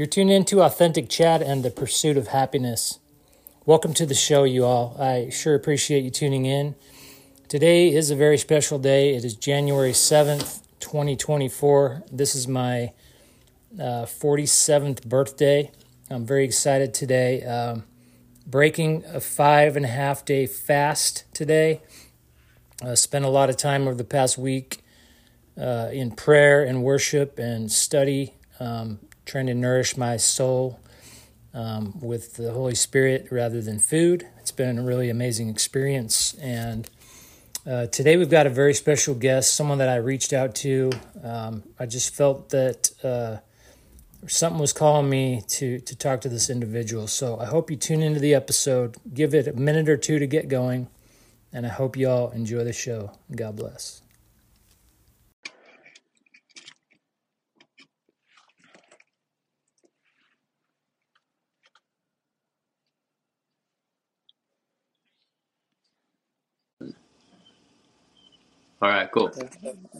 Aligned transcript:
You're 0.00 0.06
tuned 0.06 0.30
into 0.30 0.62
Authentic 0.62 1.10
Chad 1.10 1.42
and 1.42 1.62
the 1.62 1.70
Pursuit 1.70 2.16
of 2.16 2.28
Happiness. 2.28 3.00
Welcome 3.66 3.92
to 3.92 4.06
the 4.06 4.14
show, 4.14 4.44
you 4.44 4.64
all. 4.64 4.96
I 4.98 5.28
sure 5.28 5.54
appreciate 5.54 6.04
you 6.04 6.10
tuning 6.10 6.46
in. 6.46 6.74
Today 7.48 7.92
is 7.92 8.10
a 8.10 8.16
very 8.16 8.38
special 8.38 8.78
day. 8.78 9.14
It 9.14 9.26
is 9.26 9.34
January 9.34 9.92
7th, 9.92 10.62
2024. 10.80 12.04
This 12.10 12.34
is 12.34 12.48
my 12.48 12.94
uh, 13.78 14.06
47th 14.06 15.04
birthday. 15.04 15.70
I'm 16.08 16.24
very 16.24 16.46
excited 16.46 16.94
today. 16.94 17.42
Um, 17.42 17.84
breaking 18.46 19.04
a 19.04 19.20
five 19.20 19.76
and 19.76 19.84
a 19.84 19.90
half 19.90 20.24
day 20.24 20.46
fast 20.46 21.24
today. 21.34 21.82
Uh, 22.82 22.94
spent 22.94 23.26
a 23.26 23.28
lot 23.28 23.50
of 23.50 23.58
time 23.58 23.82
over 23.82 23.96
the 23.96 24.04
past 24.04 24.38
week 24.38 24.82
uh, 25.60 25.90
in 25.92 26.10
prayer 26.12 26.64
and 26.64 26.82
worship 26.82 27.38
and 27.38 27.70
study, 27.70 28.32
um, 28.60 28.98
trying 29.30 29.46
to 29.46 29.54
nourish 29.54 29.96
my 29.96 30.16
soul 30.16 30.80
um, 31.54 32.00
with 32.00 32.34
the 32.34 32.52
Holy 32.52 32.74
Spirit 32.74 33.28
rather 33.30 33.60
than 33.60 33.78
food. 33.78 34.26
It's 34.38 34.50
been 34.50 34.76
a 34.76 34.82
really 34.82 35.08
amazing 35.08 35.48
experience. 35.48 36.34
And 36.34 36.90
uh, 37.64 37.86
today 37.86 38.16
we've 38.16 38.28
got 38.28 38.48
a 38.48 38.50
very 38.50 38.74
special 38.74 39.14
guest, 39.14 39.54
someone 39.54 39.78
that 39.78 39.88
I 39.88 39.96
reached 39.96 40.32
out 40.32 40.56
to. 40.56 40.90
Um, 41.22 41.62
I 41.78 41.86
just 41.86 42.12
felt 42.12 42.48
that 42.50 42.90
uh, 43.04 43.36
something 44.26 44.60
was 44.60 44.72
calling 44.72 45.08
me 45.08 45.42
to 45.48 45.78
to 45.78 45.96
talk 45.96 46.22
to 46.22 46.28
this 46.28 46.50
individual. 46.50 47.06
So 47.06 47.38
I 47.38 47.44
hope 47.44 47.70
you 47.70 47.76
tune 47.76 48.02
into 48.02 48.18
the 48.18 48.34
episode. 48.34 48.96
Give 49.14 49.32
it 49.32 49.46
a 49.46 49.52
minute 49.52 49.88
or 49.88 49.96
two 49.96 50.18
to 50.18 50.26
get 50.26 50.48
going, 50.48 50.88
and 51.52 51.64
I 51.66 51.68
hope 51.70 51.96
you 51.96 52.08
all 52.08 52.30
enjoy 52.30 52.64
the 52.64 52.72
show. 52.72 53.12
God 53.30 53.54
bless. 53.54 54.02
All 68.82 68.88
right, 68.88 69.10
cool. 69.12 69.30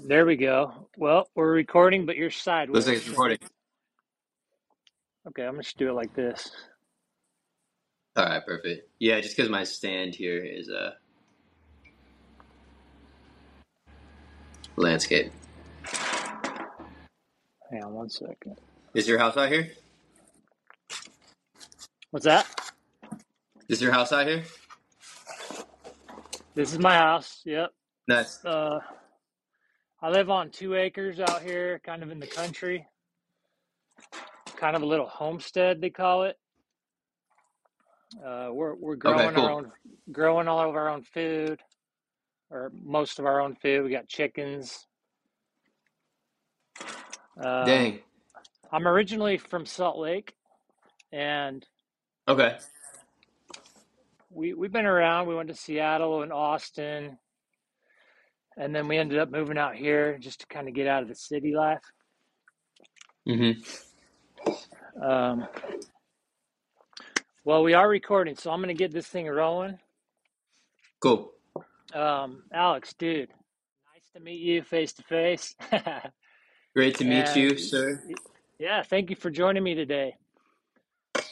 There 0.06 0.24
we 0.24 0.36
go. 0.36 0.88
Well, 0.96 1.28
we're 1.34 1.52
recording, 1.52 2.06
but 2.06 2.16
you're 2.16 2.30
sideways. 2.30 2.74
Looks 2.74 2.86
like 2.86 2.96
it's 2.96 3.08
recording. 3.08 3.38
Okay, 5.28 5.42
I'm 5.42 5.52
gonna 5.52 5.62
just 5.62 5.76
do 5.76 5.90
it 5.90 5.92
like 5.92 6.14
this. 6.14 6.50
All 8.16 8.24
right, 8.24 8.44
perfect. 8.44 8.88
Yeah, 8.98 9.20
just 9.20 9.36
because 9.36 9.50
my 9.50 9.64
stand 9.64 10.14
here 10.14 10.42
is 10.42 10.70
a 10.70 10.94
landscape. 14.76 15.30
Hang 17.70 17.84
on 17.84 17.92
one 17.92 18.08
second. 18.08 18.56
Is 18.94 19.06
your 19.06 19.18
house 19.18 19.36
out 19.36 19.50
here? 19.50 19.70
What's 22.12 22.24
that? 22.24 22.46
Is 23.68 23.82
your 23.82 23.92
house 23.92 24.10
out 24.10 24.26
here? 24.26 24.42
This 26.54 26.72
is 26.72 26.78
my 26.78 26.96
house. 26.96 27.42
Yep. 27.44 27.72
Nice. 28.10 28.44
Uh, 28.44 28.80
I 30.02 30.10
live 30.10 30.30
on 30.30 30.50
two 30.50 30.74
acres 30.74 31.20
out 31.20 31.42
here, 31.42 31.80
kind 31.84 32.02
of 32.02 32.10
in 32.10 32.18
the 32.18 32.26
country. 32.26 32.84
Kind 34.56 34.74
of 34.74 34.82
a 34.82 34.86
little 34.86 35.06
homestead, 35.06 35.80
they 35.80 35.90
call 35.90 36.24
it. 36.24 36.36
Uh, 38.18 38.48
we're 38.50 38.74
we're 38.74 38.96
growing 38.96 39.36
cool. 39.36 39.44
our 39.44 39.50
own, 39.52 39.70
growing 40.10 40.48
all 40.48 40.68
of 40.68 40.74
our 40.74 40.88
own 40.88 41.04
food, 41.04 41.60
or 42.50 42.72
most 42.74 43.20
of 43.20 43.26
our 43.26 43.40
own 43.40 43.54
food. 43.54 43.84
We 43.84 43.92
got 43.92 44.08
chickens. 44.08 44.88
Um, 47.40 47.64
Dang. 47.64 48.00
I'm 48.72 48.88
originally 48.88 49.38
from 49.38 49.64
Salt 49.64 49.98
Lake, 49.98 50.34
and 51.12 51.64
Okay. 52.26 52.58
we 54.30 54.52
we've 54.52 54.72
been 54.72 54.84
around. 54.84 55.28
We 55.28 55.36
went 55.36 55.48
to 55.50 55.54
Seattle 55.54 56.22
and 56.22 56.32
Austin, 56.32 57.19
and 58.60 58.74
then 58.74 58.86
we 58.88 58.98
ended 58.98 59.18
up 59.18 59.30
moving 59.30 59.56
out 59.56 59.74
here 59.74 60.18
just 60.18 60.40
to 60.40 60.46
kind 60.46 60.68
of 60.68 60.74
get 60.74 60.86
out 60.86 61.02
of 61.02 61.08
the 61.08 61.14
city 61.14 61.54
life. 61.54 61.80
Mm-hmm. 63.26 65.02
Um, 65.02 65.48
well, 67.42 67.62
we 67.62 67.72
are 67.72 67.88
recording, 67.88 68.36
so 68.36 68.50
I'm 68.50 68.58
going 68.58 68.68
to 68.68 68.74
get 68.74 68.92
this 68.92 69.06
thing 69.06 69.26
rolling. 69.28 69.78
Cool. 71.02 71.32
Um, 71.94 72.42
Alex, 72.52 72.92
dude, 72.92 73.30
nice 73.94 74.10
to 74.14 74.20
meet 74.20 74.40
you 74.40 74.62
face 74.62 74.92
to 74.92 75.02
face. 75.04 75.56
Great 76.76 76.96
to 76.98 77.04
meet 77.04 77.34
you, 77.34 77.56
sir. 77.56 78.02
yeah, 78.58 78.82
thank 78.82 79.08
you 79.08 79.16
for 79.16 79.30
joining 79.30 79.62
me 79.62 79.74
today. 79.74 80.16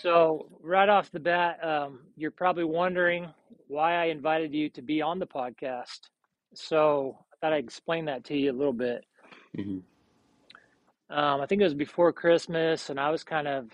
So, 0.00 0.48
right 0.62 0.88
off 0.88 1.10
the 1.10 1.20
bat, 1.20 1.62
um, 1.62 2.00
you're 2.16 2.30
probably 2.30 2.64
wondering 2.64 3.28
why 3.66 3.96
I 3.96 4.06
invited 4.06 4.54
you 4.54 4.70
to 4.70 4.82
be 4.82 5.02
on 5.02 5.18
the 5.18 5.26
podcast. 5.26 6.08
So, 6.54 7.18
I 7.32 7.36
thought 7.40 7.52
I'd 7.52 7.64
explain 7.64 8.06
that 8.06 8.24
to 8.24 8.36
you 8.36 8.50
a 8.52 8.56
little 8.58 8.72
bit. 8.72 9.04
hmm 9.56 9.78
Um, 11.10 11.40
I 11.40 11.46
think 11.46 11.60
it 11.60 11.64
was 11.64 11.74
before 11.74 12.12
Christmas, 12.12 12.90
and 12.90 13.00
I 13.00 13.10
was 13.10 13.24
kind 13.24 13.48
of 13.48 13.70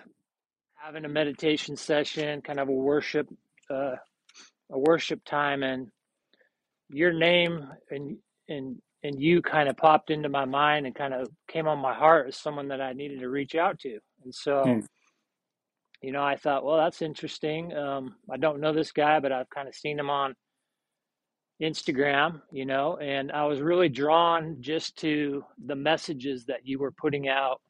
having 0.74 1.04
a 1.04 1.08
meditation 1.08 1.76
session, 1.76 2.42
kind 2.42 2.60
of 2.60 2.68
a 2.68 2.72
worship, 2.72 3.28
uh, 3.70 3.96
a 4.70 4.78
worship 4.78 5.24
time, 5.24 5.62
and 5.62 5.88
your 6.90 7.12
name 7.12 7.66
and 7.90 8.18
and 8.48 8.80
and 9.02 9.20
you 9.20 9.42
kind 9.42 9.68
of 9.68 9.76
popped 9.76 10.10
into 10.10 10.28
my 10.28 10.44
mind 10.44 10.86
and 10.86 10.94
kind 10.94 11.12
of 11.14 11.28
came 11.48 11.68
on 11.68 11.78
my 11.78 11.94
heart 11.94 12.28
as 12.28 12.36
someone 12.36 12.68
that 12.68 12.80
I 12.80 12.92
needed 12.94 13.20
to 13.20 13.28
reach 13.28 13.54
out 13.54 13.78
to. 13.80 13.98
And 14.24 14.34
so, 14.34 14.64
Hmm. 14.64 14.80
you 16.02 16.12
know, 16.12 16.22
I 16.22 16.36
thought, 16.36 16.64
well, 16.64 16.78
that's 16.78 17.02
interesting. 17.02 17.74
Um, 17.76 18.16
I 18.30 18.36
don't 18.38 18.60
know 18.60 18.72
this 18.72 18.92
guy, 18.92 19.20
but 19.20 19.32
I've 19.32 19.50
kind 19.50 19.68
of 19.68 19.74
seen 19.74 19.98
him 19.98 20.10
on 20.10 20.34
Instagram, 21.62 22.42
you 22.50 22.66
know, 22.66 22.96
and 22.98 23.30
I 23.32 23.44
was 23.44 23.60
really 23.60 23.88
drawn 23.88 24.56
just 24.60 24.96
to 24.98 25.44
the 25.66 25.74
messages 25.76 26.44
that 26.46 26.66
you 26.66 26.78
were 26.78 26.90
putting 26.90 27.28
out 27.28 27.60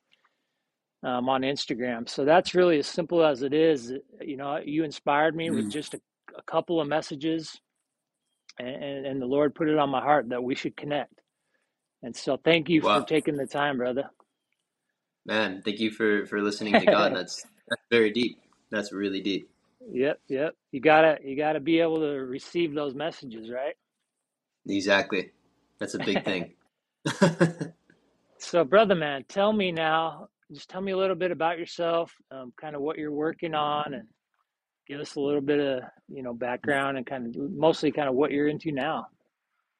um, 1.03 1.29
on 1.29 1.43
Instagram. 1.43 2.09
So 2.09 2.25
that's 2.25 2.55
really 2.55 2.79
as 2.79 2.87
simple 2.87 3.25
as 3.25 3.43
it 3.43 3.53
is. 3.53 3.93
You 4.23 4.37
know, 4.37 4.57
you 4.65 4.85
inspired 4.85 5.37
me 5.37 5.51
with 5.51 5.67
Mm. 5.67 5.73
just 5.73 5.95
a, 5.95 6.01
a 6.37 6.43
couple 6.43 6.81
of 6.81 6.89
messages, 6.89 7.61
and, 8.59 8.69
and, 8.69 9.07
and 9.07 9.23
the 9.23 9.27
Lord 9.27 9.55
put 9.55 9.69
it 9.69 9.79
on 9.79 9.91
my 9.91 10.01
heart 10.01 10.31
that 10.31 10.43
we 10.43 10.55
should 10.55 10.77
connect. 10.77 11.21
And 12.03 12.17
so, 12.17 12.37
thank 12.39 12.69
you 12.69 12.81
for 12.81 13.03
taking 13.03 13.37
the 13.37 13.47
time, 13.47 13.77
brother. 13.79 14.11
Man, 15.27 15.63
thank 15.63 15.81
you 15.81 15.91
for 15.91 16.27
for 16.27 16.41
listening 16.43 16.75
to 16.75 16.87
God. 16.87 17.13
That's 17.17 17.47
that's 17.69 17.83
very 17.91 18.11
deep. 18.11 18.39
That's 18.71 18.93
really 18.93 19.21
deep. 19.21 19.49
Yep, 19.91 20.21
yep. 20.29 20.55
You 20.73 20.81
gotta, 20.81 21.19
you 21.25 21.37
gotta 21.37 21.61
be 21.61 21.81
able 21.81 21.99
to 22.01 22.25
receive 22.25 22.75
those 22.75 22.95
messages, 22.95 23.51
right? 23.51 23.75
Exactly. 24.67 25.31
That's 25.79 25.95
a 25.95 25.99
big 25.99 26.25
thing. 26.25 26.55
So, 28.45 28.63
brother, 28.63 28.95
man, 28.95 29.25
tell 29.27 29.55
me 29.55 29.73
now. 29.73 30.29
Just 30.53 30.69
tell 30.69 30.83
me 30.83 30.93
a 30.93 30.97
little 30.99 31.17
bit 31.17 31.31
about 31.31 31.59
yourself, 31.59 32.15
um, 32.31 32.53
kind 32.61 32.77
of 32.77 32.83
what 32.83 32.99
you're 32.99 33.11
working 33.11 33.55
on, 33.55 33.95
and 33.95 34.07
give 34.87 35.01
us 35.01 35.15
a 35.15 35.21
little 35.21 35.41
bit 35.41 35.59
of 35.59 35.83
you 36.09 36.23
know 36.23 36.35
background 36.35 36.99
and 36.99 37.07
kind 37.07 37.35
of 37.35 37.51
mostly 37.53 37.91
kind 37.91 38.07
of 38.07 38.15
what 38.15 38.33
you're 38.33 38.49
into 38.49 38.71
now. 38.71 39.07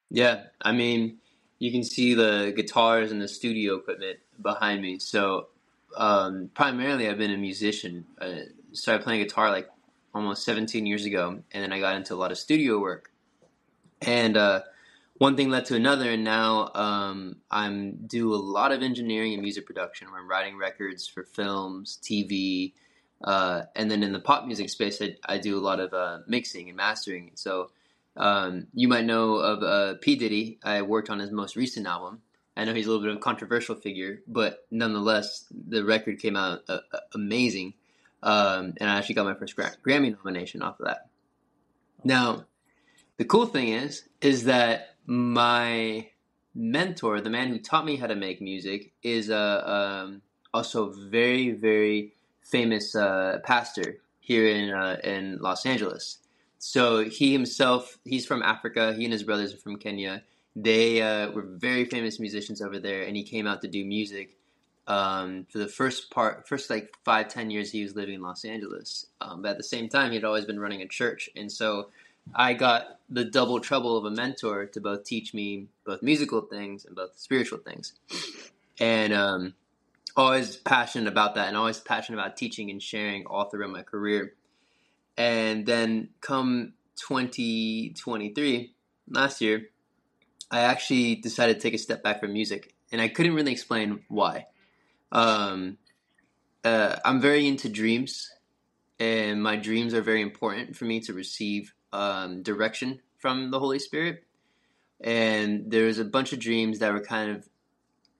Yeah, 0.09 0.45
I 0.63 0.71
mean, 0.71 1.19
you 1.59 1.71
can 1.71 1.83
see 1.83 2.15
the 2.15 2.53
guitars 2.55 3.11
and 3.11 3.21
the 3.21 3.27
studio 3.27 3.75
equipment 3.75 4.17
behind 4.41 4.81
me. 4.81 4.97
So, 4.97 5.49
um, 5.95 6.49
primarily, 6.55 7.07
I've 7.07 7.19
been 7.19 7.31
a 7.31 7.37
musician. 7.37 8.03
I 8.19 8.45
started 8.71 9.03
playing 9.03 9.21
guitar 9.21 9.51
like 9.51 9.69
almost 10.15 10.45
17 10.45 10.85
years 10.85 11.05
ago, 11.05 11.41
and 11.51 11.63
then 11.63 11.73
I 11.73 11.79
got 11.79 11.95
into 11.95 12.13
a 12.13 12.15
lot 12.15 12.31
of 12.31 12.37
studio 12.37 12.79
work. 12.79 13.11
And 14.01 14.37
uh, 14.37 14.61
one 15.17 15.35
thing 15.35 15.49
led 15.49 15.65
to 15.65 15.75
another, 15.75 16.09
and 16.09 16.23
now 16.23 16.71
um, 16.73 17.37
I'm 17.51 18.07
do 18.07 18.33
a 18.33 18.37
lot 18.37 18.71
of 18.71 18.81
engineering 18.81 19.33
and 19.33 19.41
music 19.41 19.65
production. 19.65 20.09
Where 20.09 20.21
I'm 20.21 20.29
writing 20.29 20.57
records 20.57 21.07
for 21.07 21.23
films, 21.23 21.99
TV, 22.01 22.73
uh, 23.23 23.63
and 23.75 23.91
then 23.91 24.01
in 24.03 24.13
the 24.13 24.19
pop 24.19 24.45
music 24.45 24.69
space, 24.69 25.01
I, 25.01 25.15
I 25.27 25.37
do 25.37 25.57
a 25.57 25.61
lot 25.61 25.79
of 25.79 25.93
uh, 25.93 26.19
mixing 26.27 26.69
and 26.69 26.77
mastering. 26.77 27.31
So 27.35 27.71
um, 28.17 28.67
you 28.73 28.87
might 28.87 29.05
know 29.05 29.35
of 29.35 29.63
uh, 29.63 29.97
P 30.01 30.15
Diddy. 30.15 30.59
I 30.63 30.81
worked 30.81 31.09
on 31.09 31.19
his 31.19 31.31
most 31.31 31.55
recent 31.55 31.87
album. 31.87 32.21
I 32.57 32.63
know 32.63 32.73
he's 32.73 32.85
a 32.85 32.89
little 32.89 33.03
bit 33.03 33.11
of 33.11 33.17
a 33.17 33.21
controversial 33.21 33.75
figure, 33.75 34.21
but 34.27 34.65
nonetheless, 34.71 35.45
the 35.51 35.83
record 35.83 36.19
came 36.19 36.37
out 36.37 36.61
uh, 36.69 36.79
uh, 36.93 36.99
amazing, 37.13 37.73
um, 38.25 38.73
and 38.77 38.89
I 38.89 38.97
actually 38.97 39.15
got 39.15 39.25
my 39.25 39.35
first 39.35 39.55
Gra- 39.55 39.75
Grammy 39.85 40.11
nomination 40.17 40.61
off 40.61 40.79
of 40.79 40.87
that. 40.87 41.09
Now, 42.03 42.45
the 43.17 43.25
cool 43.25 43.45
thing 43.45 43.69
is, 43.69 44.03
is 44.19 44.45
that 44.45 44.95
my 45.05 46.09
mentor, 46.55 47.21
the 47.21 47.29
man 47.29 47.49
who 47.49 47.59
taught 47.59 47.85
me 47.85 47.95
how 47.95 48.07
to 48.07 48.15
make 48.15 48.41
music, 48.41 48.93
is 49.03 49.29
a 49.29 49.71
um, 49.71 50.21
also 50.53 50.91
very 51.09 51.51
very 51.51 52.13
famous 52.41 52.95
uh, 52.95 53.39
pastor 53.43 53.97
here 54.19 54.47
in 54.47 54.71
uh, 54.71 54.97
in 55.03 55.37
Los 55.39 55.65
Angeles. 55.65 56.17
So 56.57 57.03
he 57.03 57.31
himself, 57.31 57.99
he's 58.05 58.25
from 58.25 58.41
Africa. 58.41 58.93
He 58.97 59.03
and 59.03 59.13
his 59.13 59.21
brothers 59.21 59.53
are 59.53 59.57
from 59.57 59.77
Kenya. 59.77 60.23
They 60.55 61.01
uh, 61.01 61.29
were 61.31 61.43
very 61.43 61.85
famous 61.85 62.19
musicians 62.19 62.59
over 62.59 62.79
there, 62.79 63.03
and 63.03 63.15
he 63.15 63.23
came 63.23 63.45
out 63.45 63.61
to 63.61 63.67
do 63.67 63.85
music 63.85 64.35
Um, 64.87 65.47
for 65.49 65.57
the 65.57 65.67
first 65.67 66.11
part, 66.11 66.47
first 66.47 66.69
like 66.69 66.93
five, 67.03 67.29
ten 67.29 67.49
years, 67.49 67.71
he 67.71 67.81
was 67.83 67.95
living 67.95 68.15
in 68.15 68.21
Los 68.21 68.45
Angeles. 68.45 69.07
Um, 69.19 69.41
but 69.41 69.51
at 69.51 69.57
the 69.57 69.63
same 69.63 69.89
time, 69.89 70.11
he'd 70.11 70.23
always 70.23 70.45
been 70.45 70.59
running 70.59 70.81
a 70.81 70.87
church, 70.87 71.29
and 71.35 71.51
so 71.51 71.89
I 72.33 72.53
got 72.53 72.99
the 73.09 73.25
double 73.25 73.59
trouble 73.59 73.97
of 73.97 74.05
a 74.05 74.11
mentor 74.11 74.65
to 74.67 74.81
both 74.81 75.03
teach 75.03 75.33
me 75.33 75.67
both 75.85 76.01
musical 76.01 76.41
things 76.41 76.85
and 76.85 76.95
both 76.95 77.17
spiritual 77.17 77.59
things, 77.59 77.93
and 78.79 79.11
um, 79.11 79.53
always 80.15 80.55
passionate 80.55 81.07
about 81.07 81.35
that, 81.35 81.47
and 81.47 81.57
always 81.57 81.79
passionate 81.79 82.19
about 82.19 82.37
teaching 82.37 82.69
and 82.69 82.81
sharing 82.81 83.25
all 83.25 83.49
throughout 83.49 83.71
my 83.71 83.81
career. 83.81 84.33
And 85.17 85.65
then 85.65 86.09
come 86.21 86.73
2023, 86.97 88.73
last 89.09 89.41
year, 89.41 89.69
I 90.51 90.59
actually 90.59 91.15
decided 91.15 91.55
to 91.55 91.61
take 91.61 91.73
a 91.73 91.77
step 91.77 92.03
back 92.03 92.19
from 92.19 92.33
music, 92.33 92.75
and 92.91 93.01
I 93.01 93.07
couldn't 93.07 93.33
really 93.33 93.51
explain 93.51 94.01
why. 94.09 94.45
Um, 95.11 95.77
uh, 96.63 96.97
I'm 97.05 97.21
very 97.21 97.47
into 97.47 97.69
dreams, 97.69 98.31
and 98.99 99.41
my 99.41 99.55
dreams 99.55 99.93
are 99.93 100.01
very 100.01 100.21
important 100.21 100.75
for 100.75 100.85
me 100.85 100.99
to 101.01 101.13
receive 101.13 101.73
um, 101.93 102.43
direction 102.43 103.01
from 103.17 103.51
the 103.51 103.59
Holy 103.59 103.79
Spirit. 103.79 104.23
And 105.01 105.69
there 105.71 105.85
was 105.85 105.99
a 105.99 106.05
bunch 106.05 106.33
of 106.33 106.39
dreams 106.39 106.79
that 106.79 106.93
were 106.93 107.01
kind 107.03 107.31
of 107.31 107.47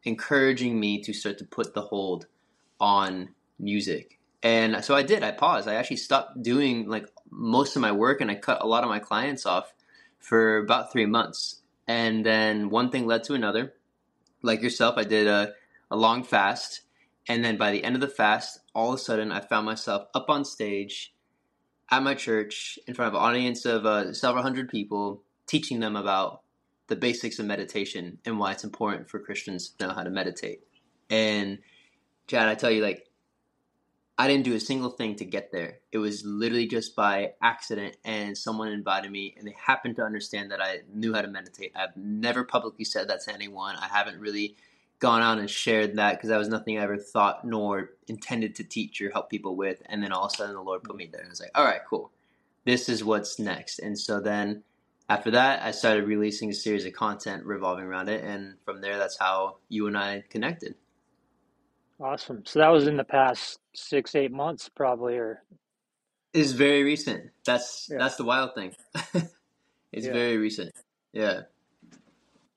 encouraging 0.03 0.79
me 0.79 1.01
to 1.01 1.13
start 1.13 1.37
to 1.39 1.45
put 1.45 1.73
the 1.73 1.81
hold 1.81 2.27
on 2.79 3.29
music. 3.59 4.19
And 4.43 4.83
so 4.83 4.95
I 4.95 5.01
did. 5.01 5.23
I 5.23 5.31
paused. 5.31 5.67
I 5.67 5.75
actually 5.75 5.97
stopped 5.97 6.41
doing 6.43 6.87
like 6.87 7.07
most 7.31 7.75
of 7.75 7.81
my 7.81 7.91
work 7.91 8.21
and 8.21 8.29
I 8.29 8.35
cut 8.35 8.61
a 8.61 8.67
lot 8.67 8.83
of 8.83 8.89
my 8.89 8.99
clients 8.99 9.45
off 9.45 9.73
for 10.19 10.57
about 10.57 10.91
three 10.91 11.05
months. 11.05 11.61
And 11.87 12.25
then 12.25 12.69
one 12.69 12.91
thing 12.91 13.07
led 13.07 13.23
to 13.25 13.33
another. 13.33 13.73
Like 14.41 14.61
yourself, 14.61 14.95
I 14.97 15.03
did 15.03 15.27
a, 15.27 15.53
a 15.91 15.95
long 15.95 16.23
fast. 16.23 16.81
And 17.27 17.43
then 17.43 17.57
by 17.57 17.71
the 17.71 17.83
end 17.83 17.95
of 17.95 18.01
the 18.01 18.07
fast, 18.07 18.59
all 18.73 18.89
of 18.89 18.95
a 18.95 19.01
sudden, 19.01 19.31
I 19.31 19.39
found 19.39 19.65
myself 19.65 20.07
up 20.13 20.29
on 20.29 20.45
stage 20.45 21.13
at 21.89 22.03
my 22.03 22.13
church 22.13 22.79
in 22.87 22.93
front 22.93 23.09
of 23.13 23.19
an 23.19 23.25
audience 23.27 23.65
of 23.65 23.85
uh, 23.85 24.13
several 24.13 24.43
hundred 24.43 24.69
people, 24.69 25.23
teaching 25.47 25.79
them 25.79 25.95
about 25.95 26.41
the 26.87 26.95
basics 26.95 27.39
of 27.39 27.45
meditation 27.45 28.19
and 28.25 28.37
why 28.37 28.51
it's 28.51 28.63
important 28.63 29.09
for 29.09 29.19
Christians 29.19 29.69
to 29.69 29.87
know 29.87 29.93
how 29.93 30.03
to 30.03 30.09
meditate. 30.09 30.61
And 31.09 31.59
Chad, 32.27 32.47
I 32.47 32.55
tell 32.55 32.71
you, 32.71 32.81
like, 32.81 33.07
I 34.17 34.27
didn't 34.27 34.45
do 34.45 34.55
a 34.55 34.59
single 34.59 34.91
thing 34.91 35.15
to 35.17 35.25
get 35.25 35.51
there. 35.51 35.79
It 35.91 35.97
was 35.97 36.23
literally 36.23 36.67
just 36.67 36.95
by 36.95 37.33
accident, 37.41 37.97
and 38.05 38.37
someone 38.37 38.69
invited 38.69 39.11
me, 39.11 39.35
and 39.37 39.45
they 39.45 39.55
happened 39.61 39.97
to 39.97 40.03
understand 40.03 40.51
that 40.51 40.61
I 40.61 40.79
knew 40.93 41.13
how 41.13 41.21
to 41.21 41.27
meditate. 41.27 41.73
I've 41.75 41.97
never 41.97 42.43
publicly 42.43 42.85
said 42.85 43.09
that 43.09 43.21
to 43.21 43.33
anyone. 43.33 43.75
I 43.75 43.87
haven't 43.87 44.19
really 44.19 44.55
gone 45.05 45.21
out 45.21 45.37
and 45.37 45.47
shared 45.47 45.97
that 45.97 46.15
because 46.15 46.29
that 46.29 46.39
was 46.39 46.49
nothing 46.49 46.79
I 46.79 46.81
ever 46.81 46.97
thought 46.97 47.45
nor 47.45 47.91
intended 48.07 48.55
to 48.55 48.63
teach 48.63 48.99
or 48.99 49.11
help 49.11 49.29
people 49.29 49.55
with. 49.55 49.83
And 49.85 50.01
then 50.01 50.11
all 50.11 50.25
of 50.25 50.31
a 50.33 50.35
sudden, 50.35 50.55
the 50.55 50.61
Lord 50.63 50.81
put 50.81 50.95
me 50.95 51.07
there, 51.11 51.21
and 51.21 51.29
I 51.29 51.29
was 51.29 51.39
like, 51.39 51.51
"All 51.53 51.63
right, 51.63 51.81
cool. 51.87 52.11
This 52.65 52.89
is 52.89 53.03
what's 53.03 53.37
next." 53.37 53.77
And 53.77 53.99
so 53.99 54.19
then, 54.19 54.63
after 55.07 55.29
that, 55.29 55.61
I 55.61 55.69
started 55.69 56.07
releasing 56.07 56.49
a 56.49 56.55
series 56.55 56.85
of 56.85 56.93
content 56.93 57.45
revolving 57.45 57.85
around 57.85 58.09
it, 58.09 58.23
and 58.23 58.55
from 58.65 58.81
there, 58.81 58.97
that's 58.97 59.19
how 59.19 59.57
you 59.69 59.85
and 59.85 59.95
I 59.95 60.23
connected. 60.27 60.73
Awesome. 61.99 62.43
So 62.47 62.57
that 62.57 62.69
was 62.69 62.87
in 62.87 62.97
the 62.97 63.03
past 63.03 63.59
six, 63.75 64.15
eight 64.15 64.31
months, 64.31 64.69
probably, 64.69 65.17
or 65.17 65.43
is 66.33 66.53
very 66.53 66.83
recent. 66.83 67.29
That's 67.45 67.89
yeah, 67.91 67.99
that's 67.99 68.15
the 68.15 68.25
wild 68.25 68.55
thing. 68.55 68.75
it's 69.93 70.07
yeah, 70.07 70.13
very 70.13 70.37
recent. 70.37 70.73
Yeah. 71.13 71.41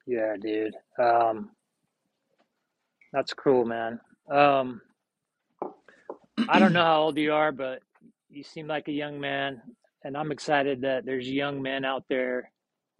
yeah, 0.06 0.34
dude. 0.40 0.74
Um, 0.98 1.50
that's 3.12 3.34
cool, 3.34 3.64
man. 3.64 4.00
Um, 4.30 4.80
I 6.48 6.58
don't 6.58 6.72
know 6.72 6.84
how 6.84 7.02
old 7.02 7.18
you 7.18 7.32
are, 7.32 7.52
but 7.52 7.80
you 8.30 8.42
seem 8.44 8.66
like 8.66 8.88
a 8.88 8.92
young 8.92 9.20
man, 9.20 9.62
and 10.04 10.16
I'm 10.16 10.32
excited 10.32 10.82
that 10.82 11.04
there's 11.06 11.28
young 11.28 11.62
men 11.62 11.84
out 11.84 12.04
there 12.08 12.50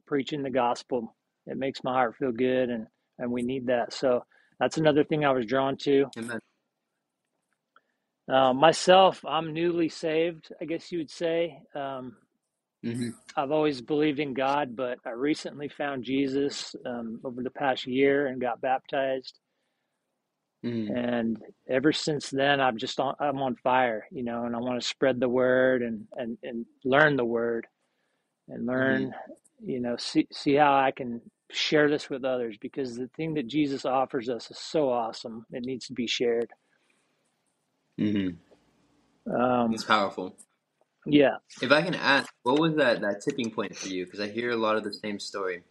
preaching 0.06 0.42
the 0.42 0.50
gospel. 0.50 1.14
It 1.46 1.56
makes 1.58 1.84
my 1.84 1.92
heart 1.92 2.16
feel 2.16 2.32
good, 2.32 2.70
and 2.70 2.86
and 3.18 3.30
we 3.32 3.42
need 3.42 3.66
that. 3.66 3.92
So 3.92 4.24
that's 4.60 4.78
another 4.78 5.04
thing 5.04 5.24
I 5.24 5.32
was 5.32 5.46
drawn 5.46 5.76
to. 5.78 6.06
Amen. 6.18 6.40
Uh, 8.32 8.52
myself, 8.54 9.24
I'm 9.26 9.52
newly 9.54 9.88
saved, 9.88 10.50
I 10.60 10.66
guess 10.66 10.92
you 10.92 10.98
would 10.98 11.10
say. 11.10 11.60
Um, 11.74 12.16
hmm 12.84 13.10
I've 13.36 13.52
always 13.52 13.80
believed 13.80 14.20
in 14.20 14.34
God, 14.34 14.76
but 14.76 14.98
I 15.06 15.10
recently 15.10 15.68
found 15.68 16.04
Jesus 16.04 16.74
um, 16.86 17.20
over 17.24 17.42
the 17.42 17.50
past 17.50 17.86
year 17.86 18.26
and 18.28 18.40
got 18.40 18.60
baptized. 18.60 19.38
Hmm 20.62 20.88
And 20.88 21.38
ever 21.68 21.92
since 21.92 22.30
then, 22.30 22.60
I'm 22.60 22.78
just 22.78 23.00
on, 23.00 23.14
I'm 23.20 23.40
on 23.42 23.56
fire, 23.56 24.06
you 24.12 24.24
know, 24.24 24.44
and 24.44 24.56
I 24.56 24.60
want 24.60 24.80
to 24.80 24.88
spread 24.88 25.20
the 25.20 25.28
word 25.28 25.82
and, 25.82 26.06
and, 26.16 26.38
and 26.42 26.66
learn 26.84 27.16
the 27.16 27.24
word 27.24 27.66
and 28.48 28.66
learn, 28.66 29.14
you 29.64 29.80
know, 29.80 29.96
see, 29.98 30.28
see 30.32 30.54
how 30.54 30.74
I 30.74 30.92
can 30.92 31.20
share 31.50 31.90
this 31.90 32.10
with 32.10 32.24
others 32.24 32.56
because 32.60 32.96
the 32.96 33.08
thing 33.16 33.34
that 33.34 33.48
Jesus 33.48 33.84
offers 33.86 34.28
us 34.30 34.50
is 34.50 34.58
so 34.58 34.90
awesome. 34.90 35.46
It 35.52 35.64
needs 35.64 35.86
to 35.88 35.94
be 35.94 36.06
shared. 36.06 36.50
Mm-hmm. 38.00 38.48
Um, 39.34 39.74
It's 39.74 39.84
powerful. 39.84 40.36
yeah. 41.06 41.36
If 41.62 41.72
I 41.72 41.82
can 41.82 41.94
ask, 41.94 42.32
what 42.44 42.60
was 42.60 42.76
that 42.76 43.00
that 43.02 43.22
tipping 43.24 43.50
point 43.50 43.76
for 43.76 43.88
you? 43.88 44.04
Because 44.04 44.20
I 44.20 44.28
hear 44.28 44.50
a 44.50 44.56
lot 44.56 44.76
of 44.76 44.84
the 44.84 44.92
same 44.92 45.18
story 45.20 45.62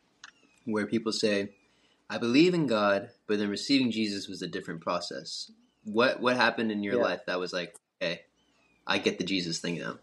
where 0.65 0.87
people 0.87 1.11
say, 1.11 1.51
"I 2.09 2.17
believe 2.19 2.53
in 2.53 2.67
God, 2.67 3.11
but 3.27 3.39
then 3.39 3.49
receiving 3.49 3.91
Jesus 3.91 4.27
was 4.27 4.41
a 4.41 4.47
different 4.47 4.81
process." 4.81 5.51
What 5.85 6.21
what 6.21 6.37
happened 6.37 6.71
in 6.71 6.83
your 6.83 6.97
Yeah. 6.97 6.99
life 6.99 7.21
that 7.27 7.39
was 7.39 7.53
like, 7.53 7.75
"Okay, 8.01 8.21
I 8.87 8.99
get 8.99 9.17
the 9.19 9.25
Jesus 9.25 9.59
thing 9.59 9.79
now." 9.79 9.99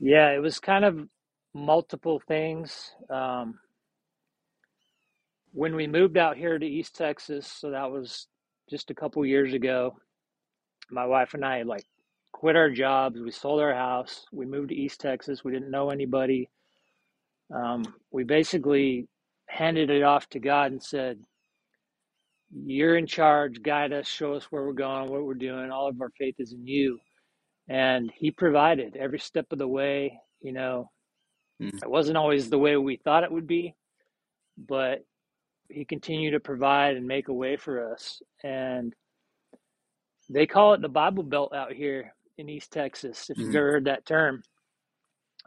Yeah. 0.00 0.30
It 0.30 0.40
was 0.42 0.60
kind 0.60 0.84
of 0.84 1.08
multiple 1.54 2.20
things. 2.28 2.92
Um, 3.10 3.58
when 5.52 5.76
we 5.76 5.86
moved 5.86 6.18
out 6.18 6.36
here 6.36 6.58
to 6.58 6.66
East 6.66 6.96
Texas, 6.96 7.46
so 7.46 7.70
that 7.70 7.90
was 7.90 8.28
just 8.70 8.90
a 8.90 8.94
couple 8.94 9.24
years 9.26 9.54
ago, 9.54 9.96
my 10.90 11.06
wife 11.06 11.34
and 11.34 11.44
I 11.44 11.62
like 11.62 11.84
quit 12.32 12.56
our 12.56 12.70
jobs. 12.70 13.20
We 13.20 13.30
sold 13.32 13.60
our 13.60 13.74
house. 13.74 14.26
We 14.32 14.46
moved 14.46 14.70
to 14.70 14.76
East 14.76 15.00
Texas. 15.00 15.44
We 15.44 15.52
didn't 15.52 15.70
know 15.70 15.90
anybody. 15.90 16.50
Um, 17.54 17.84
we 18.12 18.24
basically 18.24 19.08
handed 19.50 19.90
it 19.90 20.02
off 20.02 20.28
to 20.30 20.40
God 20.40 20.72
and 20.72 20.82
said, 20.82 21.20
You're 22.52 22.96
in 22.96 23.06
charge. 23.06 23.62
Guide 23.62 23.92
us. 23.92 24.08
Show 24.08 24.34
us 24.34 24.44
where 24.50 24.64
we're 24.64 24.72
going, 24.74 25.10
what 25.10 25.24
we're 25.24 25.34
doing. 25.34 25.70
All 25.70 25.88
of 25.88 26.00
our 26.00 26.10
faith 26.18 26.36
is 26.38 26.52
in 26.52 26.66
you. 26.66 27.00
And 27.68 28.12
He 28.16 28.30
provided 28.30 28.96
every 28.96 29.20
step 29.20 29.46
of 29.52 29.58
the 29.58 29.68
way. 29.68 30.20
You 30.42 30.52
know, 30.52 30.90
Mm-hmm. 31.62 31.78
it 31.82 31.90
wasn't 31.90 32.18
always 32.18 32.50
the 32.50 32.58
way 32.58 32.76
we 32.76 32.96
thought 32.96 33.24
it 33.24 33.32
would 33.32 33.46
be, 33.46 33.74
but 34.58 35.04
He 35.68 35.84
continued 35.84 36.32
to 36.32 36.40
provide 36.40 36.96
and 36.96 37.06
make 37.06 37.28
a 37.28 37.32
way 37.34 37.56
for 37.56 37.92
us. 37.92 38.22
And 38.44 38.94
they 40.30 40.46
call 40.46 40.74
it 40.74 40.82
the 40.82 40.88
Bible 40.88 41.24
Belt 41.24 41.54
out 41.54 41.72
here 41.72 42.14
in 42.38 42.48
East 42.48 42.72
Texas, 42.72 43.30
if 43.30 43.38
you've 43.40 43.54
hmm 43.54 43.56
ever 43.56 43.72
heard 43.72 43.86
that 43.86 44.06
term. 44.06 44.42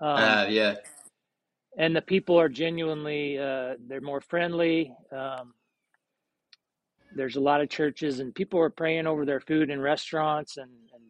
Um, 0.02 0.42
Uh, 0.42 0.48
yeah. 0.50 0.76
And 1.78 1.96
the 1.96 2.02
people 2.02 2.40
are 2.40 2.50
genuinely 2.50 3.38
uh, 3.38 3.74
they're 3.88 4.02
more 4.02 4.22
friendly 4.22 4.94
um, 5.12 5.54
there's 7.16 7.36
a 7.36 7.42
lot 7.42 7.62
of 7.62 7.70
churches 7.70 8.20
and 8.20 8.34
people 8.36 8.60
are 8.60 8.70
praying 8.70 9.08
over 9.08 9.26
their 9.26 9.40
food 9.42 9.70
in 9.70 9.80
restaurants 9.82 10.58
and, 10.58 10.72
and 10.94 11.04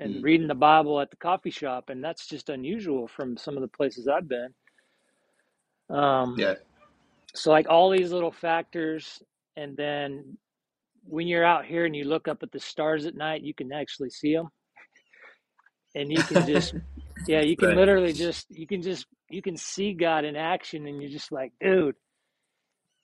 and 0.00 0.22
hmm 0.22 0.22
reading 0.22 0.48
the 0.48 0.54
bible 0.54 1.00
at 1.00 1.10
the 1.10 1.16
coffee 1.16 1.50
shop 1.50 1.90
and 1.90 2.02
that's 2.04 2.26
just 2.26 2.48
unusual 2.50 3.08
from 3.08 3.36
some 3.36 3.56
of 3.56 3.62
the 3.62 3.68
places 3.68 4.08
i've 4.08 4.28
been 4.28 4.54
um, 5.90 6.36
Yeah. 6.36 6.54
so 7.34 7.50
like 7.50 7.68
all 7.68 7.90
these 7.90 8.12
little 8.12 8.32
factors 8.32 9.22
and 9.56 9.76
then 9.76 10.36
when 11.04 11.26
you're 11.26 11.44
out 11.44 11.64
here 11.64 11.86
and 11.86 11.96
you 11.96 12.04
look 12.04 12.28
up 12.28 12.42
at 12.42 12.52
the 12.52 12.60
stars 12.60 13.06
at 13.06 13.14
night 13.14 13.42
you 13.42 13.54
can 13.54 13.72
actually 13.72 14.10
see 14.10 14.34
them 14.34 14.48
and 15.94 16.12
you 16.12 16.24
can 16.24 16.44
just 16.44 16.74
yeah 17.26 17.40
you 17.40 17.56
can 17.56 17.70
Right. 17.70 17.74
literally 17.74 18.12
just 18.12 18.46
you 18.50 18.66
can 18.66 18.82
just 18.82 19.06
you 19.30 19.42
can 19.42 19.56
see 19.56 19.94
god 19.94 20.24
in 20.24 20.36
action 20.36 20.86
and 20.86 21.02
you're 21.02 21.10
just 21.10 21.32
like 21.32 21.52
dude 21.60 21.94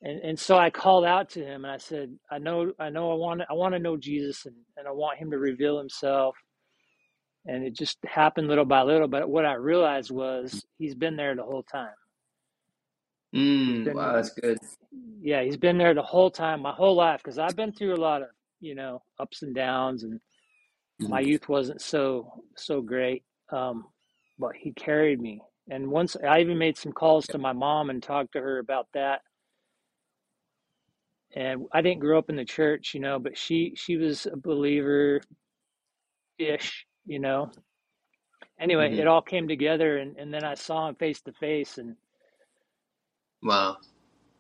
and 0.03 0.21
and 0.21 0.39
so 0.39 0.57
I 0.57 0.71
called 0.71 1.05
out 1.05 1.31
to 1.31 1.41
him 1.45 1.65
and 1.65 1.73
I 1.73 1.79
said, 1.79 2.17
I 2.31 2.39
know 2.39 2.73
I 2.79 2.91
know 2.91 3.11
I 3.11 3.15
want 3.15 3.43
I 3.51 3.55
want 3.55 3.75
to 3.75 3.81
know 3.81 3.97
Jesus 3.97 4.47
and, 4.47 4.55
and 4.77 4.87
I 4.87 4.93
want 4.93 5.19
him 5.19 5.31
to 5.33 5.39
reveal 5.39 5.79
himself. 5.79 6.37
And 7.47 7.65
it 7.65 7.75
just 7.75 7.99
happened 8.05 8.49
little 8.49 8.65
by 8.67 8.83
little. 8.83 9.09
But 9.09 9.29
what 9.29 9.47
I 9.47 9.55
realized 9.55 10.11
was 10.11 10.65
he's 10.79 10.95
been 10.95 11.17
there 11.17 11.37
the 11.37 11.43
whole 11.45 11.65
time. 11.65 11.95
Mm, 13.35 13.93
wow, 13.95 14.15
that's 14.15 14.31
good. 14.31 14.59
yeah, 15.23 15.43
he's 15.43 15.57
been 15.59 15.79
there 15.79 15.95
the 15.95 16.03
whole 16.03 16.31
time, 16.31 16.63
my 16.63 16.73
whole 16.73 16.97
life, 16.97 17.21
because 17.25 17.39
I've 17.39 17.57
been 17.57 17.73
through 17.73 17.95
a 17.95 17.99
lot 18.03 18.23
of, 18.23 18.29
you 18.61 18.75
know, 18.75 19.03
ups 19.21 19.43
and 19.43 19.55
downs 19.55 20.05
and 20.05 20.21
my 21.07 21.21
hmm 21.21 21.23
youth 21.23 21.49
wasn't 21.49 21.83
so 21.83 22.45
so 22.57 22.83
great. 22.83 23.25
Um, 23.53 23.87
but 24.39 24.53
he 24.57 24.73
carried 24.73 25.21
me. 25.21 25.43
And 25.71 25.91
once 25.91 26.17
I 26.17 26.41
even 26.41 26.59
made 26.59 26.77
some 26.77 26.93
calls 26.93 27.27
to 27.29 27.39
my 27.39 27.53
mom 27.53 27.91
and 27.91 28.03
talked 28.03 28.33
to 28.33 28.41
her 28.41 28.59
about 28.59 28.89
that 28.95 29.23
and 31.35 31.67
I 31.73 31.83
didn't 31.83 32.01
grow 32.01 32.19
up 32.19 32.31
in 32.31 32.37
the 32.37 32.45
church, 32.45 32.95
you 32.95 33.01
know, 33.01 33.19
but 33.19 33.37
she 33.37 33.75
she 33.77 33.97
was 33.97 34.27
a 34.27 34.37
believer 34.37 35.21
ish, 36.39 36.87
you 37.07 37.19
know. 37.21 37.51
Anyway, 38.61 38.93
hmm 38.93 38.99
it 38.99 39.07
all 39.07 39.23
came 39.23 39.49
together, 39.49 39.99
and 39.99 40.17
and 40.17 40.33
then 40.33 40.45
I 40.45 40.55
saw 40.55 40.89
him 40.89 40.95
face 40.97 41.21
to 41.23 41.33
face, 41.33 41.79
and 41.79 41.97
Wow. 43.43 43.79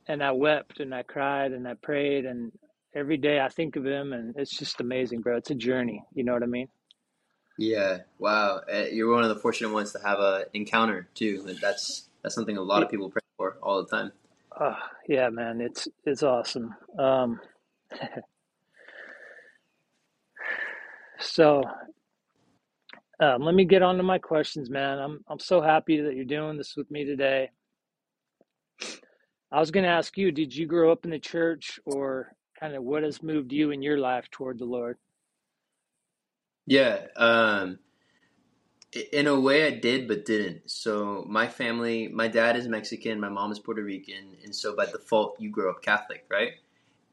and 0.08 0.22
I 0.22 0.32
wept 0.32 0.80
and 0.80 0.94
I 0.94 1.02
cried 1.02 1.52
and 1.52 1.66
I 1.68 1.74
prayed, 1.74 2.26
and 2.26 2.52
every 2.94 3.16
day 3.16 3.40
I 3.40 3.48
think 3.48 3.76
of 3.76 3.86
him, 3.86 4.12
and 4.12 4.34
it's 4.36 4.56
just 4.56 4.80
amazing, 4.80 5.20
bro. 5.22 5.36
It's 5.36 5.50
a 5.50 5.54
journey, 5.56 6.04
you 6.14 6.24
know 6.24 6.34
what 6.34 6.42
I 6.42 6.46
mean? 6.46 6.68
Yeah. 7.58 7.98
Wow. 8.18 8.62
Uh, 8.72 8.86
You're 8.92 9.12
one 9.12 9.22
of 9.22 9.28
the 9.28 9.40
fortunate 9.40 9.72
ones 9.72 9.92
to 9.92 10.00
have 10.04 10.18
a 10.18 10.46
encounter 10.54 11.08
too. 11.14 11.56
That's 11.60 12.08
that's 12.22 12.34
something 12.34 12.56
a 12.56 12.62
lot 12.62 12.82
of 12.82 12.90
people 12.90 13.10
pray 13.10 13.22
for 13.36 13.58
all 13.62 13.82
the 13.84 13.88
time. 13.88 14.12
uh, 14.58 14.76
yeah, 15.08 15.28
man, 15.30 15.60
it's 15.60 15.88
it's 16.04 16.22
awesome. 16.22 16.74
Um, 16.98 17.40
so 21.20 21.62
um, 23.20 23.42
let 23.42 23.54
me 23.54 23.64
get 23.64 23.82
on 23.82 23.96
to 23.96 24.02
my 24.02 24.18
questions, 24.18 24.70
man. 24.70 24.98
I'm 24.98 25.20
I'm 25.28 25.38
so 25.38 25.60
happy 25.60 26.00
that 26.00 26.14
you're 26.16 26.24
doing 26.24 26.56
this 26.56 26.74
with 26.76 26.90
me 26.90 27.04
today. 27.04 27.50
I 29.52 29.60
was 29.60 29.70
going 29.70 29.84
to 29.84 29.90
ask 29.90 30.18
you, 30.18 30.32
did 30.32 30.54
you 30.54 30.66
grow 30.66 30.90
up 30.90 31.04
in 31.04 31.12
the 31.12 31.18
church, 31.20 31.78
or 31.86 32.32
kind 32.58 32.74
of 32.74 32.82
what 32.82 33.04
has 33.04 33.22
moved 33.22 33.52
you 33.52 33.70
in 33.70 33.82
your 33.82 33.98
life 33.98 34.28
toward 34.32 34.58
the 34.58 34.64
Lord? 34.64 34.98
Yeah. 36.66 37.06
Um, 37.16 37.78
in 39.12 39.26
a 39.26 39.38
way, 39.38 39.66
I 39.66 39.70
did, 39.70 40.06
but 40.06 40.24
didn't. 40.24 40.70
So 40.70 41.24
my 41.28 41.48
family, 41.48 42.08
my 42.08 42.28
dad 42.28 42.56
is 42.56 42.68
Mexican, 42.68 43.20
my 43.20 43.28
mom 43.28 43.50
is 43.50 43.58
Puerto 43.58 43.82
Rican, 43.82 44.36
and 44.44 44.54
so 44.54 44.76
by 44.76 44.86
default, 44.86 45.40
you 45.40 45.50
grow 45.50 45.70
up 45.70 45.82
Catholic, 45.82 46.24
right? 46.30 46.52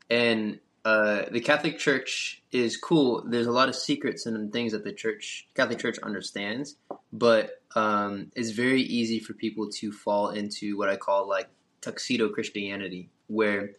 And 0.10 0.60
uh, 0.86 1.24
the 1.32 1.42
Catholic 1.42 1.80
Church 1.80 2.44
is 2.52 2.78
cool. 2.78 3.24
There's 3.28 3.48
a 3.48 3.52
lot 3.52 3.70
of 3.70 3.76
secrets 3.76 4.26
and 4.26 4.52
things 4.52 4.74
that 4.74 4.84
the 4.84 4.94
church, 4.94 5.48
Catholic 5.56 5.80
Church, 5.80 5.98
understands, 6.00 6.76
but 7.14 7.62
um, 7.76 8.32
it's 8.36 8.52
very 8.52 8.82
easy 8.82 9.20
for 9.20 9.34
people 9.34 9.70
to 9.70 9.92
fall 9.92 10.30
into 10.30 10.78
what 10.78 10.90
I 10.90 10.98
call 10.98 11.28
like 11.28 11.50
tuxedo 11.82 12.30
Christianity, 12.30 13.10
where 13.28 13.72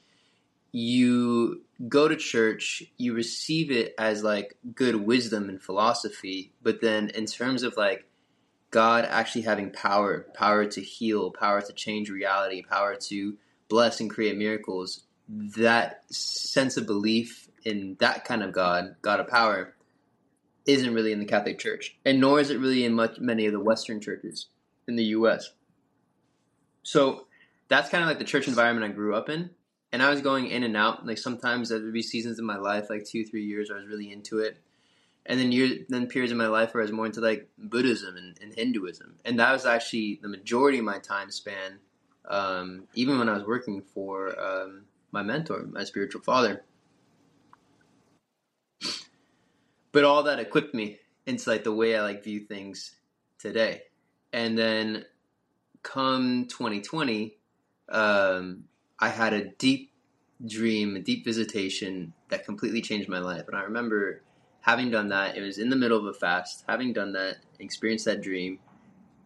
you 0.72 1.62
go 1.88 2.08
to 2.08 2.16
church, 2.16 2.82
you 2.96 3.14
receive 3.14 3.70
it 3.70 3.94
as 3.98 4.24
like 4.24 4.56
good 4.74 4.96
wisdom 4.96 5.48
and 5.48 5.62
philosophy, 5.62 6.52
but 6.62 6.80
then 6.80 7.10
in 7.10 7.26
terms 7.26 7.62
of 7.62 7.76
like 7.76 8.06
God 8.70 9.04
actually 9.04 9.42
having 9.42 9.70
power, 9.70 10.26
power 10.34 10.64
to 10.64 10.80
heal, 10.80 11.30
power 11.30 11.60
to 11.60 11.72
change 11.74 12.08
reality, 12.08 12.62
power 12.62 12.96
to 12.96 13.36
bless 13.68 14.00
and 14.00 14.08
create 14.08 14.36
miracles, 14.36 15.04
that 15.28 16.02
sense 16.10 16.76
of 16.78 16.86
belief 16.86 17.48
in 17.64 17.96
that 18.00 18.24
kind 18.24 18.42
of 18.42 18.52
God, 18.52 18.96
God 19.02 19.20
of 19.20 19.28
power, 19.28 19.74
isn't 20.66 20.94
really 20.94 21.12
in 21.12 21.18
the 21.18 21.26
Catholic 21.26 21.58
Church, 21.58 21.96
and 22.04 22.20
nor 22.20 22.40
is 22.40 22.50
it 22.50 22.58
really 22.58 22.84
in 22.84 22.94
much 22.94 23.18
many 23.18 23.46
of 23.46 23.52
the 23.52 23.60
Western 23.60 24.00
churches 24.00 24.46
in 24.86 24.96
the 24.96 25.04
U.S. 25.04 25.50
So 26.82 27.26
that's 27.68 27.88
kind 27.90 28.02
of 28.02 28.08
like 28.08 28.18
the 28.18 28.24
church 28.24 28.48
environment 28.48 28.90
I 28.90 28.94
grew 28.94 29.14
up 29.14 29.28
in, 29.28 29.50
and 29.92 30.02
I 30.02 30.10
was 30.10 30.22
going 30.22 30.48
in 30.48 30.62
and 30.62 30.76
out. 30.76 31.06
Like 31.06 31.18
sometimes 31.18 31.68
there 31.68 31.80
would 31.80 31.92
be 31.92 32.02
seasons 32.02 32.38
in 32.38 32.44
my 32.44 32.56
life, 32.56 32.88
like 32.90 33.04
two, 33.04 33.24
three 33.24 33.44
years, 33.44 33.70
I 33.70 33.76
was 33.76 33.86
really 33.86 34.10
into 34.10 34.38
it, 34.38 34.56
and 35.26 35.38
then 35.38 35.52
years, 35.52 35.80
then 35.88 36.06
periods 36.06 36.32
in 36.32 36.38
my 36.38 36.46
life 36.46 36.74
where 36.74 36.82
I 36.82 36.86
was 36.86 36.92
more 36.92 37.06
into 37.06 37.20
like 37.20 37.48
Buddhism 37.58 38.16
and, 38.16 38.38
and 38.40 38.54
Hinduism, 38.54 39.16
and 39.24 39.38
that 39.38 39.52
was 39.52 39.66
actually 39.66 40.18
the 40.22 40.28
majority 40.28 40.78
of 40.78 40.84
my 40.84 40.98
time 40.98 41.30
span. 41.30 41.78
Um, 42.24 42.84
even 42.94 43.18
when 43.18 43.28
I 43.28 43.34
was 43.34 43.44
working 43.44 43.82
for 43.82 44.38
um, 44.40 44.82
my 45.10 45.22
mentor, 45.22 45.66
my 45.70 45.84
spiritual 45.84 46.22
father, 46.22 46.62
but 49.92 50.04
all 50.04 50.22
that 50.24 50.38
equipped 50.38 50.74
me 50.74 50.98
into 51.26 51.50
like 51.50 51.64
the 51.64 51.72
way 51.72 51.96
I 51.96 52.02
like 52.02 52.24
view 52.24 52.40
things 52.40 52.96
today. 53.38 53.82
And 54.32 54.56
then 54.56 55.04
come 55.82 56.46
2020, 56.48 57.36
um, 57.90 58.64
I 59.02 59.08
had 59.08 59.32
a 59.32 59.46
deep 59.46 59.90
dream, 60.46 60.94
a 60.94 61.00
deep 61.00 61.24
visitation 61.24 62.12
that 62.28 62.44
completely 62.44 62.80
changed 62.80 63.08
my 63.08 63.18
life. 63.18 63.48
And 63.48 63.56
I 63.56 63.62
remember 63.62 64.22
having 64.60 64.92
done 64.92 65.08
that. 65.08 65.36
It 65.36 65.42
was 65.42 65.58
in 65.58 65.70
the 65.70 65.76
middle 65.76 65.98
of 65.98 66.06
a 66.06 66.16
fast. 66.16 66.62
Having 66.68 66.92
done 66.92 67.12
that, 67.14 67.38
experienced 67.58 68.04
that 68.04 68.22
dream, 68.22 68.60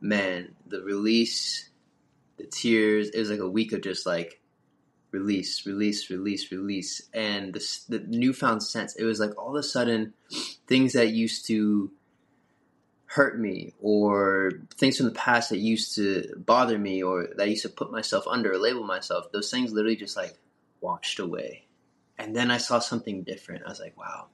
man, 0.00 0.54
the 0.66 0.80
release, 0.80 1.68
the 2.38 2.46
tears. 2.46 3.10
It 3.10 3.18
was 3.18 3.28
like 3.28 3.40
a 3.40 3.50
week 3.50 3.72
of 3.72 3.82
just 3.82 4.06
like 4.06 4.40
release, 5.10 5.66
release, 5.66 6.08
release, 6.08 6.50
release, 6.50 7.02
and 7.12 7.52
the, 7.52 7.78
the 7.90 7.98
newfound 7.98 8.62
sense. 8.62 8.96
It 8.96 9.04
was 9.04 9.20
like 9.20 9.36
all 9.36 9.50
of 9.50 9.60
a 9.60 9.62
sudden, 9.62 10.14
things 10.66 10.94
that 10.94 11.10
used 11.10 11.46
to 11.48 11.92
hurt 13.06 13.38
me, 13.38 13.72
or 13.80 14.52
things 14.74 14.96
from 14.96 15.06
the 15.06 15.12
past 15.12 15.50
that 15.50 15.58
used 15.58 15.94
to 15.96 16.34
bother 16.36 16.78
me, 16.78 17.02
or 17.02 17.28
that 17.36 17.44
I 17.44 17.46
used 17.46 17.62
to 17.62 17.68
put 17.68 17.92
myself 17.92 18.26
under 18.26 18.52
or 18.52 18.58
label 18.58 18.84
myself. 18.84 19.32
Those 19.32 19.50
things 19.50 19.72
literally 19.72 19.96
just 19.96 20.16
like 20.16 20.36
washed 20.80 21.18
away. 21.18 21.64
And 22.18 22.34
then 22.34 22.50
I 22.50 22.58
saw 22.58 22.78
something 22.78 23.22
different. 23.22 23.64
I 23.64 23.68
was 23.68 23.80
like, 23.80 23.96
wow. 23.96 24.26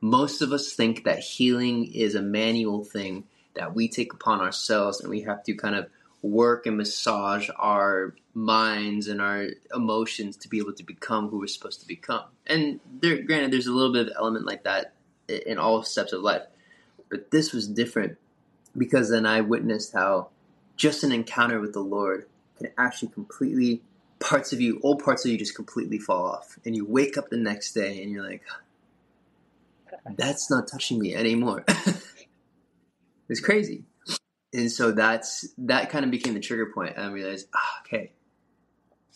Most 0.00 0.42
of 0.42 0.52
us 0.52 0.72
think 0.72 1.04
that 1.04 1.18
healing 1.18 1.92
is 1.92 2.14
a 2.14 2.22
manual 2.22 2.84
thing 2.84 3.24
that 3.54 3.74
we 3.74 3.88
take 3.88 4.12
upon 4.12 4.40
ourselves 4.40 5.00
and 5.00 5.10
we 5.10 5.22
have 5.22 5.42
to 5.44 5.54
kind 5.54 5.74
of 5.74 5.88
work 6.22 6.66
and 6.66 6.76
massage 6.76 7.48
our 7.56 8.14
minds 8.34 9.08
and 9.08 9.20
our 9.20 9.46
emotions 9.74 10.36
to 10.36 10.48
be 10.48 10.58
able 10.58 10.74
to 10.74 10.84
become 10.84 11.28
who 11.28 11.38
we're 11.38 11.46
supposed 11.46 11.80
to 11.80 11.86
become. 11.86 12.24
And 12.46 12.80
there, 13.00 13.22
granted, 13.22 13.52
there's 13.52 13.66
a 13.66 13.72
little 13.72 13.92
bit 13.92 14.08
of 14.08 14.12
element 14.16 14.46
like 14.46 14.64
that 14.64 14.92
in 15.28 15.58
all 15.58 15.82
steps 15.82 16.12
of 16.12 16.22
life. 16.22 16.42
But 17.08 17.30
this 17.30 17.52
was 17.52 17.66
different 17.68 18.18
because 18.76 19.10
then 19.10 19.26
I 19.26 19.40
witnessed 19.40 19.92
how 19.92 20.28
just 20.76 21.04
an 21.04 21.12
encounter 21.12 21.60
with 21.60 21.72
the 21.72 21.80
Lord 21.80 22.26
can 22.58 22.70
actually 22.76 23.08
completely 23.08 23.82
parts 24.18 24.52
of 24.52 24.60
you, 24.60 24.80
old 24.82 25.02
parts 25.02 25.24
of 25.24 25.30
you, 25.30 25.38
just 25.38 25.54
completely 25.54 25.98
fall 25.98 26.26
off, 26.26 26.58
and 26.64 26.74
you 26.74 26.84
wake 26.84 27.16
up 27.16 27.30
the 27.30 27.36
next 27.36 27.72
day 27.72 28.02
and 28.02 28.10
you're 28.10 28.26
like, 28.26 28.42
"That's 30.16 30.50
not 30.50 30.68
touching 30.68 30.98
me 30.98 31.14
anymore." 31.14 31.64
it's 33.28 33.40
crazy, 33.40 33.84
and 34.52 34.70
so 34.70 34.92
that's 34.92 35.48
that 35.58 35.90
kind 35.90 36.04
of 36.04 36.10
became 36.10 36.34
the 36.34 36.40
trigger 36.40 36.66
point. 36.66 36.98
I 36.98 37.08
realized, 37.08 37.48
ah, 37.54 37.80
okay, 37.82 38.12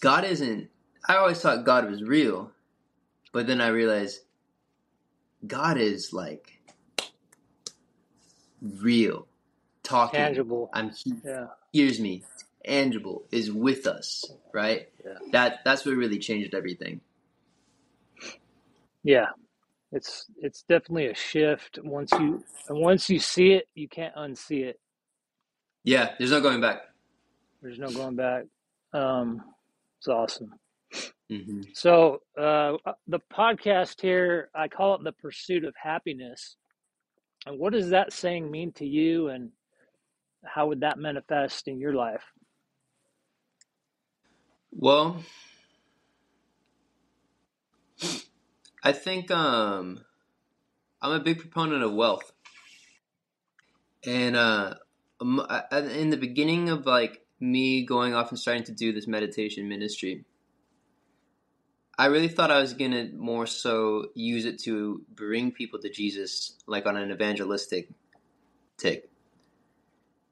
God 0.00 0.24
isn't. 0.24 0.68
I 1.08 1.16
always 1.16 1.40
thought 1.40 1.64
God 1.64 1.90
was 1.90 2.02
real, 2.02 2.52
but 3.32 3.46
then 3.46 3.60
I 3.60 3.68
realized 3.68 4.20
God 5.46 5.78
is 5.78 6.12
like 6.12 6.59
real, 8.62 9.26
talking. 9.82 10.20
Tangible. 10.22 10.70
I'm 10.72 10.90
he 10.90 11.14
Yeah. 11.24 11.46
hears 11.72 12.00
me, 12.00 12.24
tangible, 12.64 13.24
is 13.32 13.52
with 13.52 13.86
us, 13.86 14.24
right? 14.52 14.88
Yeah. 15.04 15.14
That 15.32 15.60
that's 15.64 15.84
what 15.86 15.96
really 15.96 16.18
changed 16.18 16.54
everything. 16.54 17.00
Yeah. 19.04 19.26
It's 19.92 20.26
it's 20.40 20.62
definitely 20.62 21.08
a 21.08 21.14
shift. 21.14 21.78
Once 21.82 22.12
you 22.12 22.44
and 22.68 22.80
once 22.80 23.10
you 23.10 23.18
see 23.18 23.52
it, 23.52 23.66
you 23.74 23.88
can't 23.88 24.14
unsee 24.14 24.64
it. 24.64 24.80
Yeah, 25.84 26.14
there's 26.18 26.30
no 26.30 26.40
going 26.40 26.60
back. 26.60 26.82
There's 27.62 27.78
no 27.78 27.90
going 27.90 28.16
back. 28.16 28.44
Um, 28.92 29.42
it's 29.98 30.08
awesome. 30.08 30.52
hmm 31.30 31.62
So 31.74 32.20
uh, 32.38 32.74
the 33.08 33.20
podcast 33.32 34.00
here, 34.00 34.50
I 34.54 34.68
call 34.68 34.94
it 34.96 35.04
the 35.04 35.12
pursuit 35.12 35.64
of 35.64 35.74
happiness. 35.80 36.56
And 37.46 37.58
what 37.58 37.72
does 37.72 37.90
that 37.90 38.12
saying 38.12 38.50
mean 38.50 38.72
to 38.74 38.86
you, 38.86 39.28
and 39.28 39.50
how 40.44 40.68
would 40.68 40.80
that 40.80 40.98
manifest 40.98 41.68
in 41.68 41.78
your 41.78 41.94
life? 41.94 42.24
Well, 44.72 45.22
I 48.84 48.92
think 48.92 49.30
um, 49.30 50.04
I'm 51.02 51.12
a 51.12 51.20
big 51.20 51.38
proponent 51.38 51.82
of 51.82 51.94
wealth, 51.94 52.32
and 54.06 54.36
uh, 54.36 54.74
I- 55.20 55.78
in 55.80 56.10
the 56.10 56.16
beginning 56.16 56.68
of 56.70 56.86
like 56.86 57.24
me 57.40 57.84
going 57.84 58.14
off 58.14 58.30
and 58.30 58.38
starting 58.38 58.64
to 58.64 58.72
do 58.72 58.92
this 58.92 59.06
meditation 59.06 59.68
ministry, 59.68 60.24
I 62.00 62.06
really 62.06 62.28
thought 62.28 62.50
I 62.50 62.62
was 62.62 62.72
gonna 62.72 63.10
more 63.14 63.46
so 63.46 64.06
use 64.14 64.46
it 64.46 64.58
to 64.60 65.04
bring 65.14 65.52
people 65.52 65.78
to 65.80 65.90
Jesus, 65.90 66.56
like 66.66 66.86
on 66.86 66.96
an 66.96 67.10
evangelistic 67.10 67.90
tick. 68.78 69.10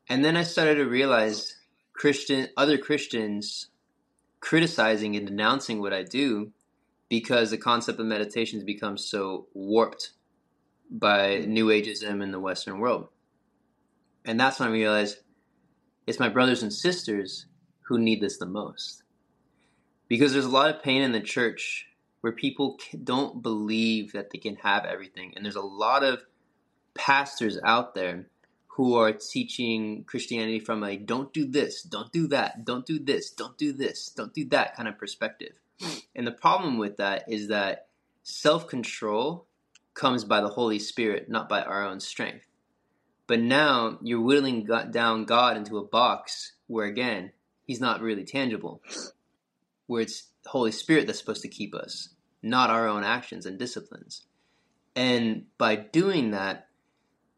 And 0.09 0.25
then 0.25 0.35
I 0.35 0.45
started 0.45 0.77
to 0.77 0.87
realize 0.87 1.57
Christian 1.93 2.49
other 2.57 2.79
Christians 2.79 3.67
criticizing 4.41 5.15
and 5.15 5.27
denouncing 5.27 5.83
what 5.83 5.93
I 5.93 6.05
do 6.05 6.53
because 7.11 7.51
the 7.51 7.59
concept 7.59 8.01
of 8.01 8.07
meditation 8.07 8.59
has 8.59 8.65
become 8.65 8.97
so 8.97 9.49
warped 9.53 10.13
by 10.91 11.41
New 11.41 11.67
Ageism 11.67 12.23
in 12.23 12.33
the 12.33 12.41
Western 12.41 12.79
world. 12.79 13.09
And 14.25 14.41
that's 14.41 14.59
when 14.59 14.71
I 14.71 14.73
realized 14.73 15.19
it's 16.07 16.19
my 16.19 16.31
brothers 16.31 16.63
and 16.63 16.73
sisters 16.73 17.45
who 17.89 17.99
need 17.99 18.23
this 18.23 18.39
the 18.39 18.47
most. 18.47 19.03
Because 20.09 20.33
there's 20.33 20.45
a 20.45 20.51
lot 20.51 20.75
of 20.75 20.83
pain 20.83 21.03
in 21.03 21.13
the 21.13 21.21
church 21.21 21.87
where 22.21 22.33
people 22.33 22.79
don't 23.05 23.43
believe 23.43 24.13
that 24.13 24.31
they 24.31 24.39
can 24.39 24.57
have 24.57 24.85
everything. 24.85 25.35
And 25.37 25.45
there's 25.45 25.57
a 25.57 25.61
lot 25.61 26.03
of 26.03 26.23
pastors 26.95 27.59
out 27.63 27.95
there 27.95 28.27
who 28.79 28.95
are 28.95 29.13
teaching 29.13 30.05
Christianity 30.05 30.61
from 30.61 30.83
a 30.85 30.97
don't 30.97 31.33
do 31.33 31.45
this, 31.45 31.83
don't 31.83 32.13
do 32.13 32.29
that, 32.29 32.65
don't 32.65 32.87
do 32.87 32.99
this, 32.99 33.31
don't 33.31 33.59
do 33.59 33.73
this, 33.73 34.11
don't 34.11 34.33
do 34.33 34.45
that 34.47 34.77
kind 34.77 34.89
of 34.89 34.99
perspective. 34.99 35.59
And 36.15 36.27
the 36.27 36.33
problem 36.33 36.79
with 36.79 36.97
that 36.97 37.25
is 37.29 37.49
that 37.49 37.89
self 38.23 38.69
control 38.69 39.47
comes 39.95 40.25
by 40.25 40.41
the 40.41 40.49
Holy 40.49 40.79
Spirit, 40.79 41.29
not 41.29 41.49
by 41.49 41.63
our 41.63 41.85
own 41.85 42.01
strength. 42.01 42.47
But 43.27 43.41
now 43.41 43.99
you're 44.03 44.21
whittling 44.21 44.69
down 44.91 45.25
God 45.25 45.57
into 45.57 45.79
a 45.79 45.85
box 45.85 46.53
where, 46.67 46.87
again, 46.87 47.33
He's 47.65 47.81
not 47.81 48.01
really 48.01 48.25
tangible, 48.25 48.81
where 49.89 50.03
it's 50.03 50.29
Holy 50.47 50.71
Spirit 50.71 51.07
that's 51.07 51.19
supposed 51.19 51.43
to 51.43 51.49
keep 51.49 51.75
us, 51.75 52.11
not 52.43 52.71
our 52.71 52.87
own 52.87 53.03
actions 53.03 53.47
and 53.47 53.59
disciplines. 53.59 54.27
And 54.95 55.47
by 55.57 55.77
doing 55.77 56.31
that, 56.31 56.69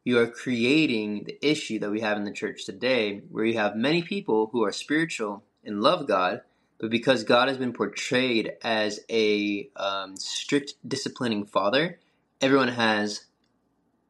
you 0.04 0.18
are 0.18 0.26
creating 0.26 1.24
the 1.24 1.38
issue 1.46 1.78
that 1.78 1.90
we 1.90 2.00
have 2.00 2.16
in 2.16 2.24
the 2.24 2.32
church 2.32 2.66
today, 2.66 3.22
where 3.30 3.44
you 3.44 3.56
have 3.58 3.76
many 3.76 4.02
people 4.02 4.48
who 4.52 4.64
are 4.64 4.72
spiritual 4.72 5.44
and 5.64 5.80
love 5.80 6.08
God, 6.08 6.42
but 6.78 6.90
because 6.90 7.24
God 7.24 7.48
has 7.48 7.58
been 7.58 7.72
portrayed 7.72 8.52
as 8.62 9.00
a 9.10 9.70
um, 9.76 10.16
strict 10.16 10.74
disciplining 10.86 11.44
father, 11.44 11.98
everyone 12.40 12.68
has 12.68 13.26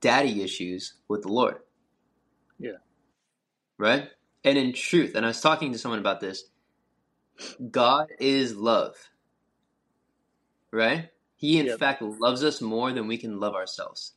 daddy 0.01 0.43
issues 0.43 0.95
with 1.09 1.23
the 1.23 1.33
Lord. 1.33 1.57
Yeah. 2.59 2.79
Right? 3.77 4.09
And 4.45 4.57
in 4.57 4.73
truth, 4.73 5.15
and 5.15 5.27
I 5.27 5.29
was 5.29 5.41
talking 5.41 5.73
to 5.73 5.79
someone 5.79 6.01
about 6.01 6.21
this, 6.21 6.45
God 7.71 8.11
is 8.19 8.55
love. 8.57 8.97
Right? 10.73 11.11
He, 11.37 11.59
in 11.59 11.67
yep. 11.67 11.79
fact, 11.79 12.03
loves 12.03 12.45
us 12.45 12.61
more 12.61 12.93
than 12.93 13.07
we 13.07 13.17
can 13.17 13.41
love 13.41 13.55
ourselves. 13.55 14.13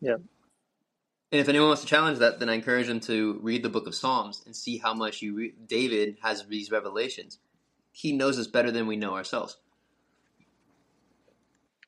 Yeah. 0.00 0.16
And 1.34 1.40
if 1.40 1.48
anyone 1.48 1.68
wants 1.68 1.82
to 1.82 1.88
challenge 1.88 2.18
that, 2.18 2.38
then 2.38 2.48
I 2.48 2.54
encourage 2.54 2.86
them 2.86 3.00
to 3.00 3.38
read 3.42 3.62
the 3.62 3.68
book 3.68 3.86
of 3.86 3.94
Psalms 3.94 4.42
and 4.46 4.54
see 4.54 4.78
how 4.78 4.94
much 4.94 5.22
you 5.22 5.34
re- 5.34 5.54
David 5.66 6.18
has 6.22 6.44
these 6.46 6.70
revelations. 6.70 7.38
He 7.92 8.12
knows 8.12 8.38
us 8.38 8.46
better 8.46 8.70
than 8.70 8.86
we 8.86 8.96
know 8.96 9.14
ourselves. 9.14 9.56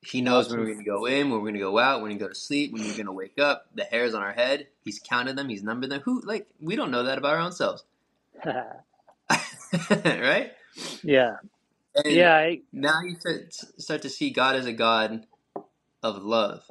He 0.02 0.20
knows 0.20 0.48
when 0.48 0.60
we're 0.60 0.66
going 0.66 0.78
to 0.78 0.84
go 0.84 1.06
in, 1.06 1.30
when 1.30 1.40
we're 1.40 1.50
going 1.50 1.54
to 1.54 1.60
go 1.60 1.78
out, 1.78 2.00
when 2.00 2.12
we 2.12 2.18
go 2.18 2.28
to 2.28 2.34
sleep, 2.34 2.72
when 2.72 2.82
we're 2.82 2.94
going 2.94 3.06
to 3.06 3.12
wake 3.12 3.40
up. 3.40 3.66
The 3.74 3.82
hairs 3.84 4.14
on 4.14 4.22
our 4.22 4.32
head, 4.32 4.68
he's 4.84 5.00
counted 5.00 5.36
them, 5.36 5.48
he's 5.48 5.64
numbered 5.64 5.90
them. 5.90 6.00
Who 6.04 6.20
like 6.20 6.46
we 6.60 6.76
don't 6.76 6.92
know 6.92 7.02
that 7.02 7.18
about 7.18 7.34
our 7.34 7.40
own 7.40 7.50
selves, 7.50 7.84
right? 9.90 10.52
Yeah, 11.02 11.36
and 11.94 12.14
yeah. 12.14 12.34
I... 12.36 12.60
Now 12.72 13.00
you 13.02 13.16
start, 13.16 13.54
start 13.78 14.02
to 14.02 14.10
see 14.10 14.30
God 14.30 14.56
as 14.56 14.66
a 14.66 14.72
God 14.72 15.26
of 16.02 16.22
love 16.22 16.64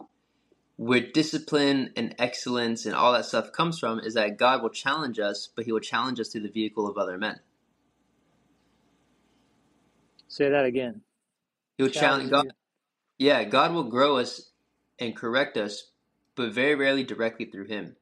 where 0.78 1.00
discipline 1.00 1.92
and 1.96 2.16
excellence 2.20 2.86
and 2.86 2.94
all 2.94 3.14
that 3.14 3.26
stuff 3.26 3.52
comes 3.52 3.80
from 3.80 4.00
is 4.00 4.14
that 4.16 4.38
God 4.38 4.62
will 4.62 4.70
challenge 4.70 5.20
us, 5.20 5.48
but 5.56 5.66
He 5.66 5.72
will 5.72 5.80
challenge 5.80 6.20
us 6.20 6.30
through 6.30 6.42
the 6.42 6.50
vehicle 6.50 6.88
of 6.88 6.98
other 6.98 7.18
men. 7.18 7.40
Say 10.28 10.50
that 10.50 10.66
again. 10.66 11.02
He'll 11.78 11.88
challenge, 11.88 12.30
challenge 12.30 12.48
God. 12.48 12.54
Yeah, 13.18 13.44
God 13.46 13.74
will 13.74 13.86
grow 13.86 14.18
us 14.18 14.52
and 15.00 15.16
correct 15.16 15.56
us, 15.56 15.92
but 16.36 16.52
very 16.52 16.76
rarely 16.76 17.04
directly 17.04 17.46
through 17.46 17.68
Him. 17.68 17.96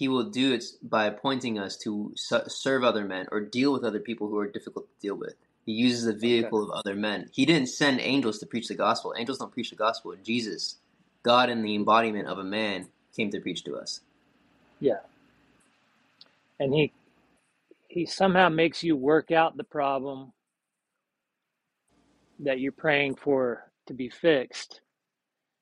He 0.00 0.08
will 0.08 0.24
do 0.24 0.54
it 0.54 0.64
by 0.82 1.04
appointing 1.04 1.58
us 1.58 1.76
to 1.84 2.14
serve 2.16 2.84
other 2.84 3.04
men 3.04 3.26
or 3.30 3.38
deal 3.42 3.70
with 3.70 3.84
other 3.84 4.00
people 4.00 4.28
who 4.28 4.38
are 4.38 4.48
difficult 4.48 4.86
to 4.88 5.06
deal 5.06 5.14
with. 5.14 5.34
He 5.66 5.72
uses 5.72 6.06
the 6.06 6.14
vehicle 6.14 6.62
okay. 6.62 6.72
of 6.72 6.78
other 6.78 6.94
men. 6.94 7.28
He 7.34 7.44
didn't 7.44 7.68
send 7.68 8.00
angels 8.00 8.38
to 8.38 8.46
preach 8.46 8.68
the 8.68 8.74
gospel. 8.74 9.12
Angels 9.14 9.36
don't 9.36 9.52
preach 9.52 9.68
the 9.68 9.76
gospel. 9.76 10.14
Jesus 10.24 10.76
God 11.22 11.50
in 11.50 11.60
the 11.60 11.74
embodiment 11.74 12.28
of 12.28 12.38
a 12.38 12.44
man 12.44 12.88
came 13.14 13.30
to 13.30 13.40
preach 13.40 13.62
to 13.64 13.76
us. 13.76 14.00
Yeah. 14.80 15.00
And 16.58 16.72
he 16.72 16.92
he 17.88 18.06
somehow 18.06 18.48
makes 18.48 18.82
you 18.82 18.96
work 18.96 19.30
out 19.30 19.58
the 19.58 19.64
problem 19.64 20.32
that 22.38 22.58
you're 22.58 22.72
praying 22.72 23.16
for 23.16 23.70
to 23.84 23.92
be 23.92 24.08
fixed. 24.08 24.80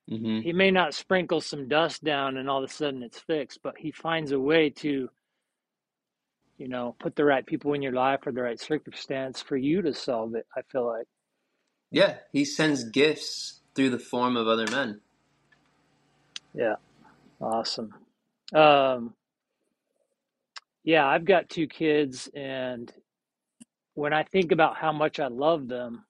Mm-hmm. 0.09 0.39
He 0.41 0.53
may 0.53 0.71
not 0.71 0.93
sprinkle 0.93 1.41
some 1.41 1.67
dust 1.67 2.03
down 2.03 2.37
and 2.37 2.49
all 2.49 2.63
of 2.63 2.69
a 2.69 2.73
sudden 2.73 3.03
it's 3.03 3.19
fixed, 3.19 3.59
but 3.63 3.75
he 3.77 3.91
finds 3.91 4.31
a 4.31 4.39
way 4.39 4.69
to, 4.71 5.09
you 6.57 6.67
know, 6.67 6.95
put 6.99 7.15
the 7.15 7.25
right 7.25 7.45
people 7.45 7.73
in 7.73 7.81
your 7.81 7.93
life 7.93 8.25
or 8.25 8.31
the 8.31 8.41
right 8.41 8.59
circumstance 8.59 9.41
for 9.41 9.55
you 9.55 9.81
to 9.83 9.93
solve 9.93 10.35
it. 10.35 10.47
I 10.57 10.61
feel 10.71 10.85
like. 10.87 11.07
Yeah, 11.91 12.17
he 12.31 12.45
sends 12.45 12.83
gifts 12.83 13.61
through 13.75 13.91
the 13.91 13.99
form 13.99 14.35
of 14.35 14.47
other 14.47 14.67
men. 14.69 15.01
Yeah. 16.53 16.75
Awesome. 17.41 17.93
Um, 18.53 19.13
yeah, 20.83 21.05
I've 21.05 21.25
got 21.25 21.49
two 21.49 21.67
kids, 21.67 22.29
and 22.35 22.91
when 23.93 24.13
I 24.13 24.23
think 24.23 24.51
about 24.51 24.75
how 24.75 24.91
much 24.91 25.19
I 25.19 25.27
love 25.27 25.67
them, 25.67 26.03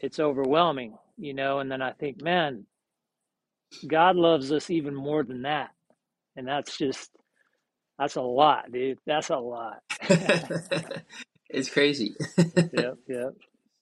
it's 0.00 0.20
overwhelming, 0.20 0.98
you 1.16 1.34
know. 1.34 1.58
And 1.58 1.70
then 1.70 1.82
I 1.82 1.92
think, 1.92 2.22
man, 2.22 2.64
God 3.86 4.16
loves 4.16 4.52
us 4.52 4.70
even 4.70 4.94
more 4.94 5.22
than 5.24 5.42
that. 5.42 5.70
And 6.36 6.46
that's 6.46 6.76
just, 6.76 7.10
that's 7.98 8.16
a 8.16 8.22
lot, 8.22 8.70
dude. 8.72 8.98
That's 9.06 9.30
a 9.30 9.36
lot. 9.36 9.82
it's 11.48 11.70
crazy. 11.70 12.14
yep, 12.56 12.98
yep. 13.08 13.34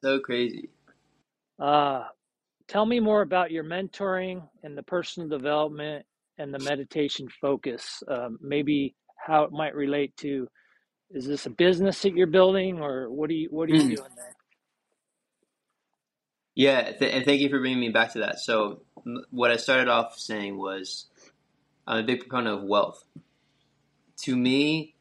So 0.02 0.20
crazy. 0.20 0.70
Uh, 1.58 2.04
tell 2.68 2.86
me 2.86 3.00
more 3.00 3.22
about 3.22 3.50
your 3.50 3.64
mentoring 3.64 4.42
and 4.62 4.76
the 4.76 4.82
personal 4.82 5.28
development 5.28 6.06
and 6.38 6.52
the 6.52 6.58
meditation 6.58 7.28
focus. 7.40 8.02
Um, 8.08 8.38
maybe 8.40 8.94
how 9.26 9.44
it 9.44 9.52
might 9.52 9.74
relate 9.74 10.16
to 10.18 10.48
is 11.10 11.26
this 11.26 11.46
a 11.46 11.50
business 11.50 12.02
that 12.02 12.14
you're 12.14 12.26
building 12.26 12.80
or 12.80 13.10
what 13.10 13.30
are 13.30 13.34
you 13.34 13.48
what 13.50 13.68
are 13.70 13.74
you 13.74 13.82
mm. 13.82 13.96
doing 13.96 14.10
there? 14.16 14.33
Yeah, 16.54 16.92
th- 16.92 17.12
and 17.14 17.24
thank 17.24 17.40
you 17.40 17.48
for 17.48 17.58
bringing 17.58 17.80
me 17.80 17.88
back 17.88 18.12
to 18.12 18.20
that. 18.20 18.38
So, 18.38 18.82
m- 19.06 19.24
what 19.30 19.50
I 19.50 19.56
started 19.56 19.88
off 19.88 20.18
saying 20.18 20.56
was 20.56 21.06
I'm 21.86 21.98
a 21.98 22.02
big 22.06 22.20
proponent 22.20 22.58
of 22.62 22.64
wealth. 22.64 23.04
To 24.22 24.36
me, 24.36 24.94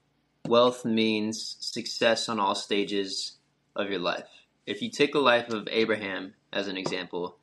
wealth 0.48 0.86
means 0.86 1.58
success 1.60 2.28
on 2.28 2.40
all 2.40 2.56
stages 2.56 3.38
of 3.76 3.90
your 3.90 4.00
life. 4.00 4.28
If 4.66 4.82
you 4.82 4.90
take 4.90 5.14
the 5.14 5.20
life 5.20 5.50
of 5.50 5.68
Abraham 5.72 6.34
as 6.52 6.68
an 6.68 6.78
example, 6.78 7.38